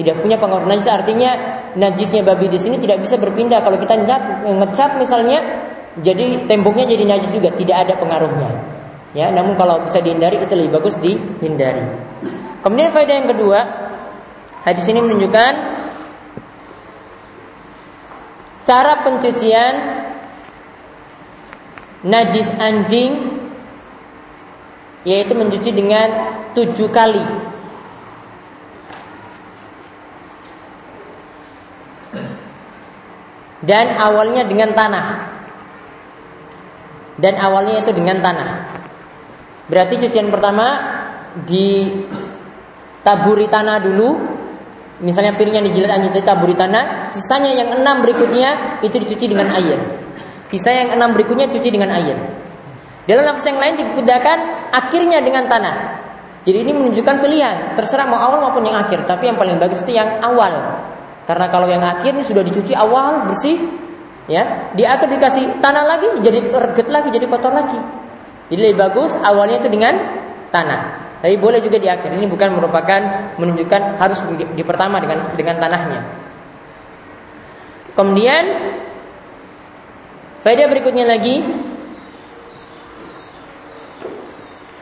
Tidak 0.00 0.16
punya 0.24 0.40
pengaruh 0.40 0.64
najis 0.64 0.88
artinya 0.88 1.36
najisnya 1.76 2.24
babi 2.24 2.48
di 2.48 2.56
sini 2.56 2.80
tidak 2.80 3.04
bisa 3.04 3.20
berpindah. 3.20 3.60
Kalau 3.60 3.76
kita 3.76 3.94
ngecat 4.00 4.22
ngecat 4.48 4.90
misalnya 4.96 5.38
jadi 6.00 6.48
temboknya 6.48 6.88
jadi 6.88 7.04
najis 7.04 7.30
juga 7.30 7.52
tidak 7.52 7.76
ada 7.86 7.94
pengaruhnya. 8.00 8.50
Ya 9.14 9.30
namun 9.30 9.54
kalau 9.54 9.84
bisa 9.84 10.00
dihindari 10.00 10.40
itu 10.40 10.50
lebih 10.56 10.80
bagus 10.80 10.96
dihindari. 10.98 11.84
Kemudian 12.64 12.90
faedah 12.90 13.14
yang 13.14 13.28
kedua 13.28 13.60
hadis 14.64 14.88
ini 14.88 15.04
menunjukkan 15.04 15.52
cara 18.64 19.04
pencucian 19.04 19.74
najis 22.02 22.48
anjing 22.56 23.43
yaitu 25.04 25.36
mencuci 25.36 25.70
dengan 25.70 26.08
tujuh 26.56 26.88
kali. 26.88 27.22
Dan 33.64 33.96
awalnya 33.96 34.44
dengan 34.44 34.76
tanah. 34.76 35.32
dan 37.14 37.38
awalnya 37.38 37.82
itu 37.82 37.94
dengan 37.94 38.18
tanah. 38.18 38.66
Berarti 39.70 40.02
cucian 40.02 40.34
pertama 40.34 40.66
ditaburi 41.46 43.46
tanah 43.48 43.78
dulu. 43.80 44.34
Misalnya 45.02 45.34
piringnya 45.34 45.66
dijilat 45.68 45.98
anjing 45.98 46.14
ditaburi 46.14 46.54
tanah, 46.54 47.10
sisanya 47.10 47.50
yang 47.50 47.82
enam 47.82 48.06
berikutnya 48.06 48.78
itu 48.80 48.94
dicuci 48.94 49.26
dengan 49.26 49.50
air. 49.52 49.76
Sisa 50.48 50.70
yang 50.70 50.94
enam 50.94 51.18
berikutnya 51.18 51.50
cuci 51.50 51.66
dengan 51.66 51.90
air. 51.98 52.14
Dalam 53.04 53.26
nafas 53.26 53.44
yang 53.44 53.58
lain 53.58 53.74
dikudakan 53.74 54.63
akhirnya 54.74 55.22
dengan 55.22 55.46
tanah. 55.46 55.76
Jadi 56.44 56.60
ini 56.60 56.72
menunjukkan 56.76 57.24
pilihan, 57.24 57.78
terserah 57.78 58.04
mau 58.04 58.20
awal 58.20 58.44
maupun 58.44 58.68
yang 58.68 58.76
akhir, 58.76 59.08
tapi 59.08 59.30
yang 59.32 59.38
paling 59.38 59.56
bagus 59.56 59.80
itu 59.80 59.96
yang 59.96 60.20
awal. 60.20 60.82
Karena 61.24 61.48
kalau 61.48 61.64
yang 61.70 61.80
akhir 61.80 62.12
ini 62.12 62.20
sudah 62.20 62.44
dicuci 62.44 62.76
awal 62.76 63.24
bersih, 63.24 63.56
ya, 64.28 64.68
di 64.76 64.84
akhir 64.84 65.08
dikasih 65.08 65.62
tanah 65.64 65.84
lagi, 65.88 66.20
jadi 66.20 66.52
reget 66.52 66.92
lagi, 66.92 67.08
jadi 67.08 67.24
kotor 67.24 67.54
lagi. 67.56 67.80
Jadi 68.52 68.60
lebih 68.60 68.76
bagus 68.76 69.16
awalnya 69.24 69.64
itu 69.64 69.72
dengan 69.72 69.96
tanah. 70.52 70.80
Tapi 71.24 71.40
boleh 71.40 71.64
juga 71.64 71.80
di 71.80 71.88
akhir. 71.88 72.12
Ini 72.12 72.28
bukan 72.28 72.52
merupakan 72.52 73.00
menunjukkan 73.40 73.96
harus 73.96 74.20
di, 74.36 74.44
di 74.44 74.60
pertama 74.60 75.00
dengan 75.00 75.32
dengan 75.32 75.56
tanahnya. 75.56 76.00
Kemudian 77.96 78.44
faedah 80.44 80.68
berikutnya 80.68 81.08
lagi 81.08 81.40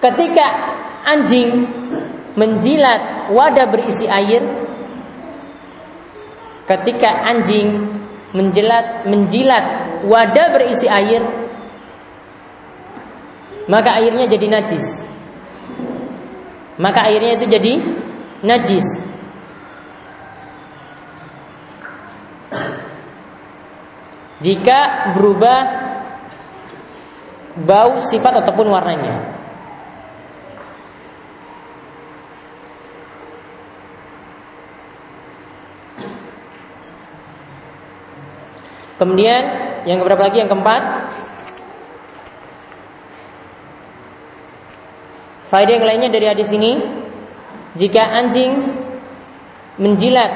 ketika 0.02 0.46
anjing 1.06 1.64
menjilat 2.34 3.30
wadah 3.30 3.66
berisi 3.70 4.10
air 4.10 4.42
ketika 6.66 7.30
anjing 7.30 7.86
menjilat 8.34 9.06
menjilat 9.06 9.64
wadah 10.02 10.46
berisi 10.50 10.90
air 10.90 11.22
maka 13.70 14.02
airnya 14.02 14.26
jadi 14.26 14.46
najis 14.58 15.12
maka 16.80 17.04
airnya 17.06 17.36
itu 17.36 17.46
jadi 17.46 17.72
najis. 18.42 18.86
Jika 24.42 25.14
berubah 25.14 25.58
bau, 27.62 28.02
sifat 28.02 28.42
ataupun 28.42 28.72
warnanya. 28.72 29.41
Kemudian 39.02 39.42
yang 39.82 39.98
keberapa 39.98 40.30
lagi? 40.30 40.38
Yang 40.38 40.54
keempat, 40.54 40.82
Faedah 45.50 45.74
yang 45.74 45.84
lainnya 45.90 46.08
dari 46.08 46.30
hadis 46.30 46.54
ini, 46.54 46.78
jika 47.74 48.14
anjing 48.14 48.62
menjilat 49.82 50.30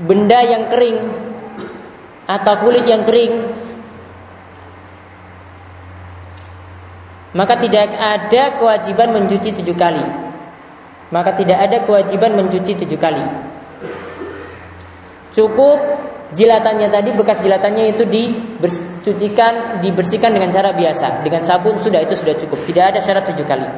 benda 0.00 0.40
yang 0.40 0.72
kering 0.72 0.98
atau 2.26 2.54
kulit 2.64 2.88
yang 2.88 3.04
kering, 3.04 3.54
maka 7.36 7.60
tidak 7.60 7.92
ada 7.92 8.56
kewajiban 8.56 9.20
mencuci 9.20 9.52
tujuh 9.60 9.76
kali. 9.76 10.02
Maka 11.12 11.36
tidak 11.36 11.60
ada 11.60 11.84
kewajiban 11.84 12.40
mencuci 12.40 12.72
tujuh 12.72 12.96
kali. 12.96 13.20
Cukup 15.36 15.78
jilatannya 16.32 16.88
tadi 16.88 17.12
bekas 17.12 17.38
jilatannya 17.44 17.92
itu 17.96 18.04
dicucikan 18.08 19.84
dibersihkan 19.84 20.32
dengan 20.32 20.50
cara 20.50 20.72
biasa. 20.72 21.22
Dengan 21.24 21.44
sabun 21.44 21.76
sudah 21.78 22.00
itu 22.00 22.16
sudah 22.16 22.34
cukup. 22.36 22.58
Tidak 22.64 22.84
ada 22.96 22.98
syarat 22.98 23.28
tujuh 23.28 23.46
kali 23.46 23.68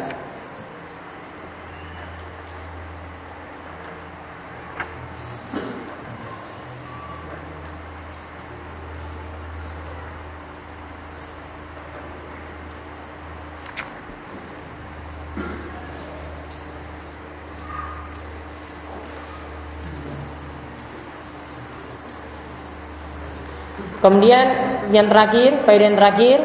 Kemudian 24.04 24.46
yang 24.92 25.08
terakhir, 25.08 25.64
faedah 25.64 25.86
yang 25.88 25.96
terakhir, 25.96 26.38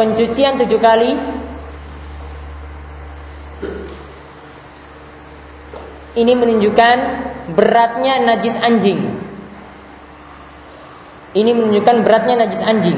pencucian 0.00 0.56
tujuh 0.56 0.80
kali 0.80 1.12
ini 6.16 6.32
menunjukkan 6.32 6.96
beratnya 7.52 8.24
najis 8.24 8.56
anjing. 8.56 9.04
Ini 11.36 11.50
menunjukkan 11.52 11.96
beratnya 12.00 12.40
najis 12.40 12.64
anjing. 12.64 12.96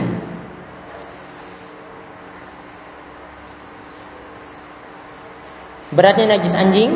Beratnya 5.90 6.38
najis 6.38 6.54
anjing. 6.54 6.94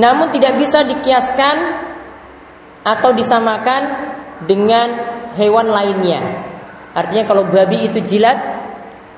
Namun 0.00 0.32
tidak 0.32 0.56
bisa 0.56 0.80
dikiaskan 0.88 1.89
atau 2.84 3.10
disamakan 3.12 3.82
dengan 4.44 4.88
hewan 5.36 5.68
lainnya. 5.68 6.20
Artinya 6.96 7.24
kalau 7.28 7.46
babi 7.46 7.86
itu 7.86 8.00
jilat, 8.02 8.36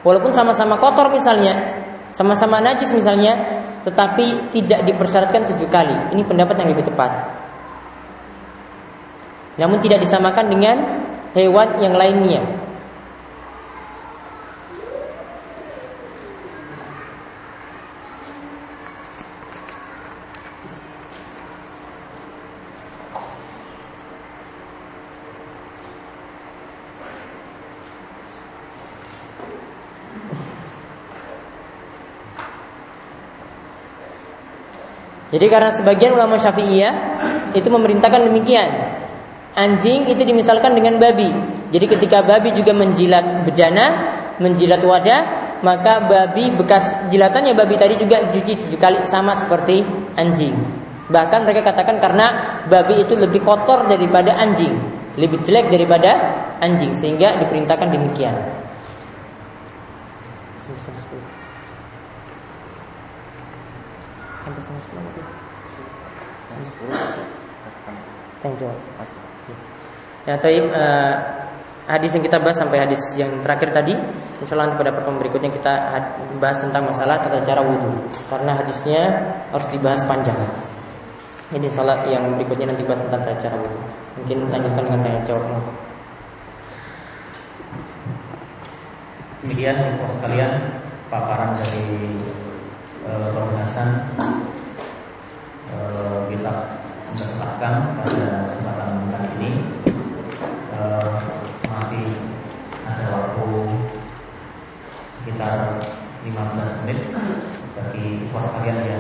walaupun 0.05 0.35
sama-sama 0.35 0.77
kotor 0.77 1.09
misalnya, 1.09 1.55
sama-sama 2.13 2.61
najis 2.61 2.93
misalnya, 2.93 3.39
tetapi 3.83 4.53
tidak 4.55 4.87
dipersyaratkan 4.87 5.49
tujuh 5.55 5.69
kali. 5.73 6.15
Ini 6.15 6.23
pendapat 6.27 6.55
yang 6.63 6.69
lebih 6.71 6.87
tepat. 6.87 7.11
Namun 9.57 9.81
tidak 9.85 10.01
disamakan 10.01 10.47
dengan 10.49 10.77
hewan 11.37 11.81
yang 11.81 11.95
lainnya. 11.97 12.62
Jadi 35.33 35.47
karena 35.49 35.73
sebagian 35.73 36.13
ulama 36.13 36.37
Syafi'iyah 36.37 36.95
itu 37.57 37.65
memerintahkan 37.73 38.29
demikian. 38.29 38.69
Anjing 39.57 40.09
itu 40.13 40.21
dimisalkan 40.29 40.77
dengan 40.77 41.01
babi. 41.01 41.29
Jadi 41.73 41.89
ketika 41.89 42.21
babi 42.21 42.53
juga 42.53 42.77
menjilat 42.77 43.49
bejana, 43.49 43.87
menjilat 44.37 44.85
wadah, 44.85 45.21
maka 45.65 46.05
babi 46.05 46.53
bekas 46.53 47.09
jilatannya 47.09 47.57
babi 47.57 47.81
tadi 47.81 47.97
juga 47.97 48.29
cuci 48.29 48.53
tujuh 48.61 48.77
kali 48.77 49.09
sama 49.09 49.33
seperti 49.33 49.81
anjing. 50.21 50.53
Bahkan 51.09 51.49
mereka 51.49 51.73
katakan 51.73 51.97
karena 51.97 52.61
babi 52.69 53.01
itu 53.01 53.17
lebih 53.17 53.41
kotor 53.41 53.89
daripada 53.89 54.37
anjing, 54.37 54.73
lebih 55.17 55.41
jelek 55.41 55.73
daripada 55.73 56.13
anjing 56.61 56.93
sehingga 56.93 57.41
diperintahkan 57.41 57.89
demikian. 57.89 58.37
Thank 68.43 68.59
you. 68.59 68.75
Ya, 70.27 70.35
taib, 70.39 70.67
uh, 70.71 71.15
hadis 71.87 72.15
yang 72.15 72.23
kita 72.27 72.39
bahas 72.43 72.59
sampai 72.59 72.79
hadis 72.83 72.99
yang 73.19 73.31
terakhir 73.43 73.75
tadi, 73.75 73.95
insya 74.39 74.55
Allah 74.59 74.75
pada 74.75 74.95
pertemuan 74.95 75.19
berikutnya 75.23 75.51
kita 75.51 75.75
bahas 76.39 76.59
tentang 76.63 76.87
masalah 76.87 77.23
tata 77.23 77.43
cara 77.43 77.63
wudhu, 77.63 78.07
karena 78.31 78.55
hadisnya 78.59 79.03
harus 79.51 79.67
dibahas 79.71 80.03
panjang. 80.07 80.35
Jadi 81.55 81.69
salat 81.71 82.07
yang 82.11 82.35
berikutnya 82.39 82.71
nanti 82.71 82.83
bahas 82.83 83.03
tentang 83.03 83.23
tata 83.23 83.39
cara 83.39 83.57
wudhu. 83.63 83.79
Mungkin 84.23 84.39
lanjutkan 84.51 84.83
dengan 84.91 85.01
tanya 85.07 85.21
jawab. 85.27 85.47
Kemudian 89.43 89.77
sekalian 90.19 90.53
paparan 91.11 91.59
dari 91.59 92.15
uh, 93.11 93.27
pembahasan 93.35 93.91
uh, 95.75 96.31
kitab 96.31 96.82
kesempatan 97.13 98.01
pada 98.01 98.25
kesempatan 98.49 98.91
kali 99.13 99.29
ini 99.37 99.51
uh, 100.73 101.21
masih 101.69 102.07
ada 102.89 103.05
waktu 103.13 103.49
sekitar 105.21 105.57
15 106.25 106.81
menit 106.85 107.01
bagi 107.73 108.07
puas 108.33 108.47
kalian 108.57 108.79
yang 108.81 108.92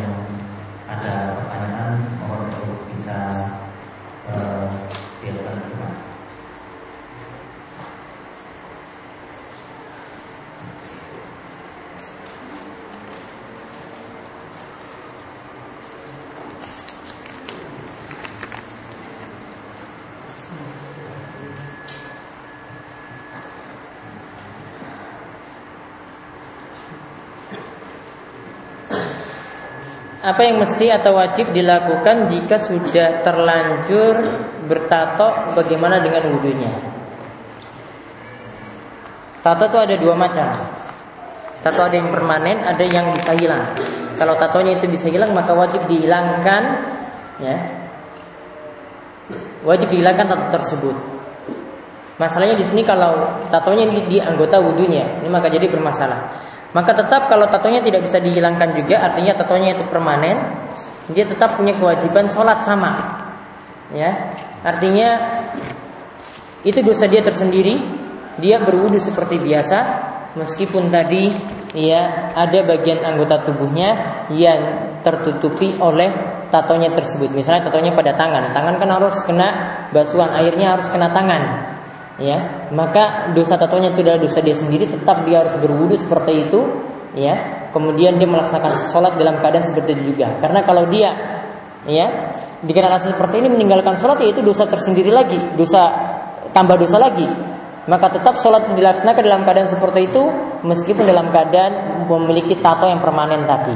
apa 30.22 30.40
yang 30.46 30.62
mesti 30.62 30.86
atau 30.86 31.18
wajib 31.18 31.50
dilakukan 31.50 32.30
jika 32.30 32.54
sudah 32.54 33.26
terlanjur 33.26 34.22
bertato 34.70 35.58
bagaimana 35.58 35.98
dengan 35.98 36.30
wudhunya? 36.30 36.72
Tato 39.42 39.66
itu 39.66 39.78
ada 39.82 39.94
dua 39.98 40.14
macam. 40.14 40.46
Tato 41.66 41.80
ada 41.82 41.94
yang 41.98 42.14
permanen, 42.14 42.62
ada 42.62 42.86
yang 42.86 43.10
bisa 43.18 43.34
hilang. 43.34 43.74
Kalau 44.14 44.38
tatonya 44.38 44.78
itu 44.78 44.86
bisa 44.86 45.10
hilang 45.10 45.34
maka 45.34 45.58
wajib 45.58 45.82
dihilangkan 45.90 46.62
ya. 47.42 47.58
Wajib 49.66 49.90
dihilangkan 49.90 50.30
tato 50.30 50.46
tersebut. 50.54 50.94
Masalahnya 52.22 52.54
di 52.54 52.62
sini 52.62 52.86
kalau 52.86 53.42
tatonya 53.50 53.90
di, 53.90 53.98
di 54.06 54.18
anggota 54.22 54.62
wudhunya, 54.62 55.18
ini 55.18 55.26
maka 55.26 55.50
jadi 55.50 55.66
bermasalah. 55.66 56.51
Maka 56.72 56.96
tetap 56.96 57.28
kalau 57.28 57.44
tatonya 57.52 57.84
tidak 57.84 58.08
bisa 58.08 58.16
dihilangkan 58.16 58.72
juga, 58.72 59.04
artinya 59.04 59.36
tatonya 59.36 59.76
itu 59.76 59.84
permanen, 59.92 60.36
dia 61.12 61.28
tetap 61.28 61.60
punya 61.60 61.76
kewajiban 61.76 62.32
sholat 62.32 62.64
sama. 62.64 63.20
Ya, 63.92 64.32
artinya 64.64 65.20
itu 66.64 66.80
dosa 66.80 67.04
dia 67.04 67.20
tersendiri. 67.20 68.00
Dia 68.40 68.56
berwudu 68.64 68.96
seperti 68.96 69.36
biasa, 69.36 69.78
meskipun 70.40 70.88
tadi 70.88 71.36
ya 71.76 72.32
ada 72.32 72.64
bagian 72.64 73.04
anggota 73.04 73.44
tubuhnya 73.44 73.92
yang 74.32 74.60
tertutupi 75.04 75.76
oleh 75.76 76.08
tatonya 76.48 76.88
tersebut. 76.96 77.28
Misalnya 77.36 77.68
tatonya 77.68 77.92
pada 77.92 78.16
tangan, 78.16 78.56
tangan 78.56 78.80
kan 78.80 78.88
harus 78.88 79.20
kena 79.28 79.48
basuhan 79.92 80.32
airnya 80.32 80.72
harus 80.72 80.88
kena 80.88 81.12
tangan 81.12 81.71
ya 82.20 82.68
maka 82.72 83.32
dosa 83.32 83.56
tatonya 83.56 83.92
itu 83.92 84.04
adalah 84.04 84.20
dosa 84.20 84.44
dia 84.44 84.52
sendiri 84.52 84.84
tetap 84.84 85.24
dia 85.24 85.44
harus 85.44 85.56
berwudu 85.56 85.96
seperti 85.96 86.48
itu 86.48 86.60
ya. 87.16 87.34
Kemudian 87.72 88.20
dia 88.20 88.28
melaksanakan 88.28 88.92
sholat 88.92 89.16
dalam 89.16 89.40
keadaan 89.40 89.64
seperti 89.64 89.96
itu 89.96 90.02
juga. 90.12 90.36
Karena 90.44 90.60
kalau 90.60 90.84
dia 90.92 91.08
ya 91.88 92.06
dikenal 92.60 93.00
seperti 93.00 93.40
ini 93.40 93.48
meninggalkan 93.48 93.96
sholat 93.96 94.20
ya 94.20 94.28
itu 94.30 94.44
dosa 94.44 94.68
tersendiri 94.68 95.10
lagi 95.10 95.40
dosa 95.56 95.88
tambah 96.52 96.76
dosa 96.76 97.00
lagi. 97.00 97.24
Maka 97.82 98.14
tetap 98.14 98.38
sholat 98.38 98.70
dilaksanakan 98.78 99.22
dalam 99.24 99.42
keadaan 99.42 99.66
seperti 99.66 100.06
itu 100.06 100.22
meskipun 100.62 101.02
dalam 101.02 101.34
keadaan 101.34 102.06
memiliki 102.06 102.54
tato 102.60 102.86
yang 102.86 103.02
permanen 103.02 103.42
tadi. 103.42 103.74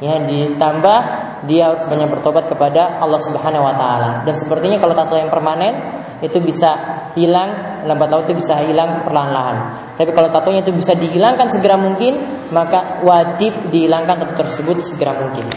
Ya 0.00 0.18
ditambah 0.18 1.00
dia 1.44 1.70
harus 1.70 1.84
banyak 1.84 2.08
bertobat 2.08 2.46
kepada 2.48 3.02
Allah 3.02 3.20
Subhanahu 3.20 3.66
wa 3.66 3.74
taala. 3.76 4.10
Dan 4.24 4.34
sepertinya 4.38 4.78
kalau 4.78 4.94
tato 4.96 5.18
yang 5.18 5.28
permanen 5.28 6.01
itu 6.22 6.38
bisa 6.38 7.02
hilang 7.18 7.82
lambat 7.82 8.08
laut 8.08 8.24
itu 8.30 8.38
bisa 8.38 8.62
hilang 8.62 9.02
perlahan-lahan. 9.02 9.74
Tapi 9.98 10.10
kalau 10.14 10.30
tatonya 10.30 10.62
itu 10.62 10.70
bisa 10.70 10.94
dihilangkan 10.94 11.50
segera 11.50 11.74
mungkin, 11.74 12.14
maka 12.54 13.02
wajib 13.02 13.50
dihilangkan 13.74 14.22
tato 14.22 14.34
tersebut 14.46 14.78
segera 14.78 15.18
mungkin. 15.18 15.50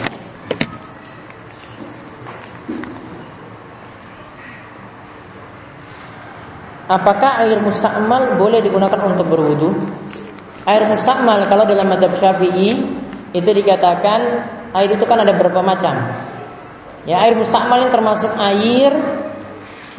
Apakah 6.86 7.42
air 7.42 7.58
mustakmal 7.62 8.38
boleh 8.38 8.62
digunakan 8.62 8.98
untuk 9.06 9.26
berwudu? 9.26 9.70
Air 10.66 10.86
mustakmal 10.90 11.46
kalau 11.46 11.66
dalam 11.66 11.86
mazhab 11.86 12.14
Syafi'i 12.14 12.74
itu 13.34 13.50
dikatakan 13.50 14.20
air 14.74 14.90
itu 14.90 15.02
kan 15.06 15.18
ada 15.22 15.34
beberapa 15.34 15.62
macam. 15.62 15.94
Ya, 17.06 17.22
air 17.22 17.38
mustakmal 17.38 17.86
yang 17.86 17.90
termasuk 17.94 18.34
air 18.38 18.94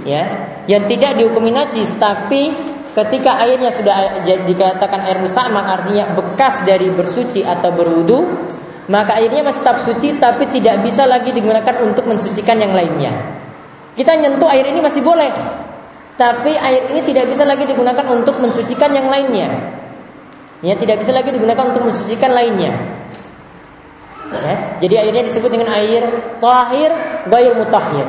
ya 0.04 0.24
yang 0.68 0.84
tidak 0.86 1.16
dihukumi 1.16 1.56
najis 1.56 1.96
tapi 1.96 2.52
ketika 2.92 3.40
airnya 3.46 3.72
sudah 3.72 4.28
dikatakan 4.28 5.08
air 5.08 5.18
mustakmal 5.24 5.64
artinya 5.64 6.12
bekas 6.12 6.68
dari 6.68 6.92
bersuci 6.92 7.42
atau 7.42 7.72
berwudu 7.72 8.20
maka 8.92 9.20
airnya 9.20 9.48
masih 9.48 9.64
tetap 9.64 9.80
suci 9.84 10.20
tapi 10.20 10.48
tidak 10.52 10.84
bisa 10.84 11.08
lagi 11.08 11.32
digunakan 11.32 11.76
untuk 11.84 12.08
mensucikan 12.08 12.56
yang 12.60 12.72
lainnya. 12.72 13.12
Kita 13.96 14.16
nyentuh 14.16 14.48
air 14.48 14.68
ini 14.68 14.80
masih 14.84 15.04
boleh 15.04 15.32
tapi 16.18 16.58
air 16.58 16.92
ini 16.92 17.02
tidak 17.06 17.30
bisa 17.32 17.46
lagi 17.46 17.64
digunakan 17.64 18.06
untuk 18.12 18.42
mensucikan 18.44 18.92
yang 18.92 19.08
lainnya. 19.08 19.48
Ya 20.66 20.74
tidak 20.74 21.00
bisa 21.06 21.14
lagi 21.14 21.32
digunakan 21.32 21.70
untuk 21.70 21.86
mensucikan 21.88 22.34
lainnya. 22.34 22.74
Ya, 24.28 24.56
jadi 24.84 25.08
airnya 25.08 25.24
disebut 25.32 25.48
dengan 25.48 25.72
air 25.72 26.04
tahir 26.44 26.92
gair 27.32 27.54
mutahhir 27.56 28.08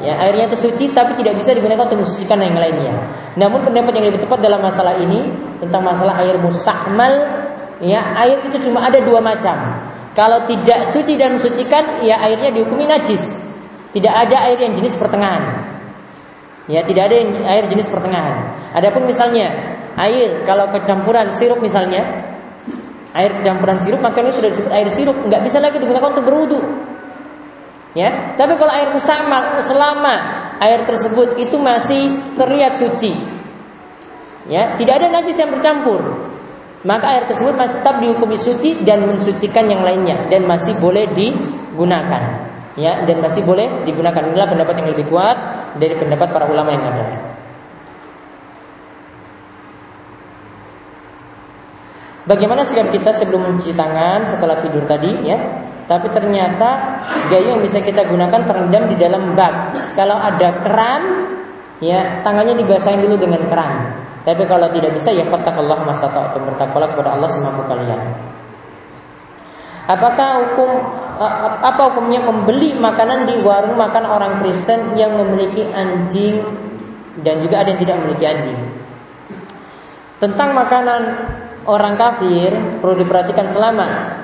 Ya, 0.00 0.16
airnya 0.16 0.48
itu 0.48 0.56
suci 0.56 0.96
tapi 0.96 1.12
tidak 1.20 1.36
bisa 1.36 1.52
digunakan 1.52 1.84
untuk 1.84 2.08
mensucikan 2.08 2.40
yang 2.40 2.56
lainnya. 2.56 2.94
Namun 3.36 3.60
pendapat 3.68 3.92
yang 4.00 4.08
lebih 4.08 4.24
tepat 4.24 4.40
dalam 4.40 4.64
masalah 4.64 4.96
ini 4.96 5.28
tentang 5.60 5.84
masalah 5.84 6.16
air 6.24 6.40
mustakmal, 6.40 7.12
ya 7.84 8.00
air 8.16 8.40
itu 8.40 8.56
cuma 8.64 8.88
ada 8.88 8.96
dua 9.04 9.20
macam. 9.20 9.56
Kalau 10.16 10.48
tidak 10.48 10.88
suci 10.96 11.20
dan 11.20 11.36
mensucikan, 11.36 12.00
ya 12.00 12.16
airnya 12.24 12.48
dihukumi 12.48 12.88
najis. 12.88 13.44
Tidak 13.92 14.08
ada 14.08 14.48
air 14.48 14.56
yang 14.56 14.72
jenis 14.72 14.96
pertengahan. 14.96 15.68
Ya, 16.64 16.80
tidak 16.80 17.12
ada 17.12 17.16
air 17.50 17.64
jenis 17.68 17.84
pertengahan. 17.90 18.56
Adapun 18.72 19.04
misalnya 19.04 19.52
air 20.00 20.48
kalau 20.48 20.70
kecampuran 20.72 21.28
sirup 21.36 21.60
misalnya, 21.60 22.00
air 23.12 23.30
kecampuran 23.36 23.76
sirup 23.84 24.00
maka 24.00 24.24
ini 24.24 24.32
sudah 24.32 24.48
disebut 24.48 24.72
air 24.72 24.88
sirup, 24.88 25.16
nggak 25.28 25.42
bisa 25.44 25.60
lagi 25.60 25.76
digunakan 25.76 26.08
untuk 26.08 26.24
berwudu. 26.24 26.60
Ya, 27.90 28.38
tapi 28.38 28.54
kalau 28.54 28.70
air 28.70 28.94
mustamal 28.94 29.58
selama 29.66 30.14
air 30.62 30.86
tersebut 30.86 31.34
itu 31.42 31.58
masih 31.58 32.22
terlihat 32.38 32.78
suci, 32.78 33.10
ya, 34.46 34.78
tidak 34.78 35.02
ada 35.02 35.18
najis 35.18 35.34
yang 35.34 35.50
bercampur, 35.50 35.98
maka 36.86 37.18
air 37.18 37.26
tersebut 37.26 37.58
masih 37.58 37.82
tetap 37.82 37.98
dihukumi 37.98 38.38
suci 38.38 38.78
dan 38.86 39.02
mensucikan 39.10 39.66
yang 39.66 39.82
lainnya 39.82 40.22
dan 40.30 40.46
masih 40.46 40.78
boleh 40.78 41.10
digunakan. 41.10 42.46
Ya, 42.78 43.02
dan 43.02 43.18
masih 43.18 43.42
boleh 43.42 43.66
digunakan. 43.82 44.22
Inilah 44.22 44.46
pendapat 44.46 44.78
yang 44.78 44.88
lebih 44.94 45.10
kuat 45.10 45.36
dari 45.74 45.92
pendapat 45.98 46.30
para 46.30 46.46
ulama 46.46 46.70
yang 46.70 46.86
ada. 46.86 47.04
Bagaimana 52.30 52.62
sikap 52.62 52.94
kita 52.94 53.10
sebelum 53.10 53.42
mencuci 53.42 53.74
tangan 53.74 54.22
setelah 54.22 54.62
tidur 54.62 54.86
tadi 54.86 55.10
ya? 55.26 55.34
Tapi 55.90 56.06
ternyata 56.14 57.02
gayung 57.34 57.58
bisa 57.66 57.82
kita 57.82 58.06
gunakan 58.06 58.46
terendam 58.46 58.86
di 58.86 58.94
dalam 58.94 59.34
bak. 59.34 59.74
Kalau 59.98 60.14
ada 60.14 60.62
keran, 60.62 61.02
ya 61.82 62.22
tangannya 62.22 62.54
dibasahin 62.62 63.02
dulu 63.02 63.18
dengan 63.18 63.42
keran. 63.50 63.98
Tapi 64.22 64.46
kalau 64.46 64.70
tidak 64.70 64.94
bisa 64.94 65.10
ya 65.10 65.26
Allah 65.26 65.82
atau 65.82 66.38
bertakwalah 66.46 66.94
kepada 66.94 67.18
Allah 67.18 67.26
semampu 67.26 67.66
kalian. 67.66 67.98
Apakah 69.90 70.46
hukum 70.46 70.70
apa 71.58 71.82
hukumnya 71.90 72.22
membeli 72.22 72.78
makanan 72.78 73.26
di 73.26 73.42
warung 73.42 73.74
makan 73.74 74.06
orang 74.06 74.38
Kristen 74.38 74.94
yang 74.94 75.18
memiliki 75.18 75.66
anjing 75.74 76.38
dan 77.26 77.42
juga 77.42 77.66
ada 77.66 77.74
yang 77.74 77.80
tidak 77.82 77.98
memiliki 77.98 78.24
anjing? 78.30 78.60
Tentang 80.22 80.54
makanan 80.54 81.02
orang 81.66 81.98
kafir 81.98 82.54
perlu 82.78 82.94
diperhatikan 82.94 83.50
selama 83.50 84.19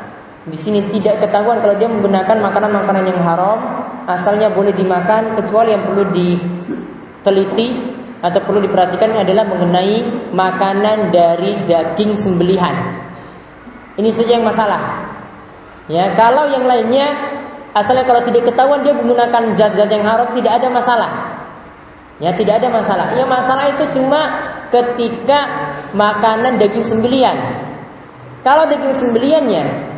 di 0.47 0.55
sini 0.55 0.79
tidak 0.95 1.27
ketahuan 1.27 1.59
kalau 1.59 1.75
dia 1.75 1.91
menggunakan 1.91 2.39
makanan-makanan 2.39 3.03
yang 3.11 3.19
haram, 3.19 3.59
asalnya 4.07 4.47
boleh 4.55 4.71
dimakan 4.71 5.35
kecuali 5.35 5.75
yang 5.75 5.83
perlu 5.83 6.07
diteliti 6.15 7.69
atau 8.23 8.39
perlu 8.47 8.63
diperhatikan 8.63 9.11
adalah 9.19 9.43
mengenai 9.43 10.07
makanan 10.31 11.11
dari 11.11 11.51
daging 11.67 12.15
sembelihan. 12.15 12.75
Ini 13.99 14.07
saja 14.15 14.39
yang 14.39 14.47
masalah. 14.47 15.11
Ya, 15.91 16.15
kalau 16.15 16.47
yang 16.47 16.63
lainnya 16.63 17.11
asalnya 17.75 18.07
kalau 18.07 18.23
tidak 18.23 18.47
ketahuan 18.47 18.87
dia 18.87 18.95
menggunakan 18.95 19.51
zat-zat 19.59 19.91
yang 19.91 20.07
haram 20.07 20.31
tidak 20.31 20.63
ada 20.63 20.69
masalah. 20.71 21.11
Ya, 22.23 22.31
tidak 22.31 22.63
ada 22.63 22.71
masalah. 22.71 23.19
Yang 23.19 23.29
masalah 23.35 23.65
itu 23.67 23.85
cuma 23.99 24.31
ketika 24.71 25.51
makanan 25.91 26.55
daging 26.63 26.87
sembelian. 26.87 27.35
Kalau 28.47 28.63
daging 28.71 28.95
sembeliannya 28.95 29.96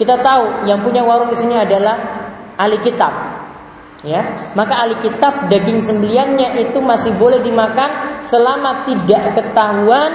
kita 0.00 0.16
tahu 0.24 0.64
yang 0.64 0.80
punya 0.80 1.04
warung 1.04 1.28
di 1.28 1.36
sini 1.36 1.60
adalah 1.60 1.92
ahli 2.56 2.80
kitab. 2.80 3.12
Ya, 4.00 4.24
maka 4.56 4.80
ahli 4.80 4.96
kitab 5.04 5.52
daging 5.52 5.84
sembeliannya 5.84 6.56
itu 6.56 6.80
masih 6.80 7.12
boleh 7.20 7.36
dimakan 7.44 8.24
selama 8.24 8.88
tidak 8.88 9.36
ketahuan 9.36 10.08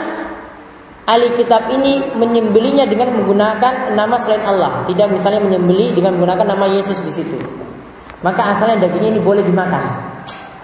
ahli 1.05 1.29
kitab 1.37 1.69
ini 1.69 2.01
menyembelinya 2.17 2.89
dengan 2.89 3.13
menggunakan 3.13 3.93
nama 3.93 4.17
selain 4.25 4.41
Allah, 4.49 4.89
tidak 4.89 5.13
misalnya 5.13 5.45
menyembeli 5.45 5.93
dengan 5.93 6.17
menggunakan 6.17 6.57
nama 6.57 6.65
Yesus 6.65 6.97
di 7.05 7.13
situ. 7.13 7.37
Maka 8.25 8.57
asalnya 8.57 8.89
dagingnya 8.89 9.13
ini 9.13 9.21
boleh 9.21 9.45
dimakan. 9.45 9.85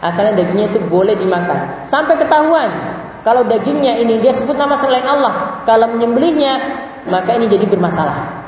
Asalnya 0.02 0.34
dagingnya 0.42 0.74
itu 0.74 0.82
boleh 0.90 1.14
dimakan 1.14 1.86
sampai 1.86 2.18
ketahuan 2.18 2.74
kalau 3.22 3.46
dagingnya 3.46 4.02
ini 4.02 4.18
dia 4.18 4.34
sebut 4.34 4.58
nama 4.58 4.74
selain 4.74 5.06
Allah, 5.06 5.62
kalau 5.62 5.94
menyembelihnya 5.94 6.58
maka 7.06 7.38
ini 7.38 7.46
jadi 7.46 7.70
bermasalah. 7.70 8.41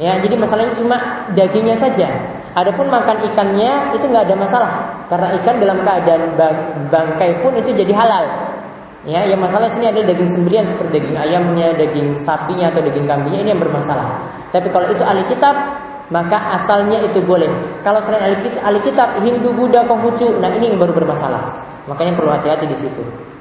Ya, 0.00 0.16
jadi 0.24 0.34
masalahnya 0.40 0.72
cuma 0.80 0.96
dagingnya 1.36 1.76
saja. 1.76 2.08
Adapun 2.52 2.88
makan 2.88 3.24
ikannya 3.32 3.96
itu 3.96 4.04
nggak 4.08 4.28
ada 4.28 4.36
masalah 4.36 4.72
karena 5.08 5.32
ikan 5.40 5.56
dalam 5.56 5.78
keadaan 5.84 6.22
bangkai 6.92 7.40
pun 7.40 7.52
itu 7.56 7.72
jadi 7.76 7.92
halal. 7.96 8.24
Ya, 9.02 9.26
yang 9.26 9.42
masalah 9.42 9.66
sini 9.66 9.90
adalah 9.90 10.14
daging 10.14 10.30
sembelian 10.30 10.62
seperti 10.62 11.00
daging 11.00 11.16
ayamnya, 11.18 11.74
daging 11.74 12.14
sapinya 12.22 12.70
atau 12.70 12.80
daging 12.86 13.04
kambingnya 13.08 13.40
ini 13.42 13.50
yang 13.50 13.60
bermasalah. 13.60 14.20
Tapi 14.54 14.70
kalau 14.70 14.86
itu 14.92 15.02
ahli 15.02 15.26
kitab, 15.26 15.56
maka 16.12 16.38
asalnya 16.54 17.02
itu 17.02 17.18
boleh. 17.24 17.50
Kalau 17.82 17.98
selain 18.04 18.36
ahli 18.36 18.80
kitab, 18.84 19.16
Hindu, 19.18 19.50
Buddha, 19.56 19.82
Konghucu, 19.88 20.38
nah 20.38 20.52
ini 20.54 20.70
yang 20.70 20.78
baru 20.78 20.94
bermasalah. 20.94 21.50
Makanya 21.90 22.14
perlu 22.14 22.30
hati-hati 22.30 22.68
di 22.68 22.76
situ. 22.78 23.31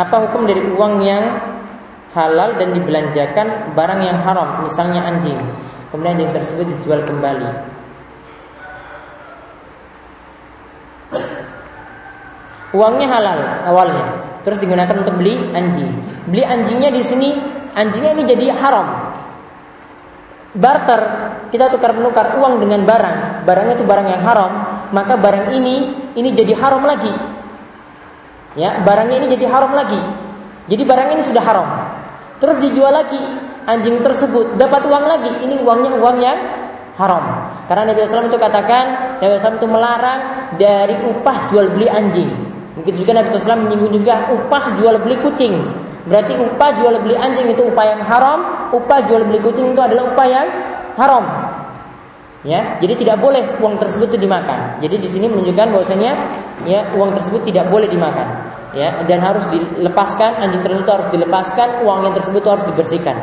Apa 0.00 0.16
hukum 0.24 0.48
dari 0.48 0.64
uang 0.64 1.04
yang 1.04 1.20
halal 2.16 2.56
dan 2.56 2.72
dibelanjakan 2.72 3.76
barang 3.76 4.00
yang 4.00 4.16
haram, 4.24 4.64
misalnya 4.64 5.04
anjing. 5.04 5.36
Kemudian 5.92 6.16
anjing 6.16 6.32
tersebut 6.32 6.64
dijual 6.72 7.04
kembali. 7.04 7.68
Uangnya 12.70 13.08
halal 13.12 13.38
awalnya, 13.66 14.06
terus 14.46 14.62
digunakan 14.62 14.94
untuk 15.04 15.20
beli 15.20 15.36
anjing. 15.52 15.90
Beli 16.30 16.48
anjingnya 16.48 16.88
di 16.94 17.02
sini, 17.04 17.30
anjingnya 17.76 18.16
ini 18.16 18.24
jadi 18.24 18.56
haram. 18.56 18.88
Barter, 20.56 21.00
kita 21.52 21.68
tukar 21.68 21.92
menukar 21.92 22.40
uang 22.40 22.62
dengan 22.62 22.88
barang. 22.88 23.44
Barangnya 23.44 23.74
itu 23.76 23.84
barang 23.84 24.08
yang 24.08 24.22
haram, 24.22 24.52
maka 24.96 25.18
barang 25.18 25.52
ini 25.52 25.76
ini 26.16 26.30
jadi 26.32 26.56
haram 26.56 26.86
lagi. 26.88 27.39
Ya, 28.58 28.82
barangnya 28.82 29.22
ini 29.22 29.26
jadi 29.38 29.46
haram 29.46 29.70
lagi. 29.70 30.00
Jadi 30.66 30.82
barang 30.82 31.08
ini 31.14 31.22
sudah 31.22 31.42
haram. 31.42 31.68
Terus 32.42 32.56
dijual 32.62 32.90
lagi 32.90 33.20
anjing 33.68 34.02
tersebut, 34.02 34.58
dapat 34.58 34.82
uang 34.86 35.04
lagi. 35.06 35.30
Ini 35.46 35.62
uangnya 35.62 35.90
uang 35.98 36.16
yang 36.18 36.38
haram. 36.98 37.24
Karena 37.70 37.90
Nabi 37.90 38.02
SAW 38.02 38.26
itu 38.26 38.40
katakan, 38.40 38.84
Nabi 39.22 39.38
SAW 39.38 39.58
itu 39.60 39.68
melarang 39.70 40.20
dari 40.58 40.96
upah 41.06 41.52
jual 41.52 41.70
beli 41.70 41.86
anjing. 41.86 42.30
Mungkin 42.74 42.94
juga 42.96 43.10
Nabi 43.20 43.30
SAW 43.30 43.66
menyinggung 43.66 43.92
juga 44.02 44.26
upah 44.34 44.64
jual 44.80 44.98
beli 44.98 45.16
kucing. 45.22 45.54
Berarti 46.08 46.32
upah 46.34 46.70
jual 46.80 46.94
beli 47.04 47.14
anjing 47.14 47.46
itu 47.52 47.62
upah 47.70 47.84
yang 47.86 48.00
haram, 48.02 48.38
upah 48.74 48.98
jual 49.06 49.22
beli 49.28 49.38
kucing 49.38 49.70
itu 49.70 49.80
adalah 49.80 50.10
upah 50.10 50.26
yang 50.26 50.46
haram. 50.96 51.24
Ya, 52.40 52.80
jadi 52.80 52.96
tidak 52.96 53.20
boleh 53.20 53.44
uang 53.60 53.76
tersebut 53.76 54.16
itu 54.16 54.24
dimakan. 54.24 54.80
Jadi 54.80 54.96
di 54.96 55.08
sini 55.12 55.28
menunjukkan 55.28 55.76
bahwasanya 55.76 56.12
ya 56.66 56.84
uang 56.96 57.16
tersebut 57.16 57.46
tidak 57.48 57.68
boleh 57.68 57.88
dimakan. 57.88 58.52
Ya, 58.70 59.02
dan 59.02 59.18
harus 59.18 59.42
dilepaskan 59.50 60.38
anjing 60.38 60.62
tersebut 60.62 60.86
harus 60.86 61.08
dilepaskan, 61.10 61.82
uang 61.82 62.06
yang 62.06 62.14
tersebut 62.14 62.42
harus 62.46 62.62
dibersihkan. 62.70 63.18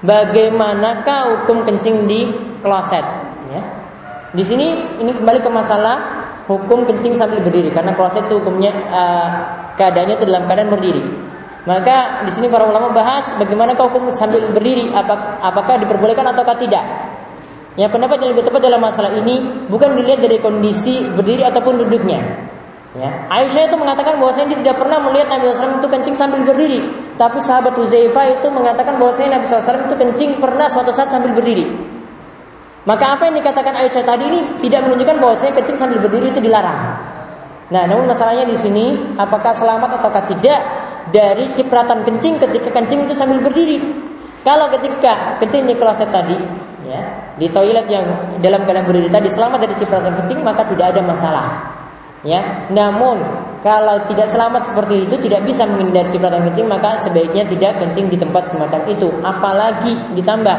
Bagaimanakah 0.00 1.20
hukum 1.44 1.68
kencing 1.68 2.08
di 2.08 2.32
kloset? 2.64 3.04
Ya. 3.52 3.62
Di 4.32 4.44
sini 4.44 4.80
ini 5.00 5.12
kembali 5.12 5.44
ke 5.44 5.50
masalah 5.52 6.24
hukum 6.48 6.88
kencing 6.88 7.20
sambil 7.20 7.40
berdiri 7.44 7.68
karena 7.68 7.92
kloset 7.92 8.24
itu 8.24 8.40
hukumnya 8.40 8.72
uh, 8.88 9.28
keadaannya 9.76 10.16
itu 10.16 10.24
dalam 10.24 10.44
keadaan 10.48 10.72
berdiri. 10.72 11.04
Maka 11.64 12.24
di 12.28 12.32
sini 12.32 12.52
para 12.52 12.68
ulama 12.68 12.92
bahas 12.92 13.28
bagaimana 13.40 13.72
hukum 13.72 14.12
sambil 14.12 14.40
berdiri, 14.52 14.92
apakah 15.40 15.80
diperbolehkan 15.80 16.28
ataukah 16.28 16.56
tidak. 16.60 16.84
Yang 17.74 17.90
pendapat 17.90 18.16
yang 18.22 18.30
lebih 18.38 18.44
tepat 18.46 18.60
dalam 18.62 18.78
masalah 18.78 19.10
ini 19.18 19.66
bukan 19.66 19.98
dilihat 19.98 20.22
dari 20.22 20.38
kondisi 20.38 21.02
berdiri 21.10 21.42
ataupun 21.42 21.82
duduknya. 21.82 22.22
Ya. 22.94 23.26
Aisyah 23.26 23.66
itu 23.66 23.74
mengatakan 23.74 24.22
bahwasanya 24.22 24.54
dia 24.54 24.58
tidak 24.62 24.76
pernah 24.78 25.02
melihat 25.02 25.26
Nabi 25.26 25.50
SAW 25.50 25.82
itu 25.82 25.88
kencing 25.90 26.14
sambil 26.14 26.46
berdiri. 26.46 26.78
Tapi 27.18 27.42
sahabat 27.42 27.74
Huzaifah 27.74 28.38
itu 28.38 28.46
mengatakan 28.54 28.94
bahwasanya 29.02 29.42
Nabi 29.42 29.50
SAW 29.50 29.90
itu 29.90 29.96
kencing 29.98 30.30
pernah 30.38 30.70
suatu 30.70 30.94
saat 30.94 31.10
sambil 31.10 31.34
berdiri. 31.34 31.66
Maka 32.86 33.18
apa 33.18 33.26
yang 33.26 33.42
dikatakan 33.42 33.74
Aisyah 33.82 34.06
tadi 34.06 34.24
ini 34.30 34.40
tidak 34.62 34.86
menunjukkan 34.86 35.16
bahwasanya 35.18 35.52
kencing 35.58 35.74
sambil 35.74 35.98
berdiri 35.98 36.30
itu 36.30 36.38
dilarang. 36.38 36.80
Nah, 37.74 37.82
namun 37.90 38.06
masalahnya 38.06 38.46
di 38.46 38.54
sini 38.54 39.16
apakah 39.18 39.50
selamat 39.50 39.98
ataukah 39.98 40.30
tidak 40.30 40.60
dari 41.10 41.50
cipratan 41.58 42.06
kencing 42.06 42.38
ketika 42.38 42.70
kencing 42.70 43.10
itu 43.10 43.14
sambil 43.18 43.42
berdiri. 43.42 43.82
Kalau 44.46 44.70
ketika 44.70 45.40
kencing 45.42 45.66
di 45.66 45.74
kloset 45.74 46.12
tadi, 46.14 46.36
ya, 46.88 47.00
di 47.40 47.46
toilet 47.50 47.86
yang 47.88 48.04
dalam 48.40 48.62
keadaan 48.64 48.86
berdiri 48.86 49.08
tadi 49.08 49.28
selamat 49.28 49.58
dari 49.64 49.74
cipratan 49.80 50.12
kencing 50.22 50.40
maka 50.44 50.62
tidak 50.68 50.96
ada 50.96 51.02
masalah. 51.04 51.46
Ya, 52.24 52.40
namun 52.72 53.20
kalau 53.60 54.00
tidak 54.08 54.32
selamat 54.32 54.72
seperti 54.72 55.04
itu 55.04 55.16
tidak 55.28 55.44
bisa 55.44 55.68
menghindari 55.68 56.08
cipratan 56.08 56.48
kencing 56.48 56.68
maka 56.68 56.96
sebaiknya 57.04 57.44
tidak 57.44 57.76
kencing 57.80 58.08
di 58.08 58.16
tempat 58.16 58.48
semacam 58.48 58.80
itu. 58.88 59.08
Apalagi 59.20 59.92
ditambah 60.16 60.58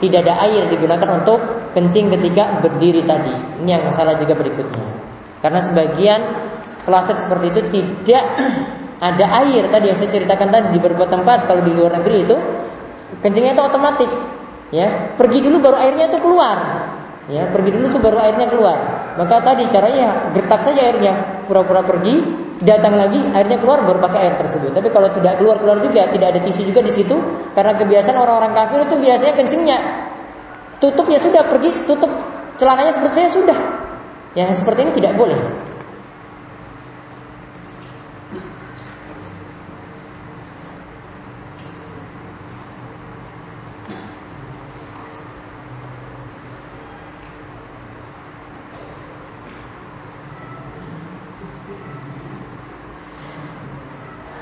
tidak 0.00 0.18
ada 0.24 0.34
air 0.48 0.66
digunakan 0.72 1.08
untuk 1.20 1.38
kencing 1.76 2.08
ketika 2.16 2.60
berdiri 2.64 3.04
tadi. 3.04 3.32
Ini 3.60 3.76
yang 3.78 3.84
masalah 3.86 4.16
juga 4.16 4.34
berikutnya. 4.34 4.84
Karena 5.44 5.60
sebagian 5.60 6.20
kloset 6.82 7.16
seperti 7.22 7.46
itu 7.54 7.60
tidak 7.70 8.24
ada 9.02 9.26
air 9.42 9.66
tadi 9.70 9.90
yang 9.90 9.98
saya 9.98 10.10
ceritakan 10.14 10.48
tadi 10.50 10.66
di 10.74 10.78
beberapa 10.78 11.10
tempat 11.10 11.50
kalau 11.50 11.62
di 11.66 11.74
luar 11.74 11.98
negeri 11.98 12.22
itu 12.22 12.36
kencingnya 13.18 13.58
itu 13.58 13.62
otomatis 13.62 14.10
ya 14.72 15.14
pergi 15.14 15.38
dulu 15.44 15.62
baru 15.62 15.76
airnya 15.78 16.10
itu 16.10 16.18
keluar. 16.18 16.58
Ya 17.30 17.46
pergi 17.54 17.70
dulu 17.70 17.86
tuh 17.94 18.02
baru 18.02 18.18
airnya 18.18 18.50
keluar. 18.50 18.78
Maka 19.14 19.38
tadi 19.44 19.62
caranya 19.70 20.34
gertak 20.34 20.66
saja 20.66 20.90
airnya. 20.90 21.44
Pura-pura 21.46 21.84
pergi 21.86 22.18
datang 22.66 22.98
lagi 22.98 23.18
airnya 23.30 23.62
keluar 23.62 23.86
baru 23.86 24.02
pakai 24.02 24.26
air 24.26 24.34
tersebut. 24.42 24.74
Tapi 24.74 24.88
kalau 24.90 25.06
tidak 25.14 25.38
keluar 25.38 25.62
keluar 25.62 25.78
juga 25.78 26.10
tidak 26.10 26.34
ada 26.34 26.40
tisu 26.42 26.66
juga 26.66 26.82
di 26.82 26.90
situ 26.90 27.14
karena 27.54 27.78
kebiasaan 27.78 28.18
orang-orang 28.18 28.52
kafir 28.56 28.82
itu 28.82 28.96
biasanya 28.98 29.34
kencingnya. 29.38 29.78
Tutup 30.82 31.06
ya 31.06 31.18
sudah 31.22 31.46
pergi 31.46 31.70
tutup. 31.86 32.10
Celananya 32.58 32.90
seperti 32.90 33.22
saya 33.22 33.30
sudah. 33.30 33.58
Yang 34.34 34.64
seperti 34.64 34.88
ini 34.88 34.92
tidak 34.98 35.14
boleh 35.14 35.38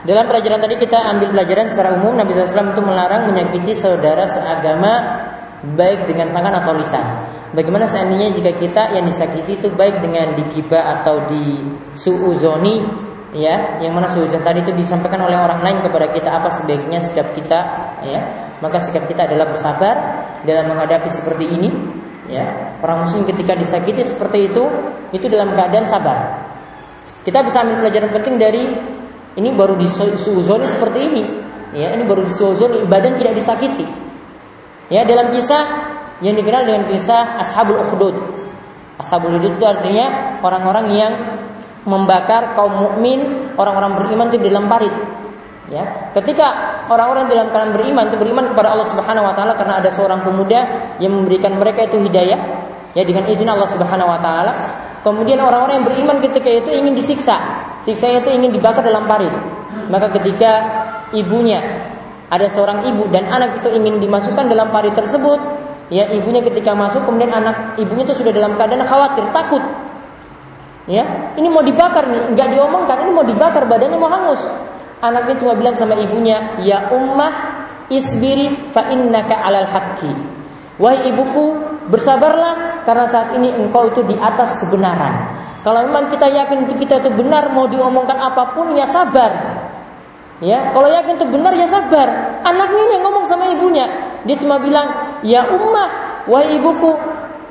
Dalam 0.00 0.24
pelajaran 0.24 0.64
tadi 0.64 0.80
kita 0.80 0.96
ambil 0.96 1.28
pelajaran 1.36 1.68
secara 1.68 2.00
umum 2.00 2.16
Nabi 2.16 2.32
SAW 2.32 2.72
itu 2.72 2.80
melarang 2.80 3.28
menyakiti 3.28 3.76
saudara 3.76 4.24
seagama 4.24 4.92
baik 5.76 6.08
dengan 6.08 6.32
tangan 6.32 6.56
atau 6.64 6.72
lisan. 6.72 7.04
Bagaimana 7.52 7.84
seandainya 7.84 8.32
jika 8.32 8.56
kita 8.56 8.96
yang 8.96 9.04
disakiti 9.04 9.60
itu 9.60 9.68
baik 9.68 10.00
dengan 10.00 10.32
digibah 10.38 11.02
atau 11.02 11.28
di 11.28 11.60
suuzoni 11.92 12.80
ya, 13.36 13.82
yang 13.84 13.92
mana 13.92 14.08
suuzon 14.08 14.40
tadi 14.40 14.64
itu 14.64 14.72
disampaikan 14.72 15.20
oleh 15.26 15.36
orang 15.36 15.60
lain 15.60 15.84
kepada 15.84 16.08
kita 16.14 16.30
apa 16.32 16.48
sebaiknya 16.48 16.96
sikap 17.02 17.36
kita 17.36 17.60
ya. 18.06 18.20
Maka 18.64 18.80
sikap 18.80 19.04
kita 19.04 19.28
adalah 19.28 19.52
bersabar 19.52 19.94
dalam 20.48 20.64
menghadapi 20.72 21.12
seperti 21.12 21.44
ini 21.44 21.68
ya. 22.32 22.78
Orang 22.80 23.04
muslim 23.04 23.28
ketika 23.28 23.52
disakiti 23.52 24.06
seperti 24.06 24.48
itu 24.48 24.64
itu 25.12 25.26
dalam 25.28 25.52
keadaan 25.52 25.84
sabar. 25.84 26.48
Kita 27.20 27.44
bisa 27.44 27.60
ambil 27.60 27.84
pelajaran 27.84 28.10
penting 28.16 28.34
dari 28.40 28.64
ini 29.38 29.54
baru 29.54 29.78
disuzoni 29.78 30.66
seperti 30.66 30.98
ini. 31.06 31.24
Ya, 31.70 31.94
ini 31.94 32.02
baru 32.02 32.26
disuzoni 32.26 32.82
badan 32.90 33.14
tidak 33.14 33.38
disakiti. 33.38 33.86
Ya, 34.90 35.06
dalam 35.06 35.30
kisah 35.30 35.62
yang 36.18 36.34
dikenal 36.34 36.66
dengan 36.66 36.82
kisah 36.90 37.38
Ashabul 37.38 37.78
Ukhdud. 37.78 38.16
Ashabul 38.98 39.38
Ukhdud 39.38 39.54
itu 39.54 39.66
artinya 39.66 40.40
orang-orang 40.42 40.86
yang 40.90 41.12
membakar 41.86 42.58
kaum 42.58 42.74
mukmin, 42.74 43.54
orang-orang 43.54 44.02
beriman 44.02 44.26
itu 44.34 44.50
dalam 44.50 44.66
parit. 44.66 44.92
Ya, 45.70 46.10
ketika 46.18 46.50
orang-orang 46.90 47.30
dalam 47.30 47.46
keadaan 47.54 47.70
beriman 47.70 48.10
itu 48.10 48.18
beriman 48.18 48.50
kepada 48.50 48.74
Allah 48.74 48.90
Subhanahu 48.90 49.30
wa 49.30 49.34
taala 49.38 49.54
karena 49.54 49.78
ada 49.78 49.86
seorang 49.94 50.18
pemuda 50.26 50.66
yang 50.98 51.14
memberikan 51.14 51.54
mereka 51.54 51.86
itu 51.86 52.02
hidayah 52.02 52.42
ya 52.90 53.02
dengan 53.06 53.30
izin 53.30 53.46
Allah 53.46 53.70
Subhanahu 53.70 54.10
wa 54.10 54.18
taala. 54.18 54.52
Kemudian 55.06 55.38
orang-orang 55.38 55.78
yang 55.78 55.86
beriman 55.86 56.18
ketika 56.18 56.50
itu 56.50 56.74
ingin 56.74 56.98
disiksa 56.98 57.38
Siksanya 57.84 58.20
itu 58.20 58.30
ingin 58.32 58.50
dibakar 58.52 58.84
dalam 58.84 59.08
parit. 59.08 59.32
Maka 59.88 60.12
ketika 60.12 60.52
ibunya 61.16 61.58
ada 62.30 62.46
seorang 62.46 62.86
ibu 62.86 63.10
dan 63.10 63.26
anak 63.26 63.58
itu 63.62 63.68
ingin 63.74 63.98
dimasukkan 63.98 64.46
dalam 64.46 64.70
parit 64.70 64.94
tersebut, 64.94 65.40
ya 65.90 66.06
ibunya 66.14 66.44
ketika 66.44 66.76
masuk 66.76 67.02
kemudian 67.02 67.34
anak 67.34 67.74
ibunya 67.80 68.06
itu 68.06 68.14
sudah 68.14 68.30
dalam 68.30 68.54
keadaan 68.54 68.86
khawatir, 68.86 69.24
takut. 69.34 69.62
Ya, 70.90 71.06
ini 71.38 71.46
mau 71.46 71.62
dibakar 71.62 72.02
nih, 72.08 72.34
nggak 72.34 72.48
diomongkan, 72.56 72.96
ini 73.06 73.12
mau 73.14 73.22
dibakar, 73.22 73.62
badannya 73.66 73.98
mau 73.98 74.10
hangus. 74.10 74.42
Anaknya 75.00 75.34
cuma 75.38 75.52
bilang 75.54 75.76
sama 75.78 75.96
ibunya, 75.96 76.42
"Ya 76.60 76.90
ummah, 76.90 77.32
isbiri 77.88 78.50
fa 78.74 78.90
innaka 78.90 79.38
alal 79.38 79.70
haqqi." 79.70 80.10
Wahai 80.80 81.08
ibuku, 81.12 81.56
bersabarlah 81.92 82.84
karena 82.88 83.06
saat 83.06 83.36
ini 83.36 83.52
engkau 83.52 83.88
itu 83.92 84.00
di 84.04 84.16
atas 84.16 84.60
kebenaran. 84.64 85.39
Kalau 85.60 85.84
memang 85.84 86.08
kita 86.08 86.26
yakin 86.28 86.64
itu 86.64 86.74
kita 86.80 87.04
itu 87.04 87.10
benar 87.12 87.52
mau 87.52 87.68
diomongkan 87.68 88.16
apa 88.16 88.56
pun 88.56 88.72
ya 88.72 88.88
sabar. 88.88 89.28
Ya, 90.40 90.72
kalau 90.72 90.88
yakin 90.88 91.20
itu 91.20 91.26
benar 91.28 91.52
ya 91.52 91.68
sabar. 91.68 92.40
Anaknya 92.40 92.96
yang 92.96 93.04
ngomong 93.04 93.28
sama 93.28 93.44
ibunya, 93.52 93.84
dia 94.24 94.36
cuma 94.40 94.56
bilang, 94.56 94.88
"Ya 95.20 95.44
ummah, 95.44 96.24
wahai 96.24 96.56
ibuku, 96.56 96.96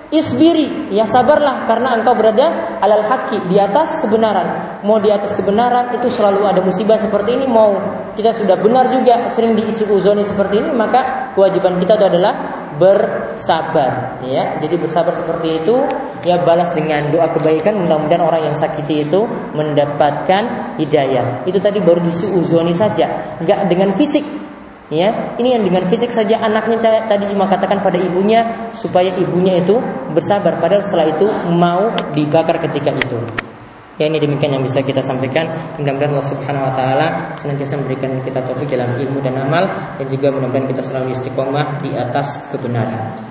Isbiri, 0.09 0.89
ya 0.89 1.05
sabarlah 1.05 1.69
karena 1.69 1.93
engkau 2.01 2.17
berada 2.17 2.49
alal 2.81 3.05
haki 3.05 3.45
di 3.45 3.61
atas 3.61 4.01
kebenaran. 4.01 4.81
Mau 4.81 4.97
di 4.97 5.13
atas 5.13 5.37
kebenaran 5.37 5.93
itu 5.93 6.09
selalu 6.09 6.49
ada 6.49 6.65
musibah 6.65 6.97
seperti 6.97 7.37
ini. 7.37 7.45
Mau 7.45 7.77
kita 8.17 8.33
sudah 8.33 8.57
benar 8.57 8.89
juga 8.89 9.29
sering 9.37 9.53
diisi 9.53 9.85
uzoni 9.85 10.25
seperti 10.25 10.65
ini, 10.65 10.73
maka 10.73 11.29
kewajiban 11.37 11.77
kita 11.77 11.93
itu 12.01 12.05
adalah 12.09 12.33
bersabar. 12.79 14.23
Ya, 14.23 14.57
jadi 14.63 14.79
bersabar 14.79 15.11
seperti 15.13 15.61
itu, 15.61 15.75
ya 16.23 16.39
balas 16.41 16.71
dengan 16.71 17.11
doa 17.11 17.27
kebaikan. 17.35 17.75
Mudah-mudahan 17.85 18.23
orang 18.23 18.41
yang 18.49 18.55
sakiti 18.55 19.03
itu 19.03 19.27
mendapatkan 19.53 20.75
hidayah. 20.79 21.43
Itu 21.43 21.59
tadi 21.59 21.83
baru 21.83 21.99
diisi 21.99 22.31
uzoni 22.31 22.71
saja, 22.71 23.37
enggak 23.43 23.67
dengan 23.67 23.91
fisik 23.93 24.23
Ya, 24.89 25.37
ini 25.37 25.53
yang 25.53 25.61
dengan 25.61 25.85
fisik 25.85 26.09
saja 26.09 26.41
anaknya 26.41 27.05
tadi 27.05 27.29
cuma 27.29 27.45
katakan 27.45 27.77
pada 27.77 28.01
ibunya 28.01 28.41
supaya 28.73 29.13
ibunya 29.21 29.61
itu 29.61 29.77
bersabar 30.17 30.57
padahal 30.57 30.81
setelah 30.81 31.13
itu 31.13 31.29
mau 31.53 31.93
dibakar 32.17 32.57
ketika 32.57 32.97
itu. 32.97 33.21
Ya 33.99 34.07
ini 34.07 34.15
demikian 34.15 34.55
yang 34.55 34.63
bisa 34.63 34.79
kita 34.79 35.03
sampaikan. 35.03 35.51
Mudah-mudahan 35.75 36.15
Allah 36.15 36.29
Subhanahu 36.31 36.67
wa 36.71 36.73
taala 36.73 37.07
senantiasa 37.35 37.75
memberikan 37.83 38.23
kita 38.23 38.39
taufik 38.47 38.71
dalam 38.71 38.95
ilmu 38.95 39.19
dan 39.19 39.35
amal 39.43 39.67
dan 39.99 40.07
juga 40.07 40.31
mudah-mudahan 40.31 40.71
kita 40.71 40.81
selalu 40.81 41.11
istiqomah 41.19 41.83
di 41.83 41.91
atas 41.99 42.47
kebenaran. 42.47 43.28